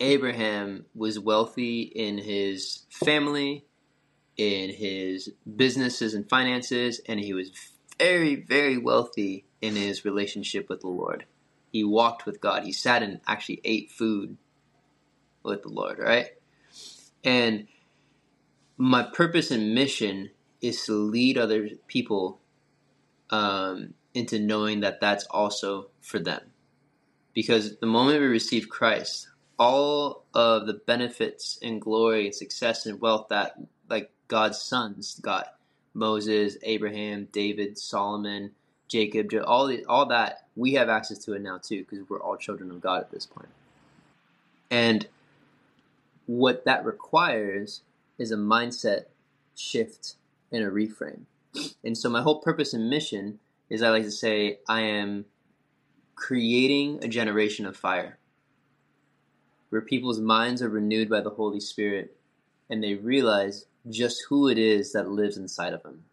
Abraham 0.00 0.86
was 0.94 1.18
wealthy 1.18 1.82
in 1.82 2.18
his 2.18 2.80
family, 2.90 3.64
in 4.36 4.70
his 4.70 5.30
businesses 5.56 6.14
and 6.14 6.28
finances, 6.28 7.00
and 7.08 7.20
he 7.20 7.32
was 7.34 7.50
very, 7.98 8.36
very 8.36 8.78
wealthy 8.78 9.46
in 9.62 9.76
his 9.76 10.04
relationship 10.04 10.68
with 10.68 10.80
the 10.80 10.88
Lord. 10.88 11.24
He 11.76 11.84
walked 11.84 12.24
with 12.24 12.40
God. 12.40 12.64
He 12.64 12.72
sat 12.72 13.02
and 13.02 13.20
actually 13.26 13.60
ate 13.62 13.90
food 13.90 14.38
with 15.42 15.62
the 15.62 15.68
Lord, 15.68 15.98
right? 15.98 16.28
And 17.22 17.68
my 18.78 19.02
purpose 19.02 19.50
and 19.50 19.74
mission 19.74 20.30
is 20.62 20.86
to 20.86 20.94
lead 20.94 21.36
other 21.36 21.68
people 21.86 22.40
um, 23.28 23.92
into 24.14 24.38
knowing 24.38 24.80
that 24.80 25.02
that's 25.02 25.26
also 25.26 25.88
for 26.00 26.18
them. 26.18 26.40
Because 27.34 27.76
the 27.76 27.86
moment 27.86 28.20
we 28.22 28.26
receive 28.26 28.70
Christ, 28.70 29.28
all 29.58 30.24
of 30.32 30.66
the 30.66 30.80
benefits 30.86 31.58
and 31.62 31.78
glory 31.78 32.24
and 32.24 32.34
success 32.34 32.86
and 32.86 33.02
wealth 33.02 33.26
that 33.28 33.52
like 33.90 34.10
God's 34.28 34.62
sons 34.62 35.20
got 35.20 35.48
Moses, 35.92 36.56
Abraham, 36.62 37.28
David, 37.32 37.76
Solomon, 37.76 38.52
Jacob, 38.88 39.32
all 39.46 39.72
all 39.88 40.06
that 40.06 40.46
we 40.56 40.74
have 40.74 40.88
access 40.88 41.18
to 41.18 41.34
it 41.34 41.42
now 41.42 41.58
too 41.58 41.84
because 41.88 42.08
we're 42.08 42.20
all 42.20 42.36
children 42.36 42.70
of 42.70 42.80
God 42.80 43.02
at 43.02 43.10
this 43.10 43.26
point. 43.26 43.48
And 44.70 45.06
what 46.26 46.64
that 46.64 46.84
requires 46.84 47.82
is 48.18 48.32
a 48.32 48.36
mindset 48.36 49.04
shift 49.54 50.14
and 50.52 50.64
a 50.64 50.70
reframe. 50.70 51.22
And 51.84 51.96
so 51.96 52.08
my 52.08 52.22
whole 52.22 52.40
purpose 52.40 52.74
and 52.74 52.90
mission 52.90 53.38
is 53.70 53.82
I 53.82 53.90
like 53.90 54.04
to 54.04 54.10
say 54.10 54.58
I 54.68 54.82
am 54.82 55.26
creating 56.14 57.04
a 57.04 57.08
generation 57.08 57.66
of 57.66 57.76
fire 57.76 58.18
where 59.70 59.80
people's 59.80 60.20
minds 60.20 60.62
are 60.62 60.68
renewed 60.68 61.08
by 61.08 61.20
the 61.20 61.30
Holy 61.30 61.60
Spirit 61.60 62.16
and 62.70 62.82
they 62.82 62.94
realize 62.94 63.66
just 63.88 64.24
who 64.28 64.48
it 64.48 64.58
is 64.58 64.92
that 64.92 65.08
lives 65.08 65.36
inside 65.36 65.72
of 65.72 65.82
them. 65.82 66.04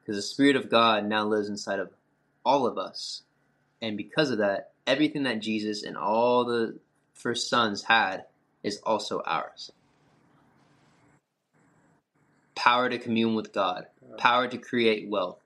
Because 0.00 0.16
the 0.16 0.22
Spirit 0.22 0.56
of 0.56 0.70
God 0.70 1.04
now 1.04 1.24
lives 1.24 1.48
inside 1.48 1.78
of 1.78 1.90
all 2.44 2.66
of 2.66 2.78
us. 2.78 3.22
And 3.80 3.96
because 3.96 4.30
of 4.30 4.38
that, 4.38 4.72
everything 4.86 5.24
that 5.24 5.40
Jesus 5.40 5.82
and 5.82 5.96
all 5.96 6.44
the 6.44 6.78
first 7.14 7.48
sons 7.48 7.84
had 7.84 8.24
is 8.62 8.78
also 8.84 9.22
ours. 9.26 9.72
Power 12.54 12.88
to 12.88 12.98
commune 12.98 13.34
with 13.34 13.52
God, 13.52 13.86
power 14.18 14.46
to 14.46 14.58
create 14.58 15.08
wealth, 15.08 15.38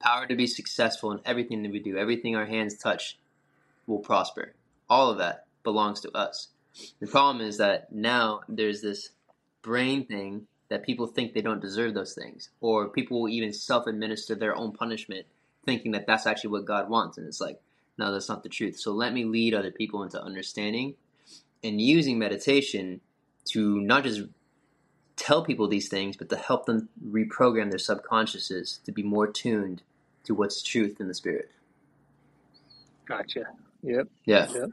power 0.00 0.26
to 0.26 0.36
be 0.36 0.46
successful 0.46 1.12
in 1.12 1.20
everything 1.24 1.62
that 1.62 1.72
we 1.72 1.78
do. 1.78 1.96
Everything 1.96 2.36
our 2.36 2.46
hands 2.46 2.76
touch 2.76 3.18
will 3.86 3.98
prosper 3.98 4.54
All 4.88 5.10
of 5.10 5.18
that 5.18 5.46
belongs 5.64 6.00
to 6.00 6.16
us. 6.16 6.48
The 7.00 7.06
problem 7.06 7.46
is 7.46 7.58
that 7.58 7.90
now 7.92 8.40
there's 8.48 8.82
this 8.82 9.10
brain 9.62 10.06
thing 10.06 10.46
that 10.68 10.84
people 10.84 11.06
think 11.06 11.32
they 11.32 11.40
don't 11.40 11.60
deserve 11.60 11.94
those 11.94 12.14
things, 12.14 12.50
or 12.60 12.88
people 12.88 13.22
will 13.22 13.28
even 13.28 13.52
self 13.52 13.86
administer 13.86 14.34
their 14.34 14.56
own 14.56 14.72
punishment, 14.72 15.26
thinking 15.68 15.92
that 15.92 16.06
that's 16.06 16.26
actually 16.26 16.48
what 16.48 16.64
God 16.64 16.88
wants. 16.88 17.18
And 17.18 17.26
it's 17.26 17.42
like, 17.42 17.60
no, 17.98 18.10
that's 18.10 18.30
not 18.30 18.42
the 18.42 18.48
truth. 18.48 18.80
So 18.80 18.92
let 18.92 19.12
me 19.12 19.26
lead 19.26 19.52
other 19.52 19.70
people 19.70 20.02
into 20.02 20.18
understanding 20.18 20.94
and 21.62 21.78
using 21.78 22.18
meditation 22.18 23.02
to 23.50 23.78
not 23.82 24.04
just 24.04 24.22
tell 25.16 25.44
people 25.44 25.68
these 25.68 25.90
things, 25.90 26.16
but 26.16 26.30
to 26.30 26.36
help 26.36 26.64
them 26.64 26.88
reprogram 27.06 27.68
their 27.68 27.78
subconsciouses 27.78 28.82
to 28.84 28.92
be 28.92 29.02
more 29.02 29.26
tuned 29.26 29.82
to 30.24 30.34
what's 30.34 30.62
truth 30.62 31.00
in 31.00 31.08
the 31.08 31.14
spirit. 31.14 31.50
Gotcha. 33.06 33.44
Yep. 33.82 34.08
Yeah. 34.24 34.48
Yep. 34.54 34.70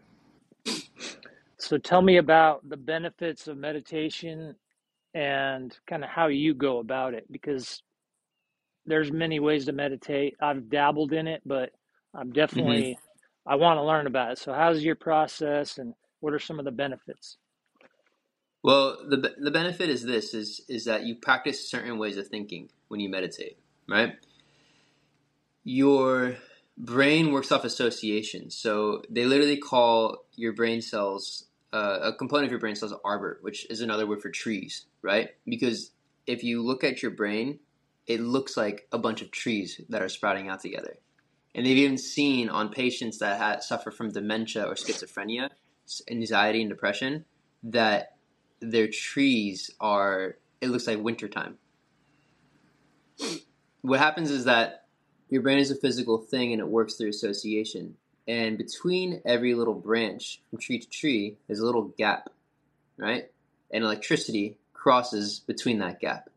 So 1.58 1.78
tell 1.78 2.02
me 2.02 2.18
about 2.18 2.70
the 2.70 2.78
benefits 2.78 3.50
of 3.50 3.58
meditation 3.58 4.56
and 5.14 5.78
kind 5.88 6.06
of 6.06 6.10
how 6.10 6.28
you 6.28 6.54
go 6.54 6.78
about 6.78 7.14
it 7.14 7.30
because 7.30 7.82
there's 8.86 9.12
many 9.12 9.40
ways 9.40 9.66
to 9.66 9.72
meditate. 9.72 10.36
I've 10.42 10.70
dabbled 10.70 11.14
in 11.14 11.28
it, 11.28 11.42
but 11.46 11.72
I'm 12.14 12.32
definitely 12.32 12.94
mm-hmm. 12.94 13.52
I 13.52 13.56
want 13.56 13.78
to 13.78 13.84
learn 13.84 14.08
about 14.08 14.34
it. 14.34 14.40
So 14.40 14.54
how's 14.54 14.84
your 14.84 14.96
process 14.96 15.78
and 15.78 15.94
what 16.20 16.34
are 16.34 16.40
some 16.40 16.60
of 16.60 16.66
the 16.66 16.72
benefits? 16.72 17.38
Well, 18.64 18.98
the 19.08 19.36
the 19.38 19.52
benefit 19.52 19.90
is 19.90 20.04
this 20.04 20.34
is 20.34 20.62
is 20.68 20.86
that 20.86 21.04
you 21.04 21.16
practice 21.16 21.70
certain 21.70 22.00
ways 22.00 22.18
of 22.18 22.28
thinking 22.28 22.70
when 22.88 23.00
you 23.00 23.10
meditate, 23.10 23.58
right? 23.88 24.14
Your 25.64 26.38
brain 26.78 27.32
works 27.32 27.52
off 27.52 27.64
association. 27.64 28.50
So 28.50 29.04
they 29.10 29.26
literally 29.26 29.58
call 29.58 30.26
your 30.36 30.54
brain 30.54 30.82
cells 30.82 31.46
uh, 31.74 32.00
a 32.02 32.14
component 32.14 32.46
of 32.46 32.52
your 32.52 32.60
brain 32.60 32.76
cells 32.76 32.94
arbor, 33.04 33.40
which 33.42 33.70
is 33.70 33.82
another 33.82 34.08
word 34.08 34.22
for 34.22 34.30
trees, 34.30 34.86
right? 35.02 35.30
Because 35.46 35.92
if 36.26 36.44
you 36.44 36.64
look 36.64 36.84
at 36.84 37.02
your 37.02 37.12
brain, 37.12 37.60
it 38.08 38.22
looks 38.22 38.56
like 38.56 38.88
a 38.92 38.98
bunch 38.98 39.22
of 39.22 39.32
trees 39.32 39.82
that 39.90 40.02
are 40.02 40.10
sprouting 40.10 40.50
out 40.50 40.62
together. 40.62 40.98
And 41.54 41.66
they've 41.66 41.78
even 41.78 41.98
seen 41.98 42.50
on 42.50 42.70
patients 42.70 43.20
that 43.20 43.40
have, 43.40 43.64
suffer 43.64 43.90
from 43.90 44.12
dementia 44.12 44.66
or 44.66 44.76
schizophrenia, 44.76 45.50
anxiety 46.12 46.62
and 46.62 46.70
depression, 46.70 47.26
that 47.64 48.18
their 48.60 48.88
trees 48.88 49.72
are, 49.80 50.36
it 50.62 50.70
looks 50.70 50.88
like 50.88 51.00
wintertime. 51.00 51.58
What 53.82 54.00
happens 54.00 54.32
is 54.32 54.46
that 54.46 54.86
your 55.30 55.42
brain 55.42 55.60
is 55.60 55.72
a 55.72 55.76
physical 55.76 56.18
thing 56.18 56.52
and 56.52 56.60
it 56.60 56.68
works 56.68 56.96
through 56.96 57.10
association. 57.10 57.96
And 58.28 58.58
between 58.58 59.22
every 59.26 59.54
little 59.54 59.74
branch 59.74 60.42
from 60.50 60.60
tree 60.60 60.80
to 60.80 60.90
tree 60.90 61.38
is 61.48 61.60
a 61.60 61.66
little 61.66 61.94
gap, 61.98 62.30
right? 62.98 63.32
And 63.72 63.84
electricity 63.84 64.58
crosses 64.74 65.40
between 65.40 65.80
that 65.80 66.00
gap. 66.00 66.30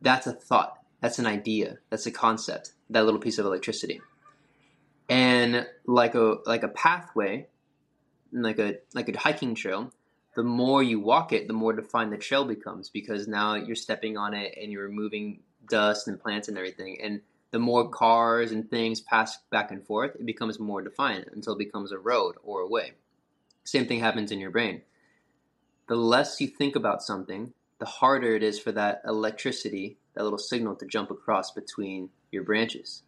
That's 0.00 0.26
a 0.26 0.32
thought. 0.32 0.83
That's 1.04 1.18
an 1.18 1.26
idea. 1.26 1.80
That's 1.90 2.06
a 2.06 2.10
concept. 2.10 2.72
That 2.88 3.04
little 3.04 3.20
piece 3.20 3.36
of 3.36 3.44
electricity. 3.44 4.00
And 5.06 5.66
like 5.84 6.14
a 6.14 6.36
like 6.46 6.62
a 6.62 6.68
pathway, 6.68 7.48
like 8.32 8.58
a 8.58 8.76
like 8.94 9.10
a 9.10 9.18
hiking 9.18 9.54
trail, 9.54 9.92
the 10.34 10.42
more 10.42 10.82
you 10.82 10.98
walk 10.98 11.30
it, 11.34 11.46
the 11.46 11.52
more 11.52 11.74
defined 11.74 12.10
the 12.10 12.16
trail 12.16 12.46
becomes 12.46 12.88
because 12.88 13.28
now 13.28 13.54
you're 13.54 13.76
stepping 13.76 14.16
on 14.16 14.32
it 14.32 14.56
and 14.58 14.72
you're 14.72 14.88
removing 14.88 15.40
dust 15.68 16.08
and 16.08 16.18
plants 16.18 16.48
and 16.48 16.56
everything. 16.56 16.96
And 17.02 17.20
the 17.50 17.58
more 17.58 17.90
cars 17.90 18.50
and 18.50 18.70
things 18.70 19.02
pass 19.02 19.36
back 19.50 19.70
and 19.70 19.86
forth, 19.86 20.16
it 20.18 20.24
becomes 20.24 20.58
more 20.58 20.80
defined 20.80 21.26
until 21.34 21.52
it 21.52 21.58
becomes 21.58 21.92
a 21.92 21.98
road 21.98 22.36
or 22.42 22.60
a 22.60 22.66
way. 22.66 22.92
Same 23.62 23.86
thing 23.86 24.00
happens 24.00 24.32
in 24.32 24.40
your 24.40 24.50
brain. 24.50 24.80
The 25.86 25.96
less 25.96 26.40
you 26.40 26.48
think 26.48 26.74
about 26.74 27.02
something, 27.02 27.52
the 27.78 27.84
harder 27.84 28.34
it 28.34 28.42
is 28.42 28.58
for 28.58 28.72
that 28.72 29.02
electricity, 29.06 29.98
that 30.14 30.22
little 30.24 30.38
signal 30.38 30.76
to 30.76 30.86
jump 30.86 31.10
across 31.10 31.50
between 31.50 32.10
your 32.30 32.42
branches. 32.42 33.02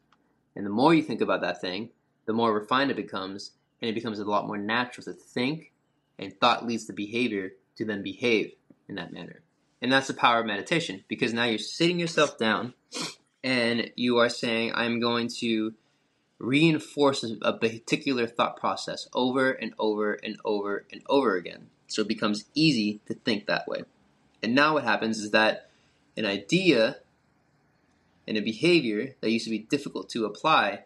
And 0.54 0.64
the 0.64 0.70
more 0.70 0.94
you 0.94 1.02
think 1.02 1.20
about 1.20 1.42
that 1.42 1.60
thing, 1.60 1.90
the 2.26 2.32
more 2.32 2.52
refined 2.52 2.90
it 2.90 2.96
becomes, 2.96 3.52
and 3.80 3.88
it 3.88 3.94
becomes 3.94 4.18
a 4.18 4.24
lot 4.24 4.46
more 4.46 4.58
natural 4.58 5.04
to 5.04 5.12
think, 5.12 5.72
and 6.18 6.38
thought 6.38 6.66
leads 6.66 6.86
to 6.86 6.92
behavior 6.92 7.52
to 7.76 7.84
then 7.84 8.02
behave 8.02 8.52
in 8.88 8.94
that 8.96 9.12
manner. 9.12 9.42
And 9.82 9.92
that's 9.92 10.06
the 10.06 10.14
power 10.14 10.40
of 10.40 10.46
meditation 10.46 11.04
because 11.08 11.32
now 11.32 11.44
you're 11.44 11.58
sitting 11.58 12.00
yourself 12.00 12.38
down 12.38 12.74
and 13.44 13.90
you 13.94 14.18
are 14.18 14.30
saying, 14.30 14.72
I'm 14.74 14.98
going 15.00 15.28
to 15.40 15.74
reinforce 16.38 17.24
a 17.42 17.52
particular 17.52 18.26
thought 18.26 18.56
process 18.56 19.08
over 19.14 19.52
and 19.52 19.74
over 19.78 20.14
and 20.14 20.38
over 20.44 20.86
and 20.90 21.02
over 21.08 21.36
again. 21.36 21.68
So 21.86 22.02
it 22.02 22.08
becomes 22.08 22.46
easy 22.54 23.00
to 23.06 23.14
think 23.14 23.46
that 23.46 23.68
way. 23.68 23.84
And 24.42 24.54
now 24.54 24.74
what 24.74 24.84
happens 24.84 25.18
is 25.18 25.30
that 25.30 25.65
an 26.16 26.26
idea 26.26 26.96
and 28.26 28.36
a 28.36 28.42
behavior 28.42 29.14
that 29.20 29.30
used 29.30 29.44
to 29.44 29.50
be 29.50 29.58
difficult 29.58 30.08
to 30.10 30.24
apply 30.24 30.84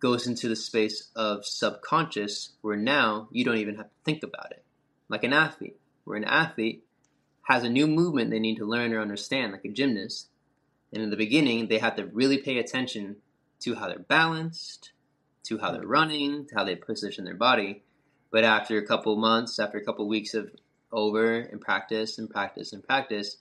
goes 0.00 0.26
into 0.26 0.48
the 0.48 0.56
space 0.56 1.08
of 1.14 1.44
subconscious 1.44 2.50
where 2.62 2.76
now 2.76 3.28
you 3.30 3.44
don't 3.44 3.58
even 3.58 3.76
have 3.76 3.86
to 3.86 3.96
think 4.04 4.22
about 4.22 4.50
it. 4.52 4.64
Like 5.08 5.24
an 5.24 5.32
athlete, 5.32 5.78
where 6.04 6.16
an 6.16 6.24
athlete 6.24 6.84
has 7.42 7.64
a 7.64 7.68
new 7.68 7.86
movement 7.86 8.30
they 8.30 8.38
need 8.38 8.56
to 8.56 8.64
learn 8.64 8.92
or 8.92 9.00
understand, 9.00 9.52
like 9.52 9.64
a 9.64 9.68
gymnast, 9.68 10.28
and 10.92 11.02
in 11.02 11.10
the 11.10 11.16
beginning, 11.16 11.68
they 11.68 11.78
have 11.78 11.96
to 11.96 12.06
really 12.06 12.38
pay 12.38 12.58
attention 12.58 13.16
to 13.60 13.74
how 13.74 13.88
they're 13.88 13.98
balanced, 13.98 14.92
to 15.44 15.58
how 15.58 15.70
they're 15.70 15.86
running, 15.86 16.46
to 16.46 16.54
how 16.54 16.64
they 16.64 16.74
position 16.74 17.24
their 17.24 17.34
body. 17.34 17.82
But 18.30 18.44
after 18.44 18.78
a 18.78 18.86
couple 18.86 19.16
months, 19.16 19.58
after 19.58 19.78
a 19.78 19.84
couple 19.84 20.08
weeks 20.08 20.34
of 20.34 20.50
over 20.92 21.38
and 21.38 21.60
practice 21.60 22.18
and 22.18 22.28
practice 22.28 22.72
and 22.72 22.82
practice, 22.82 23.36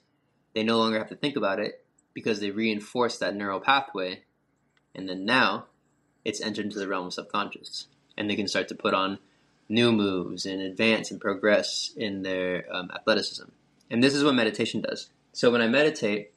they 0.54 0.64
no 0.64 0.78
longer 0.78 0.98
have 0.98 1.10
to 1.10 1.16
think 1.16 1.36
about 1.36 1.60
it 1.60 1.86
because 2.14 2.40
they 2.40 2.52
reinforce 2.52 3.18
that 3.18 3.36
neural 3.36 3.60
pathway. 3.60 4.24
And 4.96 5.08
then 5.08 5.26
now 5.26 5.66
it's 6.26 6.42
entered 6.42 6.66
into 6.66 6.80
the 6.80 6.88
realm 6.88 7.08
of 7.08 7.14
subconscious. 7.14 7.88
And 8.18 8.30
they 8.30 8.36
can 8.36 8.48
start 8.48 8.68
to 8.70 8.76
put 8.76 8.94
on 8.94 9.20
new 9.70 9.92
moves 9.92 10.46
and 10.46 10.62
advance 10.62 11.12
and 11.12 11.22
progress 11.22 11.92
in 11.96 12.24
their 12.24 12.66
um, 12.72 12.90
athleticism. 12.94 13.46
And 13.90 14.04
this 14.04 14.14
is 14.14 14.24
what 14.24 14.36
meditation 14.36 14.82
does. 14.82 15.10
So 15.32 15.52
when 15.52 15.62
I 15.62 15.68
meditate, 15.68 16.32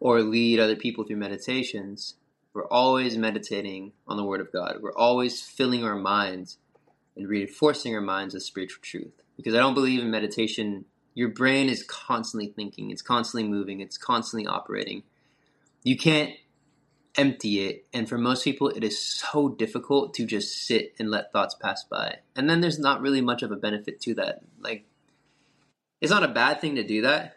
or 0.00 0.22
lead 0.22 0.60
other 0.60 0.76
people 0.76 1.04
through 1.04 1.16
meditations, 1.16 2.14
we're 2.52 2.68
always 2.68 3.16
meditating 3.16 3.92
on 4.06 4.16
the 4.16 4.24
Word 4.24 4.40
of 4.40 4.52
God. 4.52 4.78
We're 4.80 4.94
always 4.94 5.42
filling 5.42 5.84
our 5.84 5.96
minds 5.96 6.58
and 7.16 7.28
reinforcing 7.28 7.94
our 7.94 8.00
minds 8.00 8.34
with 8.34 8.42
spiritual 8.42 8.82
truth. 8.82 9.22
Because 9.36 9.54
I 9.54 9.58
don't 9.58 9.74
believe 9.74 10.00
in 10.00 10.10
meditation, 10.10 10.84
your 11.18 11.28
brain 11.28 11.68
is 11.68 11.82
constantly 11.82 12.48
thinking, 12.48 12.90
it's 12.90 13.02
constantly 13.02 13.48
moving, 13.48 13.80
it's 13.80 13.98
constantly 13.98 14.46
operating. 14.46 15.02
You 15.82 15.96
can't 15.96 16.34
empty 17.16 17.66
it. 17.66 17.86
And 17.92 18.08
for 18.08 18.18
most 18.18 18.44
people, 18.44 18.68
it 18.68 18.84
is 18.84 19.00
so 19.00 19.48
difficult 19.48 20.14
to 20.14 20.26
just 20.26 20.66
sit 20.66 20.94
and 20.98 21.10
let 21.10 21.32
thoughts 21.32 21.54
pass 21.54 21.84
by. 21.84 22.18
And 22.36 22.48
then 22.48 22.60
there's 22.60 22.78
not 22.78 23.00
really 23.00 23.20
much 23.20 23.42
of 23.42 23.50
a 23.50 23.56
benefit 23.56 24.00
to 24.02 24.14
that. 24.14 24.42
Like, 24.60 24.84
it's 26.00 26.12
not 26.12 26.22
a 26.22 26.28
bad 26.28 26.60
thing 26.60 26.76
to 26.76 26.84
do 26.84 27.02
that 27.02 27.34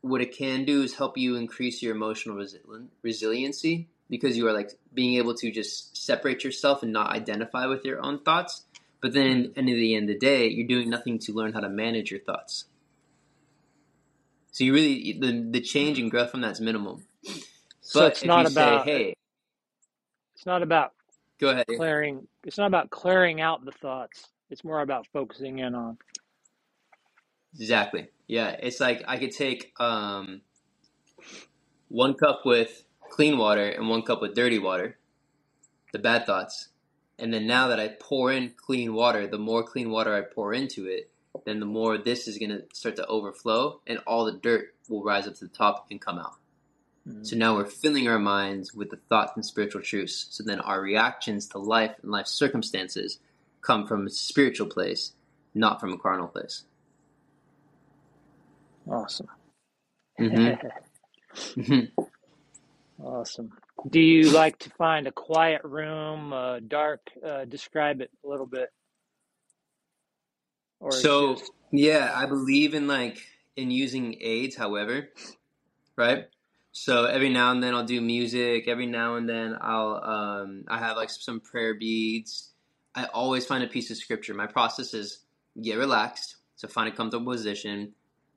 what 0.00 0.20
it 0.20 0.36
can 0.36 0.64
do 0.64 0.82
is 0.82 0.94
help 0.94 1.18
you 1.18 1.36
increase 1.36 1.82
your 1.82 1.94
emotional 1.94 2.36
resi- 2.36 2.88
resiliency 3.02 3.88
because 4.08 4.36
you 4.36 4.46
are 4.46 4.52
like 4.52 4.72
being 4.94 5.16
able 5.16 5.34
to 5.34 5.50
just 5.50 5.96
separate 5.96 6.44
yourself 6.44 6.82
and 6.82 6.92
not 6.92 7.10
identify 7.10 7.66
with 7.66 7.84
your 7.84 8.04
own 8.04 8.20
thoughts. 8.20 8.62
But 9.00 9.12
then, 9.12 9.52
at 9.56 9.64
the 9.64 9.94
end 9.94 10.10
of 10.10 10.14
the 10.14 10.26
day, 10.26 10.48
you're 10.48 10.66
doing 10.66 10.90
nothing 10.90 11.20
to 11.20 11.32
learn 11.32 11.52
how 11.52 11.60
to 11.60 11.68
manage 11.68 12.10
your 12.10 12.20
thoughts. 12.20 12.64
So 14.52 14.64
you 14.64 14.74
really 14.74 15.18
the 15.20 15.46
the 15.50 15.60
change 15.60 15.98
and 15.98 16.10
growth 16.10 16.30
from 16.30 16.40
that's 16.40 16.60
minimal. 16.60 17.00
So 17.80 18.00
but 18.00 18.12
it's 18.12 18.24
not 18.24 18.50
about 18.50 18.84
say, 18.84 18.90
hey, 18.90 19.14
it's 20.34 20.46
not 20.46 20.62
about 20.62 20.92
go 21.38 21.50
ahead 21.50 21.66
clearing. 21.76 22.26
It's 22.44 22.58
not 22.58 22.66
about 22.66 22.90
clearing 22.90 23.40
out 23.40 23.64
the 23.64 23.72
thoughts. 23.72 24.28
It's 24.50 24.64
more 24.64 24.80
about 24.80 25.06
focusing 25.12 25.58
in 25.58 25.74
on. 25.74 25.98
Exactly. 27.58 28.08
Yeah, 28.26 28.56
it's 28.62 28.80
like 28.80 29.04
I 29.06 29.18
could 29.18 29.32
take 29.32 29.72
um, 29.80 30.42
one 31.88 32.14
cup 32.14 32.42
with 32.44 32.84
clean 33.08 33.38
water 33.38 33.68
and 33.68 33.88
one 33.88 34.02
cup 34.02 34.20
with 34.20 34.34
dirty 34.34 34.58
water, 34.58 34.98
the 35.92 35.98
bad 35.98 36.26
thoughts. 36.26 36.68
And 37.18 37.34
then 37.34 37.46
now 37.46 37.68
that 37.68 37.80
I 37.80 37.88
pour 37.88 38.30
in 38.32 38.50
clean 38.50 38.94
water, 38.94 39.26
the 39.26 39.38
more 39.38 39.64
clean 39.64 39.90
water 39.90 40.14
I 40.14 40.20
pour 40.20 40.54
into 40.54 40.86
it, 40.86 41.10
then 41.48 41.60
the 41.60 41.66
more 41.66 41.96
this 41.96 42.28
is 42.28 42.36
going 42.36 42.50
to 42.50 42.62
start 42.74 42.96
to 42.96 43.06
overflow 43.06 43.80
and 43.86 43.98
all 44.06 44.26
the 44.26 44.32
dirt 44.32 44.74
will 44.88 45.02
rise 45.02 45.26
up 45.26 45.34
to 45.36 45.46
the 45.46 45.50
top 45.50 45.86
and 45.90 46.00
come 46.00 46.18
out. 46.18 46.34
Mm-hmm. 47.08 47.24
So 47.24 47.36
now 47.36 47.56
we're 47.56 47.64
filling 47.64 48.06
our 48.06 48.18
minds 48.18 48.74
with 48.74 48.90
the 48.90 48.98
thoughts 49.08 49.32
and 49.34 49.44
spiritual 49.44 49.80
truths. 49.80 50.26
So 50.30 50.44
then 50.44 50.60
our 50.60 50.80
reactions 50.80 51.46
to 51.48 51.58
life 51.58 51.94
and 52.02 52.10
life 52.10 52.26
circumstances 52.26 53.18
come 53.62 53.86
from 53.86 54.06
a 54.06 54.10
spiritual 54.10 54.66
place, 54.66 55.12
not 55.54 55.80
from 55.80 55.92
a 55.92 55.98
carnal 55.98 56.28
place. 56.28 56.64
Awesome. 58.86 59.28
Mm-hmm. 60.20 61.60
mm-hmm. 61.60 62.02
awesome. 63.02 63.52
Do 63.88 64.00
you 64.00 64.30
like 64.30 64.58
to 64.60 64.70
find 64.70 65.06
a 65.06 65.12
quiet 65.12 65.62
room, 65.64 66.32
uh, 66.32 66.60
dark? 66.60 67.00
Uh, 67.24 67.44
describe 67.44 68.00
it 68.00 68.10
a 68.24 68.28
little 68.28 68.46
bit. 68.46 68.70
Or 70.80 70.92
So 70.92 71.34
just 71.34 71.50
yeah, 71.72 72.12
I 72.14 72.26
believe 72.26 72.74
in 72.74 72.86
like 72.86 73.18
in 73.56 73.70
using 73.70 74.16
aids, 74.20 74.56
however, 74.56 75.08
right? 75.96 76.28
So 76.72 77.06
every 77.06 77.28
now 77.28 77.50
and 77.50 77.62
then 77.62 77.74
I'll 77.74 77.84
do 77.84 78.00
music. 78.00 78.68
Every 78.68 78.86
now 78.86 79.16
and 79.16 79.28
then 79.28 79.56
I'll 79.60 80.02
um, 80.04 80.64
I 80.68 80.78
have 80.78 80.96
like 80.96 81.10
some 81.10 81.40
prayer 81.40 81.74
beads. 81.74 82.52
I 82.94 83.04
always 83.06 83.46
find 83.46 83.64
a 83.64 83.68
piece 83.68 83.90
of 83.90 83.96
scripture. 83.96 84.34
My 84.34 84.46
process 84.46 84.94
is 84.94 85.20
get 85.60 85.78
relaxed, 85.78 86.36
so 86.56 86.68
find 86.68 86.88
a 86.88 86.96
comfortable 86.96 87.32
position, 87.32 87.92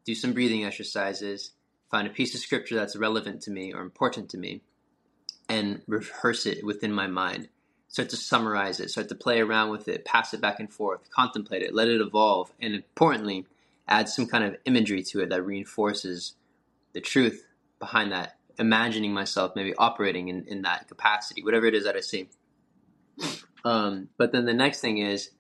do 0.06 0.16
some 0.16 0.34
breathing 0.34 0.66
exercises, 0.66 1.54
find 1.90 2.08
a 2.08 2.12
piece 2.12 2.34
of 2.34 2.42
scripture 2.42 2.76
that's 2.76 2.96
relevant 2.96 3.42
to 3.44 3.52
me 3.52 3.74
or 3.74 3.82
important 3.82 4.30
to 4.32 4.38
me, 4.38 4.62
and 5.48 5.82
rehearse 5.88 6.46
it 6.46 6.66
within 6.66 6.92
my 6.92 7.08
mind. 7.08 7.50
Start 7.92 8.08
to 8.08 8.16
summarize 8.16 8.80
it, 8.80 8.90
start 8.90 9.10
to 9.10 9.16
play 9.16 9.42
around 9.42 9.70
with 9.70 9.90
it, 9.90 10.06
pass 10.06 10.34
it 10.34 10.40
back 10.40 10.62
and 10.62 10.72
forth, 10.72 11.12
contemplate 11.12 11.62
it, 11.62 11.74
let 11.74 11.90
it 11.90 12.00
evolve, 12.00 12.50
and 12.62 12.74
importantly, 12.74 13.46
add 13.86 14.08
some 14.08 14.26
kind 14.26 14.46
of 14.46 14.56
imagery 14.64 15.04
to 15.04 15.20
it 15.20 15.28
that 15.28 15.46
reinforces 15.46 16.36
the 16.94 17.02
truth 17.02 17.46
behind 17.80 18.14
that. 18.14 18.38
Imagining 18.58 19.14
myself 19.14 19.58
maybe 19.58 19.76
operating 19.76 20.30
in, 20.30 20.46
in 20.48 20.62
that 20.62 20.88
capacity, 20.88 21.44
whatever 21.44 21.66
it 21.66 21.76
is 21.76 21.84
that 21.84 21.98
I 21.98 22.00
see. 22.00 22.30
Um, 23.66 24.08
but 24.18 24.32
then 24.32 24.46
the 24.46 24.54
next 24.54 24.80
thing 24.80 25.00
is 25.00 25.32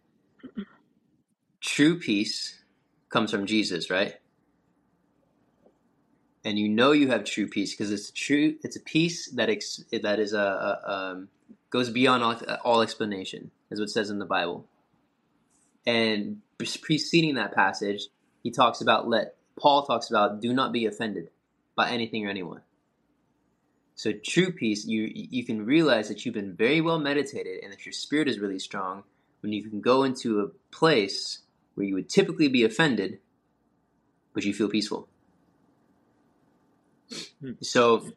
true 1.61 1.99
peace 1.99 2.61
comes 3.07 3.31
from 3.31 3.45
Jesus, 3.45 3.89
right? 3.89 4.15
And 6.43 6.59
you 6.59 6.67
know 6.67 6.91
you 6.91 7.07
have 7.09 7.23
true 7.23 7.47
peace 7.47 7.71
because 7.71 7.93
it's 7.93 8.11
true. 8.11 8.55
It's 8.61 8.75
a 8.75 8.81
peace 8.81 9.29
that 9.31 9.49
ex, 9.49 9.81
that 9.91 10.19
is 10.19 10.33
a, 10.33 10.37
a 10.37 10.91
um, 10.91 11.29
goes 11.71 11.89
beyond 11.89 12.23
all, 12.23 12.35
all 12.63 12.81
explanation, 12.81 13.49
is 13.71 13.79
what 13.79 13.89
it 13.89 13.91
says 13.91 14.11
in 14.11 14.19
the 14.19 14.25
Bible. 14.25 14.67
And 15.87 16.41
preceding 16.59 17.35
that 17.35 17.55
passage, 17.55 18.07
he 18.43 18.51
talks 18.51 18.81
about 18.81 19.07
let 19.07 19.35
Paul 19.59 19.85
talks 19.85 20.09
about 20.09 20.41
do 20.41 20.53
not 20.53 20.71
be 20.71 20.85
offended 20.85 21.29
by 21.75 21.89
anything 21.89 22.25
or 22.25 22.29
anyone. 22.29 22.61
So 23.95 24.11
true 24.11 24.51
peace, 24.51 24.85
you 24.85 25.11
you 25.13 25.43
can 25.43 25.65
realize 25.65 26.07
that 26.07 26.25
you've 26.25 26.33
been 26.33 26.55
very 26.55 26.81
well 26.81 26.99
meditated 26.99 27.63
and 27.63 27.71
that 27.71 27.85
your 27.85 27.93
spirit 27.93 28.27
is 28.27 28.39
really 28.39 28.59
strong 28.59 29.03
when 29.41 29.53
you 29.53 29.67
can 29.67 29.81
go 29.81 30.03
into 30.03 30.39
a 30.39 30.49
place 30.75 31.39
where 31.75 31.85
you 31.85 31.95
would 31.95 32.09
typically 32.09 32.47
be 32.47 32.63
offended, 32.63 33.19
but 34.33 34.43
you 34.43 34.53
feel 34.53 34.69
peaceful. 34.69 35.07
Hmm. 37.41 37.51
So 37.61 38.11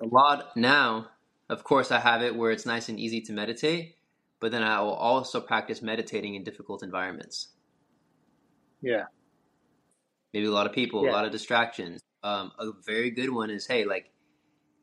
a 0.00 0.06
lot 0.06 0.56
now, 0.56 1.08
of 1.52 1.64
course, 1.64 1.90
I 1.90 2.00
have 2.00 2.22
it 2.22 2.34
where 2.34 2.50
it's 2.50 2.66
nice 2.66 2.88
and 2.88 2.98
easy 2.98 3.20
to 3.22 3.32
meditate, 3.32 3.96
but 4.40 4.52
then 4.52 4.62
I 4.62 4.80
will 4.80 4.94
also 4.94 5.40
practice 5.40 5.82
meditating 5.82 6.34
in 6.34 6.44
difficult 6.44 6.82
environments. 6.82 7.48
yeah, 8.80 9.04
Maybe 10.32 10.46
a 10.46 10.50
lot 10.50 10.66
of 10.66 10.72
people, 10.72 11.08
a 11.08 11.10
lot 11.10 11.24
of 11.24 11.32
distractions. 11.32 12.00
Um, 12.24 12.52
a 12.58 12.70
very 12.86 13.10
good 13.10 13.30
one 13.30 13.50
is 13.50 13.66
hey, 13.66 13.84
like 13.84 14.12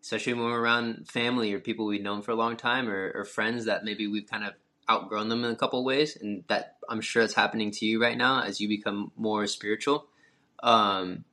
especially 0.02 0.34
when 0.34 0.46
we're 0.46 0.60
around 0.60 1.08
family 1.08 1.54
or 1.54 1.60
people 1.60 1.86
we've 1.86 2.02
known 2.02 2.22
for 2.22 2.32
a 2.32 2.36
long 2.36 2.56
time 2.56 2.90
or, 2.90 3.12
or 3.14 3.26
friends 3.26 3.66
that 3.66 3.84
maybe 3.84 4.08
we've 4.08 4.30
kind 4.30 4.44
of 4.44 4.54
outgrown 4.90 5.30
them 5.30 5.44
in 5.44 5.52
a 5.52 5.56
couple 5.56 5.80
of 5.80 5.86
ways 5.86 6.18
and 6.20 6.44
that 6.48 6.78
i'm 6.90 7.02
sure 7.02 7.22
it's 7.22 7.34
happening 7.34 7.70
to 7.70 7.86
you 7.86 8.02
right 8.02 8.18
now 8.18 8.42
as 8.42 8.60
you 8.60 8.68
become 8.68 9.12
more 9.16 9.46
spiritual 9.46 10.08
um, 10.62 11.24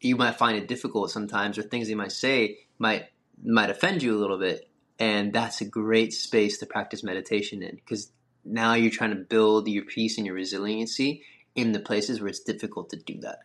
you 0.00 0.16
might 0.16 0.36
find 0.36 0.56
it 0.56 0.68
difficult 0.68 1.10
sometimes 1.10 1.58
or 1.58 1.62
things 1.62 1.88
they 1.88 1.94
might 1.94 2.12
say 2.12 2.58
might 2.78 3.06
might 3.42 3.70
offend 3.70 4.02
you 4.02 4.16
a 4.16 4.20
little 4.20 4.38
bit 4.38 4.69
and 5.00 5.32
that's 5.32 5.60
a 5.60 5.64
great 5.64 6.12
space 6.12 6.58
to 6.58 6.66
practice 6.66 7.02
meditation 7.02 7.62
in 7.62 7.74
because 7.74 8.12
now 8.44 8.74
you're 8.74 8.90
trying 8.90 9.10
to 9.10 9.16
build 9.16 9.66
your 9.68 9.84
peace 9.84 10.16
and 10.16 10.26
your 10.26 10.36
resiliency 10.36 11.24
in 11.56 11.72
the 11.72 11.80
places 11.80 12.20
where 12.20 12.28
it's 12.28 12.40
difficult 12.40 12.90
to 12.90 12.96
do 12.96 13.18
that 13.20 13.40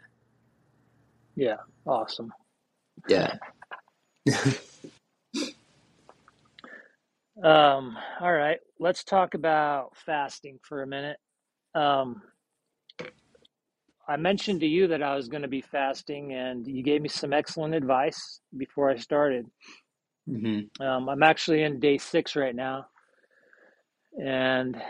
yeah. 1.35 1.57
Awesome. 1.85 2.31
yeah 3.09 3.37
Um, 7.43 7.97
all 8.21 8.31
right, 8.31 8.59
let's 8.79 9.03
talk 9.03 9.33
about 9.33 9.95
fasting 10.05 10.59
for 10.63 10.83
a 10.83 10.87
minute. 10.87 11.17
Um, 11.73 12.21
I 14.07 14.15
mentioned 14.15 14.61
to 14.61 14.67
you 14.67 14.87
that 14.87 15.03
I 15.03 15.15
was 15.15 15.27
going 15.27 15.41
to 15.41 15.49
be 15.49 15.61
fasting, 15.61 16.33
and 16.33 16.65
you 16.65 16.81
gave 16.81 17.01
me 17.01 17.09
some 17.09 17.33
excellent 17.33 17.73
advice 17.73 18.39
before 18.55 18.89
I 18.89 18.95
started. 18.95 19.49
Hmm 20.27 20.61
Um, 20.79 21.09
I'm 21.09 21.23
actually 21.23 21.63
in 21.63 21.79
day 21.79 21.97
six 21.97 22.35
right 22.35 22.55
now, 22.55 22.87
and 24.21 24.81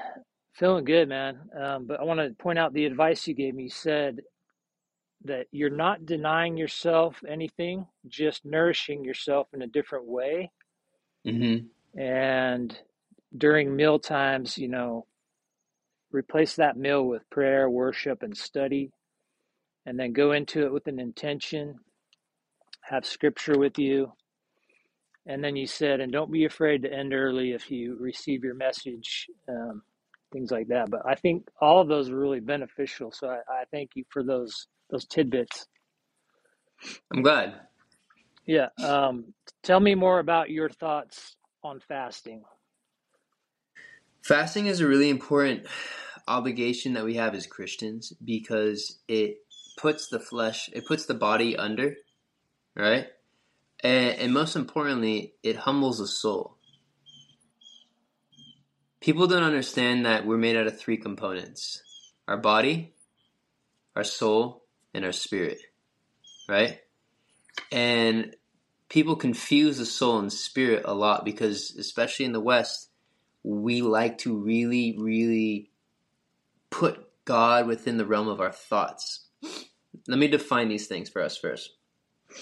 feeling 0.54 0.86
good, 0.86 1.10
man. 1.10 1.40
Um, 1.60 1.86
but 1.88 2.00
I 2.00 2.04
want 2.04 2.20
to 2.20 2.36
point 2.44 2.60
out 2.60 2.74
the 2.74 2.86
advice 2.86 3.28
you 3.28 3.34
gave 3.36 3.56
me. 3.56 3.64
You 3.64 3.70
said 3.70 4.22
that 5.26 5.48
you're 5.52 5.70
not 5.70 6.06
denying 6.06 6.58
yourself 6.58 7.22
anything, 7.28 7.88
just 8.08 8.46
nourishing 8.46 9.04
yourself 9.06 9.48
in 9.54 9.62
a 9.64 9.68
different 9.68 10.06
way. 10.08 10.52
hmm 11.26 11.58
And 11.98 12.78
during 13.38 13.76
meal 13.76 14.00
times, 14.00 14.58
you 14.58 14.70
know, 14.70 15.08
replace 16.12 16.56
that 16.58 16.78
meal 16.78 17.06
with 17.06 17.30
prayer, 17.30 17.70
worship, 17.70 18.24
and 18.24 18.38
study, 18.38 18.92
and 19.86 20.00
then 20.00 20.14
go 20.14 20.32
into 20.34 20.66
it 20.66 20.74
with 20.74 20.88
an 20.88 21.00
intention, 21.00 21.76
have 22.84 23.06
scripture 23.06 23.58
with 23.58 23.80
you. 23.80 24.14
And 25.28 25.44
then 25.44 25.56
you 25.56 25.66
said, 25.66 26.00
and 26.02 26.12
don't 26.12 26.32
be 26.32 26.46
afraid 26.46 26.84
to 26.84 26.94
end 26.94 27.14
early 27.14 27.52
if 27.54 27.72
you 27.72 27.98
receive 28.00 28.44
your 28.44 28.54
message, 28.54 29.28
um, 29.50 29.82
things 30.32 30.52
like 30.52 30.68
that. 30.68 30.90
But 30.92 31.02
I 31.06 31.16
think 31.16 31.48
all 31.60 31.82
of 31.82 31.88
those 31.88 32.10
are 32.10 32.18
really 32.18 32.40
beneficial. 32.40 33.12
So 33.12 33.30
I, 33.30 33.40
I 33.50 33.64
thank 33.72 33.92
you 33.96 34.04
for 34.10 34.24
those 34.24 34.68
those 34.92 35.06
tidbits. 35.06 35.68
i'm 37.14 37.24
glad 37.24 37.56
Yeah. 38.46 38.68
Um, 38.84 39.34
tell 39.64 39.80
me 39.80 39.96
more 39.96 40.20
about 40.20 40.52
your 40.52 40.70
thoughts 40.70 41.36
on 41.64 41.80
fasting. 41.80 42.44
Fasting 44.24 44.68
is 44.68 44.80
a 44.80 44.88
really 44.88 45.10
important 45.10 45.66
obligation 46.28 46.94
that 46.94 47.06
we 47.06 47.16
have 47.16 47.36
as 47.36 47.48
Christians 47.48 48.14
because 48.24 49.00
it 49.08 49.38
puts 49.78 50.08
the 50.08 50.20
flesh, 50.20 50.70
it 50.74 50.86
puts 50.86 51.06
the 51.06 51.14
body 51.14 51.56
under, 51.56 51.96
right? 52.76 53.08
And, 53.86 54.20
and 54.20 54.34
most 54.34 54.56
importantly, 54.56 55.36
it 55.44 55.58
humbles 55.58 56.00
the 56.00 56.08
soul. 56.08 56.58
People 59.00 59.28
don't 59.28 59.44
understand 59.44 60.08
that 60.08 60.26
we're 60.26 60.40
made 60.40 60.56
out 60.56 60.66
of 60.66 60.80
three 60.80 60.98
components 60.98 61.84
our 62.28 62.38
body, 62.38 62.96
our 63.96 64.04
soul, 64.04 64.64
and 64.96 65.06
our 65.06 65.12
spirit, 65.12 65.60
right? 66.50 66.80
And 67.72 68.36
people 68.90 69.16
confuse 69.16 69.78
the 69.78 69.86
soul 69.86 70.18
and 70.18 70.34
spirit 70.34 70.82
a 70.86 70.96
lot 70.96 71.24
because, 71.24 71.76
especially 71.78 72.26
in 72.26 72.34
the 72.34 72.40
West, 72.40 72.90
we 73.44 73.84
like 73.84 74.18
to 74.20 74.36
really, 74.36 74.98
really 74.98 75.70
put 76.72 77.08
God 77.24 77.68
within 77.68 77.98
the 77.98 78.06
realm 78.08 78.30
of 78.30 78.42
our 78.42 78.52
thoughts. 78.52 79.28
Let 80.08 80.18
me 80.18 80.28
define 80.28 80.70
these 80.70 80.88
things 80.88 81.08
for 81.08 81.22
us 81.22 81.38
first. 81.38 81.76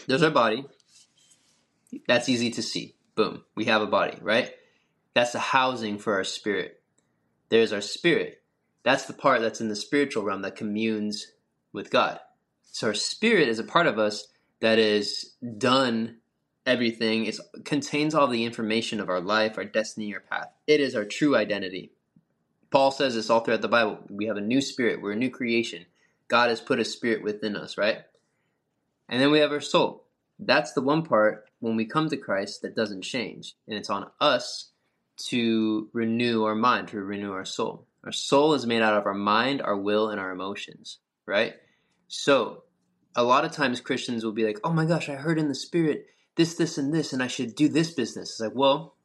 There's 0.08 0.24
our 0.24 0.32
body. 0.32 0.66
That's 2.08 2.30
easy 2.30 2.52
to 2.52 2.62
see. 2.62 2.96
Boom. 3.16 3.44
We 3.56 3.66
have 3.66 3.82
a 3.82 3.88
body, 3.88 4.18
right? 4.22 4.52
That's 5.14 5.34
the 5.34 5.40
housing 5.40 6.00
for 6.00 6.16
our 6.16 6.24
spirit. 6.24 6.82
There's 7.50 7.74
our 7.74 7.82
spirit. 7.82 8.42
That's 8.84 9.06
the 9.06 9.14
part 9.14 9.42
that's 9.42 9.62
in 9.62 9.70
the 9.70 9.76
spiritual 9.76 10.24
realm 10.24 10.42
that 10.42 10.56
communes 10.56 11.28
with 11.72 11.90
God. 11.90 12.20
So 12.72 12.88
our 12.88 12.94
spirit 12.94 13.48
is 13.48 13.60
a 13.60 13.64
part 13.64 13.88
of 13.88 14.00
us 14.00 14.28
that 14.60 14.80
is 14.80 15.34
done 15.58 16.18
everything. 16.66 17.26
It 17.26 17.38
contains 17.66 18.16
all 18.16 18.28
the 18.28 18.46
information 18.46 19.00
of 19.00 19.10
our 19.10 19.22
life, 19.22 19.58
our 19.58 19.66
destiny, 19.66 20.14
our 20.14 20.22
path. 20.22 20.48
It 20.68 20.80
is 20.80 20.96
our 20.96 21.06
true 21.06 21.36
identity. 21.36 21.92
Paul 22.72 22.92
says 22.92 23.16
this 23.16 23.30
all 23.30 23.42
throughout 23.42 23.62
the 23.62 23.68
Bible. 23.68 24.00
We 24.10 24.26
have 24.26 24.38
a 24.38 24.42
new 24.42 24.62
spirit. 24.62 25.02
We're 25.02 25.12
a 25.12 25.18
new 25.18 25.30
creation. 25.30 25.86
God 26.28 26.50
has 26.50 26.62
put 26.62 26.80
a 26.80 26.86
spirit 26.86 27.24
within 27.24 27.56
us, 27.56 27.78
right? 27.78 28.00
And 29.08 29.22
then 29.22 29.32
we 29.32 29.40
have 29.40 29.52
our 29.52 29.62
soul. 29.62 30.03
That's 30.40 30.74
the 30.74 30.82
one 30.82 31.04
part 31.04 31.46
when 31.60 31.76
we 31.76 31.86
come 31.86 32.10
to 32.10 32.18
Christ 32.18 32.62
that 32.62 32.76
doesn't 32.76 33.04
change. 33.04 33.56
And 33.68 33.78
it's 33.78 33.90
on 33.90 34.10
us 34.20 34.72
to 35.28 35.90
renew 35.94 36.44
our 36.44 36.56
mind, 36.56 36.90
to 36.90 37.02
renew 37.02 37.32
our 37.32 37.46
soul. 37.46 37.88
Our 38.04 38.12
soul 38.12 38.54
is 38.54 38.66
made 38.66 38.82
out 38.82 38.98
of 38.98 39.06
our 39.06 39.14
mind, 39.14 39.62
our 39.62 39.78
will, 39.78 40.10
and 40.10 40.20
our 40.20 40.32
emotions, 40.32 41.00
right? 41.26 41.54
So, 42.08 42.64
a 43.16 43.24
lot 43.24 43.46
of 43.46 43.52
times 43.52 43.80
Christians 43.80 44.26
will 44.26 44.32
be 44.32 44.46
like, 44.46 44.60
oh 44.64 44.74
my 44.74 44.86
gosh, 44.86 45.08
I 45.08 45.16
heard 45.16 45.38
in 45.38 45.48
the 45.48 45.56
spirit 45.56 46.08
this, 46.36 46.56
this, 46.56 46.78
and 46.78 46.94
this, 46.94 47.14
and 47.14 47.22
I 47.22 47.28
should 47.28 47.56
do 47.56 47.70
this 47.70 47.92
business. 47.92 48.32
It's 48.32 48.40
like, 48.40 48.56
well, 48.56 48.96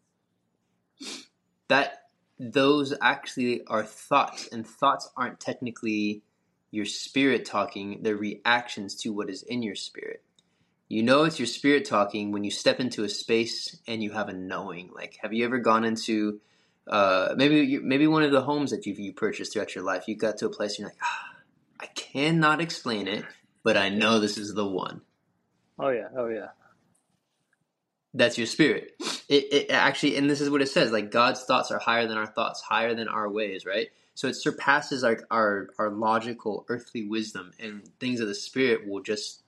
that 1.69 2.05
those 2.39 2.95
actually 3.03 3.65
are 3.67 3.85
thoughts, 3.85 4.49
and 4.49 4.67
thoughts 4.67 5.11
aren't 5.17 5.41
technically 5.41 6.23
your 6.71 6.87
spirit 6.87 7.45
talking, 7.45 8.01
they're 8.03 8.17
reactions 8.17 8.95
to 8.97 9.11
what 9.11 9.31
is 9.31 9.43
in 9.43 9.63
your 9.63 9.75
spirit. 9.75 10.23
You 10.89 11.03
know 11.03 11.25
it's 11.25 11.39
your 11.39 11.47
spirit 11.47 11.85
talking 11.85 12.33
when 12.33 12.45
you 12.45 12.51
step 12.51 12.81
into 12.81 13.05
a 13.05 13.09
space 13.09 13.77
and 13.87 14.03
you 14.03 14.13
have 14.13 14.29
a 14.29 14.33
knowing. 14.33 14.91
Like, 14.95 15.19
have 15.21 15.35
you 15.35 15.45
ever 15.45 15.59
gone 15.59 15.85
into 15.85 16.41
uh, 16.89 17.35
maybe 17.37 17.61
you, 17.61 17.81
maybe 17.83 18.07
one 18.07 18.23
of 18.23 18.33
the 18.33 18.41
homes 18.41 18.71
that 18.71 18.87
you've 18.87 18.99
you 18.99 19.13
purchased 19.13 19.53
throughout 19.53 19.75
your 19.75 19.85
life. 19.85 20.05
You 20.09 20.17
got 20.17 20.39
to 20.39 20.47
a 20.47 20.51
place 20.51 20.73
and 20.73 20.81
you're 20.81 20.89
like, 20.89 20.99
ah, 21.03 21.37
I 21.81 21.87
cannot 21.87 22.61
explain 22.61 23.07
it, 23.07 23.25
but 23.63 23.77
I 23.77 23.91
know 23.91 24.19
this 24.19 24.39
is 24.39 24.55
the 24.55 24.67
one. 24.67 25.03
Oh 25.79 25.91
yeah, 25.91 26.09
oh 26.17 26.29
yeah. 26.29 26.49
That's 28.15 28.39
your 28.39 28.47
spirit. 28.47 28.93
It, 29.29 29.53
it 29.53 29.71
actually, 29.71 30.17
and 30.17 30.31
this 30.31 30.41
is 30.41 30.49
what 30.49 30.63
it 30.63 30.69
says: 30.69 30.91
like 30.91 31.11
God's 31.11 31.45
thoughts 31.45 31.71
are 31.71 31.79
higher 31.79 32.07
than 32.07 32.17
our 32.17 32.27
thoughts, 32.27 32.63
higher 32.63 32.95
than 32.95 33.07
our 33.07 33.29
ways, 33.29 33.67
right? 33.67 33.89
So 34.15 34.27
it 34.27 34.35
surpasses 34.35 35.05
our 35.05 35.21
our, 35.31 35.69
our 35.79 35.91
logical 35.91 36.65
earthly 36.69 37.07
wisdom, 37.07 37.53
and 37.61 37.87
things 38.01 38.21
of 38.21 38.29
the 38.29 38.35
spirit 38.35 38.89
will 38.89 39.03
just 39.03 39.43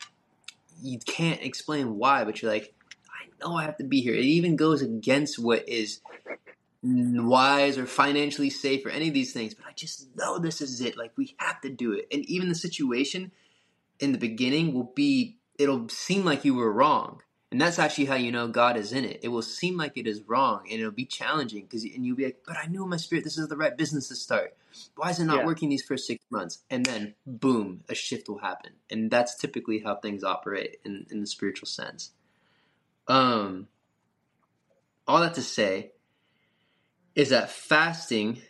you 0.82 0.98
can't 0.98 1.42
explain 1.42 1.96
why, 1.96 2.24
but 2.24 2.40
you're 2.40 2.50
like, 2.50 2.74
I 3.08 3.28
know 3.40 3.56
I 3.56 3.64
have 3.64 3.78
to 3.78 3.84
be 3.84 4.00
here. 4.00 4.14
It 4.14 4.24
even 4.24 4.56
goes 4.56 4.82
against 4.82 5.38
what 5.38 5.68
is 5.68 6.00
wise 6.82 7.76
or 7.76 7.86
financially 7.86 8.50
safe 8.50 8.86
or 8.86 8.90
any 8.90 9.08
of 9.08 9.14
these 9.14 9.32
things, 9.32 9.54
but 9.54 9.66
I 9.66 9.72
just 9.72 10.14
know 10.16 10.38
this 10.38 10.60
is 10.60 10.80
it. 10.80 10.96
Like 10.96 11.12
we 11.16 11.34
have 11.38 11.60
to 11.62 11.70
do 11.70 11.92
it. 11.92 12.06
And 12.12 12.24
even 12.26 12.48
the 12.48 12.54
situation 12.54 13.32
in 13.98 14.12
the 14.12 14.18
beginning 14.18 14.72
will 14.72 14.92
be 14.94 15.36
it'll 15.58 15.88
seem 15.88 16.24
like 16.24 16.44
you 16.44 16.54
were 16.54 16.72
wrong. 16.72 17.22
And 17.52 17.60
that's 17.60 17.78
actually 17.78 18.06
how 18.06 18.14
you 18.14 18.32
know 18.32 18.48
God 18.48 18.76
is 18.76 18.92
in 18.92 19.04
it. 19.04 19.20
It 19.22 19.28
will 19.28 19.42
seem 19.42 19.76
like 19.76 19.98
it 19.98 20.06
is 20.06 20.22
wrong 20.22 20.62
and 20.70 20.80
it'll 20.80 20.92
be 20.92 21.04
challenging 21.04 21.64
because 21.64 21.84
and 21.84 22.06
you'll 22.06 22.16
be 22.16 22.24
like, 22.24 22.42
but 22.46 22.56
I 22.56 22.66
knew 22.66 22.84
in 22.84 22.88
my 22.88 22.96
spirit 22.96 23.24
this 23.24 23.36
is 23.36 23.48
the 23.48 23.56
right 23.56 23.76
business 23.76 24.08
to 24.08 24.14
start. 24.14 24.56
Why 24.96 25.10
is 25.10 25.18
it 25.20 25.24
not 25.24 25.38
yeah. 25.38 25.46
working 25.46 25.68
these 25.68 25.82
first 25.82 26.06
six 26.06 26.24
months? 26.30 26.62
And 26.70 26.84
then 26.84 27.14
boom, 27.26 27.84
a 27.88 27.94
shift 27.94 28.28
will 28.28 28.38
happen. 28.38 28.72
And 28.90 29.10
that's 29.10 29.36
typically 29.36 29.80
how 29.80 29.96
things 29.96 30.24
operate 30.24 30.78
in, 30.84 31.06
in 31.10 31.20
the 31.20 31.26
spiritual 31.26 31.66
sense. 31.66 32.10
Um 33.08 33.68
all 35.06 35.20
that 35.20 35.34
to 35.34 35.42
say 35.42 35.92
is 37.14 37.30
that 37.30 37.50
fasting 37.50 38.40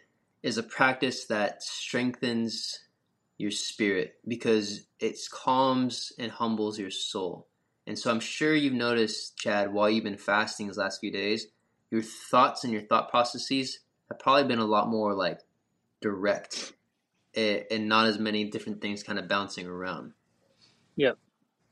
is 0.42 0.58
a 0.58 0.62
practice 0.62 1.26
that 1.26 1.62
strengthens 1.62 2.80
your 3.38 3.50
spirit 3.50 4.18
because 4.28 4.86
it 4.98 5.18
calms 5.30 6.12
and 6.18 6.30
humbles 6.30 6.78
your 6.78 6.90
soul. 6.90 7.46
And 7.86 7.98
so 7.98 8.10
I'm 8.10 8.20
sure 8.20 8.54
you've 8.54 8.74
noticed, 8.74 9.38
Chad, 9.38 9.72
while 9.72 9.88
you've 9.88 10.04
been 10.04 10.18
fasting 10.18 10.66
these 10.66 10.76
last 10.76 11.00
few 11.00 11.10
days, 11.10 11.46
your 11.90 12.02
thoughts 12.02 12.64
and 12.64 12.72
your 12.72 12.82
thought 12.82 13.10
processes 13.10 13.80
have 14.10 14.18
probably 14.18 14.44
been 14.44 14.58
a 14.58 14.64
lot 14.64 14.88
more 14.88 15.14
like 15.14 15.40
direct 16.00 16.72
eh, 17.34 17.62
and 17.70 17.88
not 17.88 18.06
as 18.06 18.18
many 18.18 18.44
different 18.44 18.80
things 18.80 19.02
kind 19.02 19.18
of 19.18 19.28
bouncing 19.28 19.66
around. 19.66 20.12
Yep. 20.96 21.18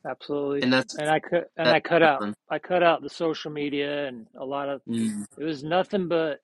Absolutely. 0.07 0.63
And 0.63 0.73
that's 0.73 0.95
and 0.95 1.11
I 1.11 1.21
cut 1.21 1.51
and 1.57 1.69
I 1.69 1.81
cut 1.81 2.03
out 2.03 2.35
I 2.49 2.59
cut 2.59 2.83
out 2.83 3.03
the 3.03 3.11
social 3.11 3.51
media 3.51 4.07
and 4.07 4.27
a 4.39 4.45
lot 4.45 4.69
of 4.69 4.81
mm. 4.89 5.27
it 5.37 5.45
was 5.45 5.65
nothing 5.65 6.09
but 6.09 6.41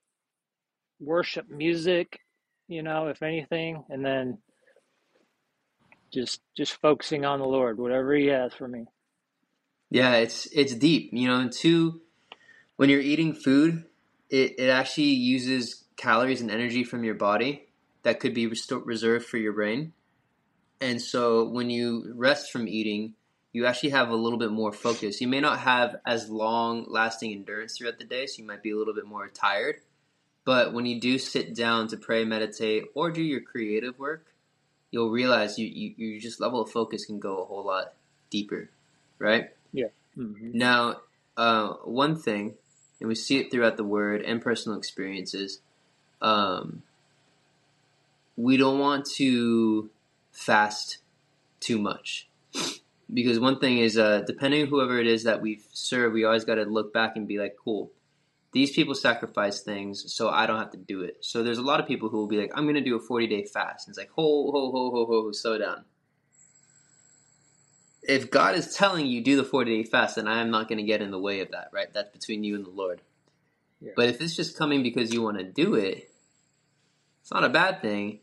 worship 1.01 1.49
music, 1.49 2.21
you 2.69 2.83
know, 2.83 3.09
if 3.09 3.23
anything, 3.23 3.85
and 3.89 4.05
then 4.05 4.39
just 6.13 6.41
just 6.57 6.81
focusing 6.81 7.25
on 7.25 7.39
the 7.39 7.47
Lord, 7.47 7.79
whatever 7.79 8.15
He 8.15 8.27
has 8.27 8.53
for 8.53 8.67
me. 8.67 8.87
Yeah, 9.91 10.15
it's 10.15 10.47
it's 10.47 10.75
deep, 10.75 11.11
you 11.13 11.29
know. 11.29 11.39
And 11.39 11.53
two, 11.53 12.03
when 12.77 12.91
you're 12.91 13.01
eating 13.01 13.35
food, 13.35 13.85
it 14.31 14.59
it 14.59 14.69
actually 14.69 15.11
uses 15.11 15.85
calories 15.97 16.41
and 16.41 16.51
energy 16.51 16.83
from 16.83 17.05
your 17.05 17.15
body 17.15 17.69
that 18.05 18.21
could 18.21 18.35
be 18.35 18.47
reserved 18.47 19.27
for 19.27 19.37
your 19.39 19.53
brain. 19.53 19.93
And 20.81 21.01
so 21.01 21.49
when 21.49 21.71
you 21.71 22.13
rest 22.15 22.53
from 22.53 22.69
eating, 22.69 23.15
you 23.53 23.67
actually 23.67 23.91
have 23.91 24.11
a 24.11 24.17
little 24.17 24.39
bit 24.39 24.51
more 24.51 24.73
focus. 24.73 25.21
You 25.21 25.29
may 25.29 25.41
not 25.41 25.61
have 25.61 25.97
as 26.07 26.29
long 26.29 26.85
lasting 26.89 27.33
endurance 27.33 27.77
throughout 27.77 27.99
the 27.99 28.05
day, 28.05 28.27
so 28.27 28.43
you 28.43 28.47
might 28.47 28.63
be 28.63 28.71
a 28.71 28.77
little 28.77 28.95
bit 28.95 29.07
more 29.07 29.29
tired. 29.29 29.77
But 30.45 30.75
when 30.75 30.85
you 30.85 31.01
do 31.01 31.19
sit 31.19 31.55
down 31.55 31.89
to 31.89 31.97
pray, 31.97 32.25
meditate, 32.25 32.85
or 32.95 33.11
do 33.11 33.23
your 33.23 33.41
creative 33.41 33.99
work, 33.99 34.27
you'll 34.91 35.11
realize 35.11 35.59
you, 35.59 35.67
you, 35.67 35.95
you 35.97 36.21
just 36.21 36.41
level 36.41 36.61
of 36.61 36.71
focus 36.71 37.07
can 37.07 37.19
go 37.19 37.39
a 37.39 37.45
whole 37.45 37.65
lot 37.65 37.95
deeper, 38.29 38.69
right? 39.19 39.51
Yeah. 39.73 39.87
Mm-hmm. 40.19 40.51
Now, 40.59 41.01
uh, 41.37 41.75
one 41.85 42.17
thing, 42.17 42.55
and 43.01 43.09
we 43.09 43.15
see 43.15 43.39
it 43.39 43.51
throughout 43.51 43.77
the 43.77 43.85
word 43.85 44.23
and 44.23 44.43
personal 44.43 44.77
experiences, 44.77 45.61
um, 46.21 46.83
we 48.37 48.57
don't 48.57 48.79
want 48.79 49.07
to 49.17 49.91
fast 50.33 50.99
too 51.61 51.79
much. 51.79 52.29
Because 53.13 53.39
one 53.39 53.59
thing 53.59 53.79
is, 53.79 53.99
uh, 53.99 54.23
depending 54.27 54.63
on 54.63 54.69
whoever 54.69 54.99
it 54.99 55.07
is 55.07 55.25
that 55.25 55.41
we 55.41 55.61
serve, 55.73 56.13
we 56.13 56.25
always 56.25 56.45
got 56.45 56.57
to 56.57 56.65
look 56.65 56.93
back 56.93 57.17
and 57.17 57.29
be 57.29 57.39
like, 57.39 57.55
cool, 57.63 57.93
these 58.53 58.71
people 58.71 58.95
sacrifice 58.95 59.61
things 59.61 60.13
so 60.15 60.31
I 60.31 60.47
don't 60.47 60.59
have 60.59 60.71
to 60.71 60.79
do 60.79 61.03
it. 61.03 61.19
So 61.21 61.43
there's 61.43 61.59
a 61.59 61.63
lot 61.63 61.81
of 61.81 61.87
people 61.87 62.09
who 62.09 62.19
will 62.19 62.29
be 62.29 62.39
like, 62.39 62.53
I'm 62.55 62.65
going 62.65 62.77
to 62.77 62.81
do 62.81 62.97
a 62.97 63.01
40 63.01 63.27
day 63.27 63.45
fast. 63.45 63.87
And 63.87 63.93
it's 63.93 63.99
like, 63.99 64.11
ho, 64.11 64.51
ho, 64.51 64.71
ho, 64.71 64.91
ho, 64.91 65.07
ho, 65.07 65.33
slow 65.33 65.59
down. 65.59 65.85
If 68.03 68.31
God 68.31 68.55
is 68.55 68.75
telling 68.75 69.07
you 69.07 69.23
do 69.23 69.37
the 69.37 69.45
40 69.45 69.83
day 69.83 69.89
fast, 69.89 70.17
then 70.17 70.29
I 70.29 70.41
am 70.41 70.51
not 70.51 70.69
going 70.69 70.79
to 70.79 70.85
get 70.85 71.03
in 71.03 71.11
the 71.11 71.19
way 71.19 71.41
of 71.41 71.51
that, 71.51 71.71
right? 71.73 71.93
That's 71.93 72.11
between 72.11 72.45
you 72.45 72.55
and 72.55 72.65
the 72.65 72.71
Lord. 72.71 73.01
Yeah. 73.81 73.93
But 73.97 74.09
if 74.09 74.21
it's 74.21 74.37
just 74.37 74.57
coming 74.57 74.83
because 74.83 75.13
you 75.13 75.21
want 75.21 75.39
to 75.39 75.45
do 75.45 75.75
it, 75.75 76.11
it's 77.23 77.33
not 77.33 77.45
a 77.45 77.49
bad 77.49 77.83
thing. 77.83 78.21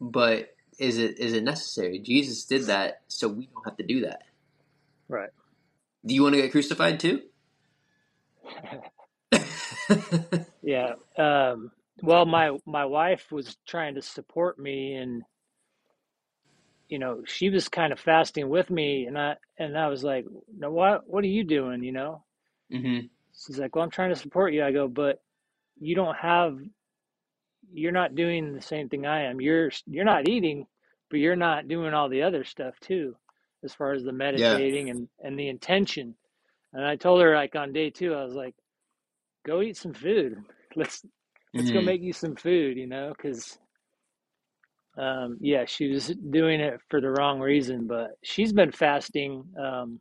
But 0.00 0.54
is 0.78 0.98
it 0.98 1.18
is 1.18 1.32
it 1.34 1.44
necessary? 1.44 1.98
Jesus 1.98 2.44
did 2.44 2.64
that 2.64 3.02
so 3.08 3.28
we 3.28 3.46
don't 3.46 3.64
have 3.64 3.76
to 3.76 3.84
do 3.84 4.02
that. 4.02 4.22
Right. 5.08 5.30
Do 6.04 6.14
you 6.14 6.22
want 6.22 6.34
to 6.34 6.42
get 6.42 6.52
crucified 6.52 7.00
too? 7.00 7.22
yeah. 10.62 10.94
Um, 11.18 11.70
well, 12.02 12.24
my 12.24 12.56
my 12.66 12.84
wife 12.86 13.30
was 13.30 13.56
trying 13.66 13.96
to 13.96 14.02
support 14.02 14.58
me, 14.58 14.94
and 14.94 15.22
you 16.88 16.98
know, 16.98 17.22
she 17.26 17.50
was 17.50 17.68
kind 17.68 17.92
of 17.92 18.00
fasting 18.00 18.48
with 18.48 18.70
me, 18.70 19.06
and 19.06 19.18
I 19.18 19.36
and 19.58 19.76
I 19.76 19.88
was 19.88 20.02
like, 20.02 20.24
"No, 20.56 20.70
what 20.70 21.08
what 21.08 21.24
are 21.24 21.28
you 21.28 21.44
doing?" 21.44 21.82
You 21.82 21.92
know. 21.92 22.24
Mm-hmm. 22.72 23.06
She's 23.34 23.58
like, 23.58 23.74
"Well, 23.74 23.84
I'm 23.84 23.90
trying 23.90 24.10
to 24.10 24.16
support 24.16 24.54
you." 24.54 24.64
I 24.64 24.72
go, 24.72 24.88
"But 24.88 25.22
you 25.78 25.94
don't 25.94 26.16
have, 26.16 26.58
you're 27.72 27.92
not 27.92 28.14
doing 28.14 28.54
the 28.54 28.62
same 28.62 28.88
thing 28.88 29.06
I 29.06 29.24
am. 29.24 29.40
You're 29.40 29.70
you're 29.86 30.04
not 30.04 30.28
eating, 30.28 30.66
but 31.10 31.20
you're 31.20 31.36
not 31.36 31.68
doing 31.68 31.94
all 31.94 32.08
the 32.08 32.22
other 32.22 32.44
stuff 32.44 32.74
too, 32.80 33.16
as 33.64 33.74
far 33.74 33.92
as 33.92 34.04
the 34.04 34.12
meditating 34.12 34.88
yeah. 34.88 34.94
and 34.94 35.08
and 35.20 35.38
the 35.38 35.48
intention." 35.48 36.14
And 36.72 36.84
I 36.84 36.96
told 36.96 37.20
her 37.20 37.34
like 37.34 37.56
on 37.56 37.72
day 37.72 37.90
two, 37.90 38.14
I 38.14 38.24
was 38.24 38.34
like, 38.34 38.54
go 39.44 39.62
eat 39.62 39.76
some 39.76 39.94
food. 39.94 40.36
Let's 40.76 41.04
let's 41.52 41.68
mm-hmm. 41.68 41.78
go 41.78 41.82
make 41.82 42.00
you 42.00 42.12
some 42.12 42.36
food, 42.36 42.76
you 42.76 42.86
know, 42.86 43.12
because 43.16 43.58
um, 44.96 45.36
yeah, 45.40 45.64
she 45.66 45.88
was 45.88 46.14
doing 46.30 46.60
it 46.60 46.80
for 46.88 47.00
the 47.00 47.10
wrong 47.10 47.40
reason, 47.40 47.86
but 47.88 48.10
she's 48.22 48.52
been 48.52 48.70
fasting 48.70 49.44
um, 49.60 49.98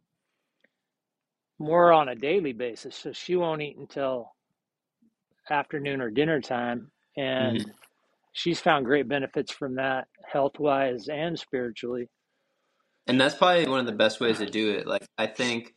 more 1.58 1.92
on 1.92 2.10
a 2.10 2.16
daily 2.16 2.54
basis, 2.54 2.96
so 2.96 3.12
she 3.12 3.36
won't 3.36 3.62
eat 3.62 3.78
until 3.78 4.36
afternoon 5.50 6.02
or 6.02 6.10
dinner 6.10 6.40
time, 6.42 6.92
and 7.18 7.60
mm-hmm. 7.60 7.70
she's 8.34 8.60
found 8.60 8.86
great 8.86 9.08
benefits 9.08 9.52
from 9.52 9.76
that, 9.76 10.08
health 10.32 10.60
wise 10.60 11.08
and 11.08 11.38
spiritually. 11.38 12.10
And 13.08 13.20
that's 13.20 13.36
probably 13.36 13.68
one 13.68 13.80
of 13.80 13.86
the 13.86 13.92
best 13.92 14.20
ways 14.20 14.38
to 14.38 14.46
do 14.46 14.72
it. 14.72 14.86
Like 14.88 15.06
I 15.18 15.28
think 15.28 15.74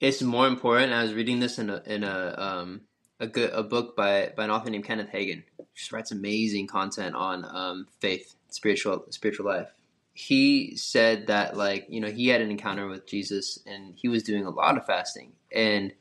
it's 0.00 0.22
more 0.22 0.46
important. 0.46 0.92
I 0.92 1.02
was 1.02 1.12
reading 1.12 1.40
this 1.40 1.58
in 1.58 1.70
a 1.70 1.82
in 1.84 2.04
a 2.04 2.34
um 2.38 2.80
a 3.20 3.26
good 3.26 3.50
a 3.50 3.62
book 3.62 3.96
by 3.96 4.32
by 4.36 4.44
an 4.44 4.50
author 4.50 4.70
named 4.70 4.84
Kenneth 4.84 5.10
Hagin. 5.12 5.44
Just 5.74 5.92
writes 5.92 6.10
amazing 6.10 6.66
content 6.66 7.14
on 7.14 7.44
um 7.44 7.86
faith, 8.00 8.34
spiritual 8.48 9.04
spiritual 9.10 9.46
life. 9.46 9.68
He 10.14 10.74
said 10.76 11.26
that 11.26 11.56
like 11.56 11.86
you 11.90 12.00
know 12.00 12.08
he 12.08 12.28
had 12.28 12.40
an 12.40 12.50
encounter 12.50 12.88
with 12.88 13.06
Jesus 13.06 13.58
and 13.66 13.94
he 13.94 14.08
was 14.08 14.22
doing 14.22 14.46
a 14.46 14.50
lot 14.50 14.78
of 14.78 14.86
fasting 14.86 15.32
and 15.52 15.92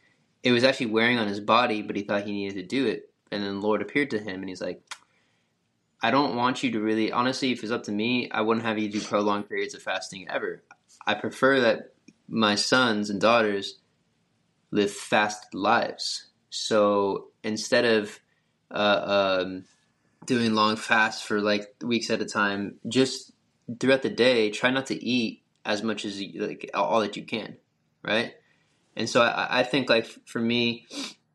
it 0.44 0.52
was 0.52 0.64
actually 0.64 0.88
wearing 0.88 1.20
on 1.20 1.28
his 1.28 1.40
body, 1.40 1.82
but 1.82 1.96
he 1.96 2.04
thought 2.04 2.24
he 2.24 2.32
needed 2.32 2.56
to 2.56 2.64
do 2.64 2.88
it. 2.88 3.09
And 3.32 3.44
then 3.44 3.60
the 3.60 3.66
Lord 3.68 3.82
appeared 3.82 4.12
to 4.12 4.20
him 4.20 4.42
and 4.42 4.50
he's 4.50 4.62
like, 4.62 4.82
I 6.02 6.12
don't 6.12 6.36
want 6.36 6.64
you 6.64 6.72
to 6.72 6.80
really 6.80 7.12
honestly, 7.12 7.52
if 7.52 7.64
it's 7.64 7.72
up 7.72 7.84
to 7.84 7.92
me, 7.92 8.30
I 8.32 8.42
wouldn't 8.42 8.66
have 8.66 8.80
you 8.80 8.90
do 8.90 9.02
prolonged 9.02 9.50
periods 9.50 9.74
of 9.74 9.82
fasting 9.82 10.28
ever. 10.30 10.64
I 11.06 11.14
prefer 11.14 11.60
that 11.62 11.94
my 12.28 12.56
sons 12.56 13.10
and 13.10 13.20
daughters 13.20 13.80
live 14.72 14.92
fast 14.92 15.54
lives. 15.54 16.28
So 16.50 17.28
instead 17.44 17.86
of 17.86 18.20
uh, 18.72 19.42
um, 19.42 19.66
doing 20.26 20.54
long 20.54 20.76
fasts 20.76 21.22
for 21.22 21.42
like 21.42 21.76
weeks 21.84 22.10
at 22.10 22.22
a 22.22 22.26
time, 22.26 22.76
just 22.88 23.32
throughout 23.80 24.02
the 24.02 24.10
day, 24.10 24.50
try 24.50 24.72
not 24.72 24.88
to 24.88 25.04
eat 25.04 25.44
as 25.66 25.84
much 25.84 26.06
as 26.06 26.22
you, 26.22 26.42
like 26.42 26.70
all 26.74 27.02
that 27.02 27.18
you 27.18 27.24
can, 27.24 27.58
right? 28.04 28.34
And 28.96 29.10
so 29.10 29.22
I, 29.22 29.60
I 29.60 29.64
think 29.64 29.90
like 29.90 30.06
for 30.26 30.40
me, 30.40 30.88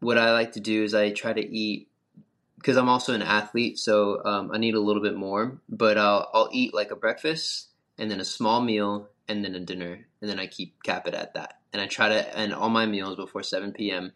what 0.05 0.19
I 0.19 0.33
like 0.33 0.53
to 0.53 0.61
do 0.61 0.85
is 0.85 0.95
I 0.95 1.11
try 1.11 1.33
to 1.33 1.41
eat 1.41 1.89
because 2.57 2.77
I'm 2.77 2.89
also 2.89 3.13
an 3.13 3.23
athlete, 3.23 3.79
so 3.79 4.25
um, 4.25 4.51
I 4.53 4.59
need 4.59 4.75
a 4.75 4.81
little 4.81 5.03
bit 5.03 5.17
more. 5.17 5.59
But 5.69 5.99
I'll 5.99 6.31
I'll 6.33 6.49
eat 6.53 6.75
like 6.75 6.91
a 6.91 6.97
breakfast 6.97 7.69
and 7.99 8.11
then 8.11 8.21
a 8.21 8.25
small 8.25 8.61
meal 8.61 9.09
and 9.29 9.45
then 9.45 9.55
a 9.55 9.61
dinner, 9.61 10.07
and 10.21 10.31
then 10.31 10.39
I 10.39 10.47
keep 10.47 10.83
cap 10.83 11.07
it 11.07 11.15
at 11.15 11.35
that 11.35 11.59
and 11.75 11.83
I 11.83 11.87
try 11.87 12.09
to 12.09 12.39
end 12.39 12.55
all 12.55 12.71
my 12.71 12.87
meals 12.87 13.17
before 13.17 13.43
7 13.43 13.73
p.m. 13.73 14.13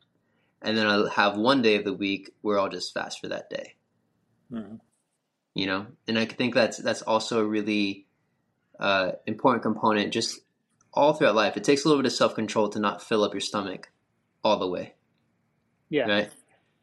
and 0.63 0.79
then 0.79 0.87
I'll 0.87 1.09
have 1.09 1.37
one 1.37 1.61
day 1.61 1.75
of 1.75 1.85
the 1.85 1.93
week 1.93 2.33
where 2.41 2.59
I'll 2.59 2.69
just 2.69 2.95
fast 2.95 3.21
for 3.21 3.27
that 3.29 3.51
day. 3.51 3.75
Mm-hmm. 4.51 4.77
You 5.55 5.67
know, 5.67 5.87
and 6.07 6.17
I 6.17 6.25
think 6.25 6.55
that's 6.55 6.79
that's 6.79 7.03
also 7.03 7.41
a 7.41 7.45
really 7.45 8.07
uh, 8.79 9.13
important 9.27 9.65
component 9.65 10.13
just 10.13 10.39
all 10.95 11.15
throughout 11.15 11.35
life. 11.35 11.57
It 11.57 11.65
takes 11.65 11.85
a 11.85 11.89
little 11.89 12.01
bit 12.01 12.11
of 12.11 12.17
self 12.17 12.37
control 12.37 12.69
to 12.69 12.79
not 12.79 13.03
fill 13.03 13.25
up 13.25 13.35
your 13.35 13.41
stomach 13.41 13.91
all 14.45 14.61
the 14.61 14.69
way. 14.69 14.95
Yeah. 15.91 16.09
Right. 16.09 16.31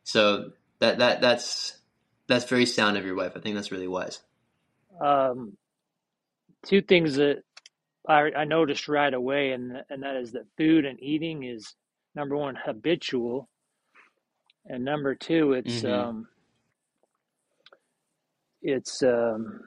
So 0.04 0.52
that 0.80 1.00
that 1.00 1.22
that's 1.22 1.78
that's 2.28 2.46
very 2.46 2.66
sound 2.66 2.98
of 2.98 3.06
your 3.06 3.16
wife. 3.16 3.34
I 3.36 3.40
think 3.42 3.56
that's 3.56 3.72
really 3.72 3.88
wise. 3.88 4.22
Um, 5.02 5.58
two 6.66 6.82
things 6.82 7.16
that 7.16 7.44
I, 8.08 8.32
I 8.38 8.46
noticed 8.46 8.88
right 8.88 9.14
away, 9.14 9.52
and 9.52 9.84
and 9.90 10.04
that 10.04 10.16
is 10.18 10.34
that 10.34 10.46
food 10.58 10.86
and 10.86 11.02
eating 11.02 11.44
is 11.44 11.76
number 12.16 12.38
one 12.38 12.56
habitual, 12.56 13.50
and 14.68 14.86
number 14.86 15.16
two 15.16 15.54
it's 15.54 15.84
hmm 15.84 15.86
um, 15.86 16.28
it's 18.62 19.04
um, 19.04 19.62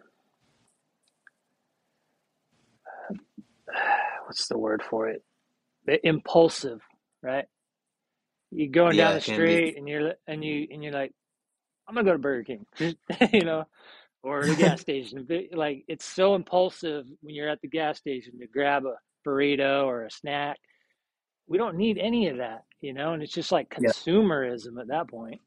what's 4.27 4.49
the 4.49 4.59
word 4.59 4.83
for 4.89 5.09
it? 5.09 5.23
Impulsive, 6.05 6.81
right? 7.23 7.47
You 8.53 8.69
going 8.71 8.97
down 8.97 9.15
the 9.15 9.21
can 9.23 9.47
be. 9.47 9.61
street 9.61 9.77
and 9.79 9.89
you're 9.89 10.15
and 10.27 10.45
you 10.45 10.69
and 10.73 10.83
you're 10.85 10.93
like, 10.93 11.13
I'm 11.89 11.95
gonna 11.95 12.05
go 12.07 12.13
to 12.13 12.19
Burger 12.19 12.45
King, 12.45 12.67
you 13.33 13.45
know, 13.45 13.65
or 14.23 14.49
the 14.49 14.57
gas 14.57 14.81
station. 14.83 15.27
Like 15.53 15.85
it's 15.89 16.05
so 16.07 16.35
impulsive 16.35 17.07
when 17.23 17.35
you're 17.35 17.49
at 17.51 17.61
the 17.63 17.69
gas 17.69 17.99
station 17.99 18.39
to 18.41 18.47
grab 18.49 18.85
a 18.87 18.95
burrito 19.29 19.87
or 19.87 20.05
a 20.07 20.11
snack. 20.11 20.59
We 21.49 21.59
don't 21.59 21.77
need 21.79 21.99
any 21.99 22.29
of 22.29 22.39
that, 22.39 22.65
you 22.81 22.95
know, 22.95 23.15
and 23.15 23.23
it's 23.23 23.33
just 23.35 23.53
like 23.53 23.71
Yeah. 23.79 23.93
consumerism 24.09 24.81
at 24.81 24.89
that 24.89 25.09
point. 25.09 25.41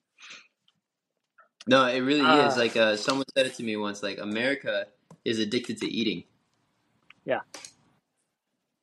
No, 1.68 1.86
it 1.88 2.00
really 2.02 2.38
is. 2.40 2.56
Uh, 2.56 2.58
Like 2.58 2.78
uh, 2.78 2.98
someone 2.98 3.26
said 3.38 3.48
it 3.48 3.56
to 3.56 3.64
me 3.64 3.78
once. 3.78 4.04
Like 4.04 4.20
America 4.20 4.88
is 5.26 5.40
addicted 5.40 5.80
to 5.80 5.88
eating. 5.92 6.26
yeah, 7.26 7.42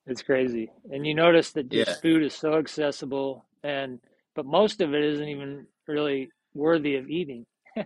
it's 0.07 0.23
crazy. 0.23 0.71
And 0.93 1.07
you 1.07 1.15
notice 1.15 1.53
that 1.53 1.71
Yeah. 1.71 1.97
food 2.03 2.25
is 2.25 2.35
so 2.35 2.55
accessible, 2.55 3.47
and 3.65 4.01
but 4.39 4.47
most 4.47 4.81
of 4.81 4.95
it 4.95 5.03
isn't 5.03 5.29
even 5.29 5.67
really 5.89 6.31
worthy 6.55 6.95
of 6.95 7.11
eating. 7.11 7.45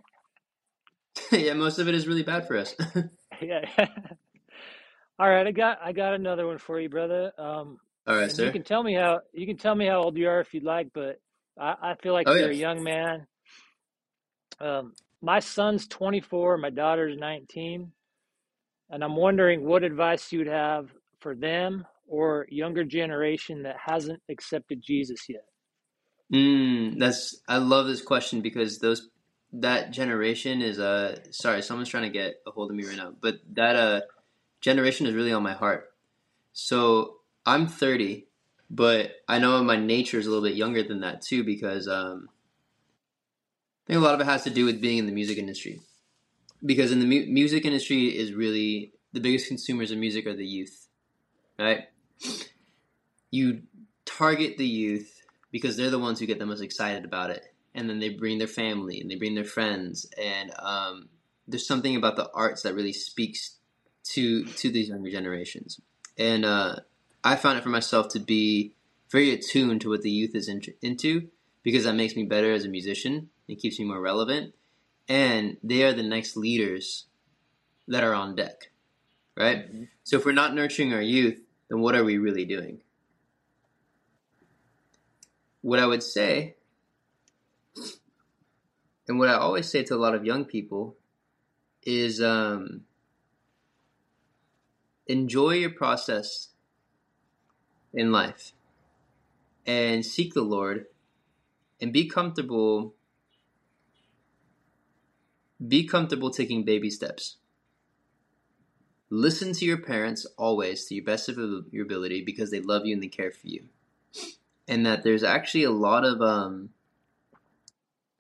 yeah. 1.33 1.55
Most 1.55 1.79
of 1.79 1.89
it 1.89 1.95
is 1.95 2.07
really 2.07 2.23
bad 2.25 2.47
for 2.47 2.59
us. 2.59 2.77
yeah. 3.43 3.65
All 5.19 5.31
right, 5.31 5.47
I 5.47 5.51
got 5.51 5.79
I 5.83 5.93
got 5.93 6.13
another 6.13 6.47
one 6.47 6.59
for 6.59 6.79
you, 6.79 6.91
brother. 6.91 7.33
Um, 7.39 7.79
All 8.07 8.17
right, 8.17 8.31
and 8.31 8.39
you 8.39 8.51
can 8.53 8.63
tell 8.65 8.83
me 8.83 8.95
how 8.95 9.21
you 9.33 9.47
can 9.47 9.57
tell 9.57 9.75
me 9.75 9.87
how 9.87 10.03
old 10.03 10.19
you 10.19 10.29
are 10.29 10.41
if 10.41 10.53
you'd 10.53 10.63
like, 10.63 10.89
but 10.93 11.21
I, 11.59 11.75
I 11.83 11.95
feel 12.03 12.13
like 12.13 12.29
Oh 12.29 12.35
you're 12.35 12.51
yeah. 12.51 12.51
a 12.51 12.55
young 12.55 12.83
man. 12.85 13.27
Um, 14.61 14.93
my 15.23 15.41
son's 15.41 15.87
24, 15.89 16.59
my 16.59 16.71
daughter's 16.71 17.19
19, 17.19 17.91
and 18.91 19.05
I'm 19.05 19.17
wondering 19.17 19.65
what 19.65 19.85
advice 19.85 20.31
you 20.33 20.41
would 20.41 20.49
have 20.49 20.91
for 21.21 21.35
them 21.35 21.87
or 22.07 22.47
younger 22.51 22.85
generation 22.85 23.63
that 23.63 23.77
hasn't 23.83 24.21
accepted 24.29 24.83
Jesus 24.87 25.31
yet. 25.31 25.47
Mm, 26.33 26.99
that's 26.99 27.37
I 27.47 27.59
love 27.59 27.87
this 27.87 28.01
question 28.03 28.41
because 28.41 28.79
those 28.79 29.09
that 29.53 29.91
generation 29.91 30.63
is 30.63 30.79
uh 30.79 31.19
sorry, 31.31 31.63
someone's 31.63 31.89
trying 31.91 32.05
to 32.05 32.09
get 32.11 32.37
a 32.47 32.51
hold 32.51 32.71
of 32.71 32.77
me 32.77 32.87
right 32.87 32.97
now, 32.97 33.13
but 33.21 33.41
that 33.55 33.77
uh 33.77 34.01
generation 34.61 35.07
is 35.07 35.15
really 35.15 35.33
on 35.33 35.43
my 35.43 35.53
heart. 35.55 35.93
So 36.53 37.19
I'm 37.47 37.69
30, 37.69 38.27
but 38.71 39.13
I 39.29 39.39
know 39.39 39.63
my 39.65 39.77
nature 39.77 40.19
is 40.19 40.27
a 40.27 40.31
little 40.31 40.45
bit 40.47 40.57
younger 40.57 40.83
than 40.83 41.01
that 41.01 41.23
too 41.23 41.45
because 41.45 41.89
um 41.89 42.29
I 43.87 43.93
think 43.93 43.99
a 43.99 44.05
lot 44.05 44.15
of 44.15 44.21
it 44.21 44.25
has 44.31 44.45
to 44.45 44.51
do 44.51 44.65
with 44.65 44.81
being 44.81 44.99
in 44.99 45.07
the 45.07 45.13
music 45.13 45.39
industry. 45.39 45.81
Because 46.65 46.93
in 46.93 47.01
the 47.01 47.07
mu- 47.07 47.27
music 47.33 47.65
industry 47.65 48.07
is 48.17 48.33
really 48.35 48.93
the 49.13 49.21
biggest 49.21 49.49
consumers 49.49 49.91
of 49.91 49.99
music 49.99 50.27
are 50.27 50.35
the 50.37 50.47
youth, 50.47 50.89
right? 51.59 51.89
You 53.33 53.63
target 54.05 54.59
the 54.59 54.67
youth 54.67 55.12
because 55.53 55.77
they're 55.77 55.91
the 55.91 55.99
ones 55.99 56.19
who 56.19 56.27
get 56.27 56.41
the 56.41 56.47
most 56.47 56.63
excited 56.63 57.05
about 57.05 57.31
it, 57.31 57.55
and 57.75 57.89
then 57.89 58.01
they 58.01 58.09
bring 58.09 58.39
their 58.39 58.49
family 58.49 59.01
and 59.01 59.11
they 59.11 59.15
bring 59.15 59.37
their 59.37 59.45
friends, 59.45 60.07
and 60.21 60.53
um, 60.59 61.09
there's 61.47 61.67
something 61.67 61.95
about 61.95 62.17
the 62.17 62.31
arts 62.35 62.63
that 62.63 62.75
really 62.75 62.93
speaks 62.93 63.57
to 64.05 64.45
to 64.45 64.71
these 64.71 64.89
younger 64.89 65.11
generations, 65.11 65.81
and 66.19 66.45
uh, 66.45 66.77
I 67.23 67.37
found 67.37 67.59
it 67.59 67.63
for 67.63 67.71
myself 67.71 68.09
to 68.09 68.19
be 68.19 68.75
very 69.11 69.31
attuned 69.31 69.83
to 69.83 69.91
what 69.91 70.03
the 70.03 70.11
youth 70.11 70.35
is 70.35 70.49
in- 70.49 70.63
into 70.81 71.29
because 71.63 71.85
that 71.85 71.95
makes 71.95 72.17
me 72.17 72.25
better 72.25 72.51
as 72.53 72.65
a 72.65 72.69
musician. 72.69 73.29
It 73.47 73.61
keeps 73.61 73.79
me 73.79 73.85
more 73.85 74.01
relevant, 74.01 74.55
and 75.09 75.59
they 75.63 75.85
are 75.85 75.93
the 75.93 76.03
next 76.03 76.37
leaders 76.37 77.07
that 77.87 78.03
are 78.03 78.15
on 78.15 78.35
deck, 78.35 78.71
right? 79.37 79.69
Mm-hmm. 79.69 79.85
So 80.05 80.17
if 80.17 80.25
we're 80.25 80.33
not 80.33 80.55
nurturing 80.55 80.93
our 80.93 81.03
youth, 81.03 81.41
then 81.69 81.81
what 81.81 81.95
are 81.95 82.05
we 82.05 82.19
really 82.19 82.45
doing? 82.45 82.81
What 85.63 85.79
I 85.79 85.87
would 85.87 86.03
say, 86.03 86.57
and 89.09 89.19
what 89.19 89.29
I 89.29 89.35
always 89.35 89.69
say 89.69 89.83
to 89.85 89.95
a 89.95 89.97
lot 89.97 90.15
of 90.15 90.25
young 90.25 90.45
people, 90.45 90.97
is 91.83 92.21
um, 92.21 92.83
enjoy 95.07 95.53
your 95.53 95.71
process 95.71 96.49
in 97.93 98.13
life 98.13 98.53
and 99.67 100.05
seek 100.05 100.35
the 100.35 100.43
Lord 100.43 100.87
and 101.81 101.93
be 101.93 102.09
comfortable 102.09 102.95
be 105.69 105.85
comfortable 105.85 106.31
taking 106.31 106.65
baby 106.65 106.91
steps. 106.91 107.37
Listen 109.11 109.53
to 109.53 109.65
your 109.65 109.79
parents 109.79 110.27
always 110.37 110.87
to 110.87 110.95
your 110.95 111.05
best 111.05 111.29
of 111.29 111.37
your 111.71 111.85
ability 111.85 112.23
because 112.25 112.51
they 112.51 112.61
love 112.61 112.87
you 112.87 112.95
and 112.95 113.03
they 113.03 113.09
care 113.09 113.31
for 113.31 113.47
you. 113.47 113.69
And 114.69 114.87
that 114.87 115.03
there's 115.03 115.25
actually 115.25 115.65
a 115.65 115.71
lot 115.71 116.05
of 116.05 116.21
um, 116.23 116.71